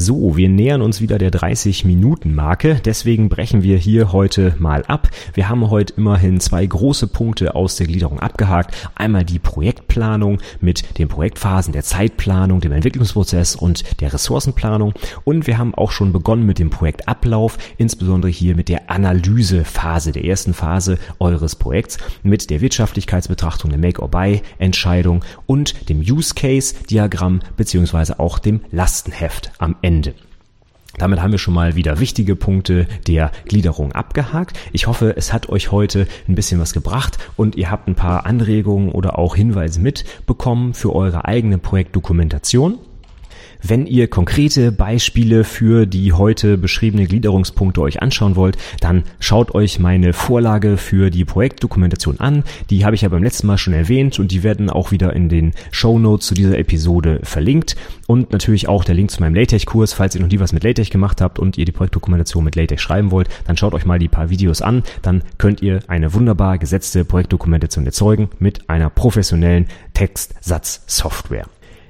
So, 0.01 0.37
wir 0.37 0.49
nähern 0.49 0.81
uns 0.81 1.01
wieder 1.01 1.19
der 1.19 1.33
30-Minuten-Marke, 1.33 2.81
deswegen 2.85 3.29
brechen 3.29 3.65
wir 3.65 3.79
hier 3.79 4.13
heute 4.13 4.55
mal 4.61 4.85
ab. 4.85 5.11
Wir 5.35 5.49
haben 5.49 5.71
heute 5.71 5.95
immerhin 5.97 6.39
zwei 6.39 6.65
große 6.65 7.09
Punkte 7.09 7.57
aus 7.57 7.75
der 7.75 7.89
Gliederung 7.89 8.21
abgehakt. 8.21 8.77
Einmal 8.95 9.25
die 9.25 9.41
Projektplanung 9.41 10.39
mit 10.61 10.99
den 10.99 11.09
Projektphasen, 11.09 11.73
der 11.73 11.83
Zeitplanung, 11.83 12.61
dem 12.61 12.71
Entwicklungsprozess 12.71 13.57
und 13.57 14.01
der 14.01 14.13
Ressourcenplanung. 14.13 14.93
Und 15.25 15.49
wir 15.49 15.59
haben 15.59 15.75
auch 15.75 15.91
schon 15.91 16.13
begonnen 16.13 16.47
mit 16.47 16.61
dem 16.61 16.71
Projektablauf, 16.71 17.59
insbesondere 17.77 18.31
hier 18.31 18.55
mit 18.55 18.69
der 18.69 18.93
Analysephase, 18.93 20.13
der 20.13 20.25
ersten 20.25 20.55
Phase 20.55 21.01
eures 21.19 21.57
Projekts, 21.57 21.99
mit 22.23 22.51
der 22.51 22.61
Wirtschaftlichkeitsbetrachtung, 22.61 23.71
der 23.71 23.81
Make-or-Buy-Entscheidung 23.81 25.25
und 25.47 25.89
dem 25.89 25.99
Use-Case-Diagramm 25.99 27.41
beziehungsweise 27.57 28.21
auch 28.21 28.39
dem 28.39 28.61
Lastenheft 28.71 29.51
am 29.59 29.75
Ende 29.83 29.88
Ende. 29.89 30.13
Damit 30.99 31.23
haben 31.23 31.31
wir 31.31 31.39
schon 31.39 31.55
mal 31.55 31.77
wieder 31.77 31.99
wichtige 31.99 32.37
Punkte 32.37 32.87
der 33.07 33.33
Gliederung 33.47 33.93
abgehakt. 33.93 34.59
Ich 34.71 34.87
hoffe, 34.87 35.17
es 35.17 35.33
hat 35.33 35.49
euch 35.49 35.73
heute 35.73 36.07
ein 36.29 36.35
bisschen 36.35 36.61
was 36.61 36.75
gebracht 36.75 37.17
und 37.37 37.57
ihr 37.57 37.71
habt 37.71 37.89
ein 37.89 37.95
paar 37.95 38.27
Anregungen 38.27 38.93
oder 38.93 39.19
auch 39.19 39.35
Hinweise 39.35 39.81
mitbekommen 39.81 40.75
für 40.75 40.95
eure 40.95 41.25
eigene 41.25 41.57
Projektdokumentation. 41.57 42.79
Wenn 43.63 43.87
ihr 43.87 44.09
konkrete 44.09 44.71
Beispiele 44.73 45.45
für 45.45 45.87
die 45.87 46.13
heute 46.13 46.57
beschriebene 46.57 47.07
Gliederungspunkte 47.07 47.81
euch 47.81 48.01
anschauen 48.01 48.37
wollt, 48.37 48.57
dann 48.81 49.03
schaut 49.21 49.55
euch 49.55 49.79
meine 49.79 50.13
Vorlage 50.13 50.77
für 50.77 51.11
die 51.11 51.25
Projektdokumentation 51.25 52.21
an. 52.21 52.45
Die 52.71 52.85
habe 52.85 52.95
ich 52.95 53.03
ja 53.03 53.09
beim 53.09 53.23
letzten 53.23 53.47
Mal 53.47 53.59
schon 53.59 53.75
erwähnt 53.75 54.19
und 54.19 54.31
die 54.31 54.43
werden 54.43 54.71
auch 54.71 54.91
wieder 54.91 55.13
in 55.15 55.29
den 55.29 55.53
Show 55.71 55.99
Notes 55.99 56.29
zu 56.29 56.35
dieser 56.35 56.59
Episode 56.59 57.21
verlinkt. 57.23 57.77
Und 58.07 58.33
natürlich 58.33 58.69
auch 58.69 58.85
der 58.85 58.95
Link 58.95 59.11
zu 59.11 59.21
meinem 59.21 59.35
LaTeX-Kurs, 59.35 59.93
falls 59.93 60.15
ihr 60.15 60.21
noch 60.21 60.31
nie 60.31 60.41
was 60.41 60.53
mit 60.53 60.65
LaTeX 60.65 60.91
gemacht 60.91 61.21
habt 61.21 61.39
und 61.39 61.59
ihr 61.59 61.65
die 61.65 61.73
Projektdokumentation 61.73 62.45
mit 62.45 62.57
LaTeX 62.57 62.81
schreiben 62.81 63.11
wollt, 63.11 63.29
dann 63.47 63.57
schaut 63.57 63.75
euch 63.75 63.85
mal 63.85 63.99
die 63.99 64.09
paar 64.09 64.31
Videos 64.31 64.63
an. 64.63 64.83
Dann 65.03 65.23
könnt 65.37 65.63
ihr 65.63 65.81
eine 65.89 66.15
wunderbar 66.15 66.59
gesetzte 66.59 67.05
Projektdokumentation 67.05 67.85
erzeugen 67.85 68.31
mit 68.39 68.71
einer 68.71 68.89
professionellen 68.89 69.67
Textsatzsoftware. 69.95 71.47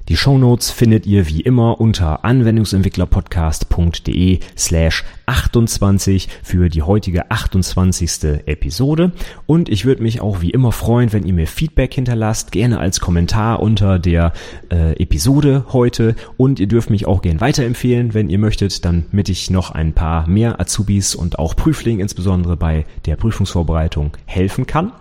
Die 0.08 0.16
Shownotes 0.16 0.70
findet 0.70 1.06
ihr 1.06 1.28
wie 1.28 1.42
immer 1.42 1.82
unter 1.82 2.24
anwendungsentwicklerpodcast.de 2.24 4.40
slash 4.56 5.04
28 5.26 6.28
für 6.42 6.70
die 6.70 6.80
heutige 6.80 7.30
28. 7.30 8.46
Episode. 8.46 9.12
Und 9.44 9.68
ich 9.68 9.84
würde 9.84 10.02
mich 10.02 10.22
auch 10.22 10.40
wie 10.40 10.48
immer 10.48 10.72
freuen, 10.72 11.12
wenn 11.12 11.26
ihr 11.26 11.34
mir 11.34 11.46
Feedback 11.46 11.92
hinterlasst, 11.92 12.52
gerne 12.52 12.78
als 12.78 13.00
Kommentar 13.00 13.60
unter 13.60 13.98
der 13.98 14.32
äh, 14.72 14.98
Episode 14.98 15.66
heute. 15.74 16.16
Und 16.38 16.58
ihr 16.58 16.68
dürft 16.68 16.88
mich 16.88 17.06
auch 17.06 17.20
gerne 17.20 17.42
weiterempfehlen, 17.42 18.14
wenn 18.14 18.30
ihr 18.30 18.38
möchtet, 18.38 18.86
damit 18.86 19.28
ich 19.28 19.50
noch 19.50 19.72
ein 19.72 19.92
paar 19.92 20.26
mehr 20.26 20.58
Azubis 20.58 21.14
und 21.14 21.38
auch 21.38 21.54
Prüflingen 21.54 22.00
insbesondere 22.00 22.56
bei 22.56 22.86
der 23.04 23.16
Prüfungsvorbereitung 23.16 24.16
helfen 24.24 24.66
kann. 24.66 24.92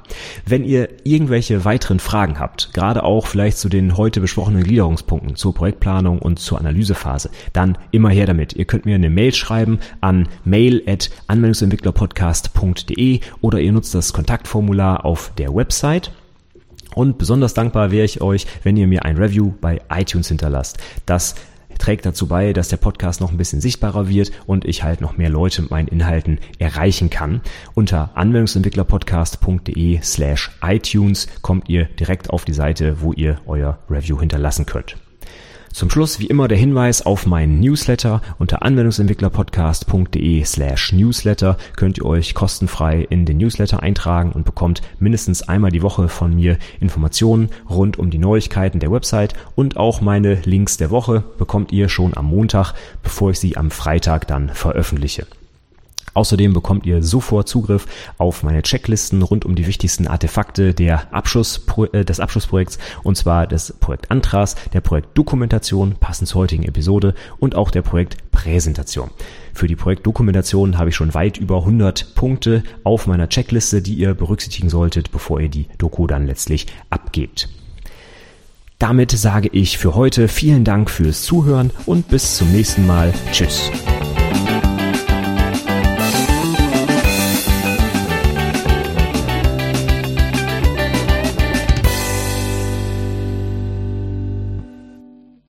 Wenn 0.46 0.66
ihr 0.66 0.90
irgendwelche 1.06 1.64
weiteren 1.64 2.00
Fragen 2.00 2.40
habt, 2.40 2.74
gerade 2.74 3.04
auch 3.04 3.28
vielleicht 3.28 3.58
zu 3.58 3.70
den 3.70 3.96
heute 3.96 4.20
besprochenen 4.20 4.64
Gliederungen, 4.64 4.97
Berührungspunkten 4.98 5.36
zur 5.36 5.54
Projektplanung 5.54 6.20
und 6.20 6.40
zur 6.40 6.60
Analysephase, 6.60 7.30
dann 7.54 7.78
immer 7.92 8.10
her 8.10 8.26
damit. 8.26 8.54
Ihr 8.54 8.66
könnt 8.66 8.86
mir 8.86 8.96
eine 8.96 9.10
Mail 9.10 9.34
schreiben 9.34 9.80
an 10.02 10.28
mail 10.44 10.84
at 10.88 11.10
anwendungsentwicklerpodcast.de 11.28 13.20
oder 13.42 13.60
ihr 13.60 13.72
nutzt 13.72 13.94
das 13.96 14.14
Kontaktformular 14.14 15.06
auf 15.06 15.32
der 15.38 15.54
Website. 15.56 16.12
Und 16.96 17.18
besonders 17.18 17.54
dankbar 17.54 17.92
wäre 17.92 18.06
ich 18.06 18.22
euch, 18.22 18.48
wenn 18.64 18.78
ihr 18.78 18.88
mir 18.88 19.06
ein 19.06 19.18
Review 19.18 19.54
bei 19.62 19.82
iTunes 19.90 20.30
hinterlasst. 20.30 20.78
Das 21.06 21.36
trägt 21.78 22.06
dazu 22.06 22.28
bei, 22.28 22.54
dass 22.54 22.70
der 22.70 22.78
Podcast 22.78 23.22
noch 23.22 23.32
ein 23.32 23.38
bisschen 23.38 23.62
sichtbarer 23.62 24.08
wird 24.10 24.32
und 24.46 24.66
ich 24.66 24.84
halt 24.84 25.02
noch 25.02 25.18
mehr 25.18 25.30
Leute 25.30 25.62
mit 25.62 25.72
meinen 25.72 25.88
Inhalten 25.88 26.40
erreichen 26.60 27.10
kann. 27.10 27.42
Unter 27.74 28.12
anwendungsentwicklerpodcast.de 28.16 30.02
slash 30.02 30.52
iTunes 30.62 31.28
kommt 31.42 31.70
ihr 31.70 31.86
direkt 31.86 32.30
auf 32.30 32.46
die 32.46 32.54
Seite, 32.54 33.02
wo 33.02 33.14
ihr 33.14 33.40
euer 33.46 33.80
Review 33.90 34.20
hinterlassen 34.20 34.66
könnt. 34.66 34.98
Zum 35.74 35.90
Schluss 35.90 36.20
wie 36.20 36.28
immer 36.28 36.48
der 36.48 36.58
Hinweis 36.58 37.06
auf 37.06 37.26
meinen 37.26 37.60
Newsletter. 37.60 38.22
Unter 38.40 38.64
anwendungsentwicklerpodcast.de 38.64 40.44
slash 40.44 40.94
Newsletter 40.94 41.58
könnt 41.76 41.98
ihr 41.98 42.06
euch 42.06 42.34
kostenfrei 42.34 43.06
in 43.10 43.26
den 43.26 43.38
Newsletter 43.38 43.84
eintragen 43.84 44.32
und 44.32 44.46
bekommt 44.46 44.82
mindestens 45.00 45.48
einmal 45.48 45.72
die 45.72 45.82
Woche 45.82 46.10
von 46.10 46.36
mir 46.36 46.58
Informationen 46.80 47.50
rund 47.70 48.00
um 48.00 48.10
die 48.10 48.18
Neuigkeiten 48.18 48.80
der 48.80 48.92
Website 48.92 49.34
und 49.56 49.78
auch 49.78 50.02
meine 50.02 50.36
Links 50.46 50.78
der 50.78 50.90
Woche 50.90 51.24
bekommt 51.38 51.72
ihr 51.72 51.90
schon 51.90 52.16
am 52.18 52.26
Montag, 52.26 52.74
bevor 53.04 53.32
ich 53.32 53.40
sie 53.40 53.58
am 53.58 53.72
Freitag 53.72 54.28
dann 54.28 54.50
veröffentliche. 54.50 55.28
Außerdem 56.18 56.52
bekommt 56.52 56.88
ihr 56.88 57.04
sofort 57.04 57.48
Zugriff 57.48 57.86
auf 58.18 58.42
meine 58.42 58.64
Checklisten 58.64 59.22
rund 59.22 59.46
um 59.46 59.54
die 59.54 59.68
wichtigsten 59.68 60.08
Artefakte 60.08 60.74
der 60.74 61.14
Abschluss, 61.14 61.64
äh, 61.92 62.04
des 62.04 62.20
Abschlussprojekts 62.20 62.80
und 63.04 63.16
zwar 63.16 63.46
des 63.46 63.76
Projektantras, 63.80 64.56
der 64.74 64.82
Projektdokumentation, 64.82 65.98
passend 66.00 66.28
zur 66.28 66.42
heutigen 66.42 66.64
Episode 66.64 67.14
und 67.38 67.54
auch 67.54 67.70
der 67.70 67.84
Projektpräsentation. 67.84 69.12
Für 69.54 69.68
die 69.68 69.76
Projektdokumentation 69.76 70.80
habe 70.80 70.90
ich 70.90 70.96
schon 70.96 71.14
weit 71.14 71.38
über 71.38 71.58
100 71.58 72.16
Punkte 72.16 72.64
auf 72.84 73.06
meiner 73.06 73.30
Checkliste, 73.30 73.84
die 73.84 73.94
ihr 73.94 74.16
berücksichtigen 74.16 74.72
solltet, 74.72 75.12
bevor 75.12 75.40
ihr 75.40 75.50
die 75.50 75.68
Doku 75.78 76.08
dann 76.08 76.26
letztlich 76.26 76.66
abgebt. 76.90 77.48
Damit 78.80 79.12
sage 79.12 79.50
ich 79.52 79.78
für 79.78 79.94
heute 79.94 80.28
vielen 80.28 80.64
Dank 80.64 80.90
fürs 80.90 81.22
Zuhören 81.22 81.70
und 81.86 82.08
bis 82.08 82.38
zum 82.38 82.52
nächsten 82.52 82.88
Mal. 82.88 83.14
Tschüss. 83.32 83.70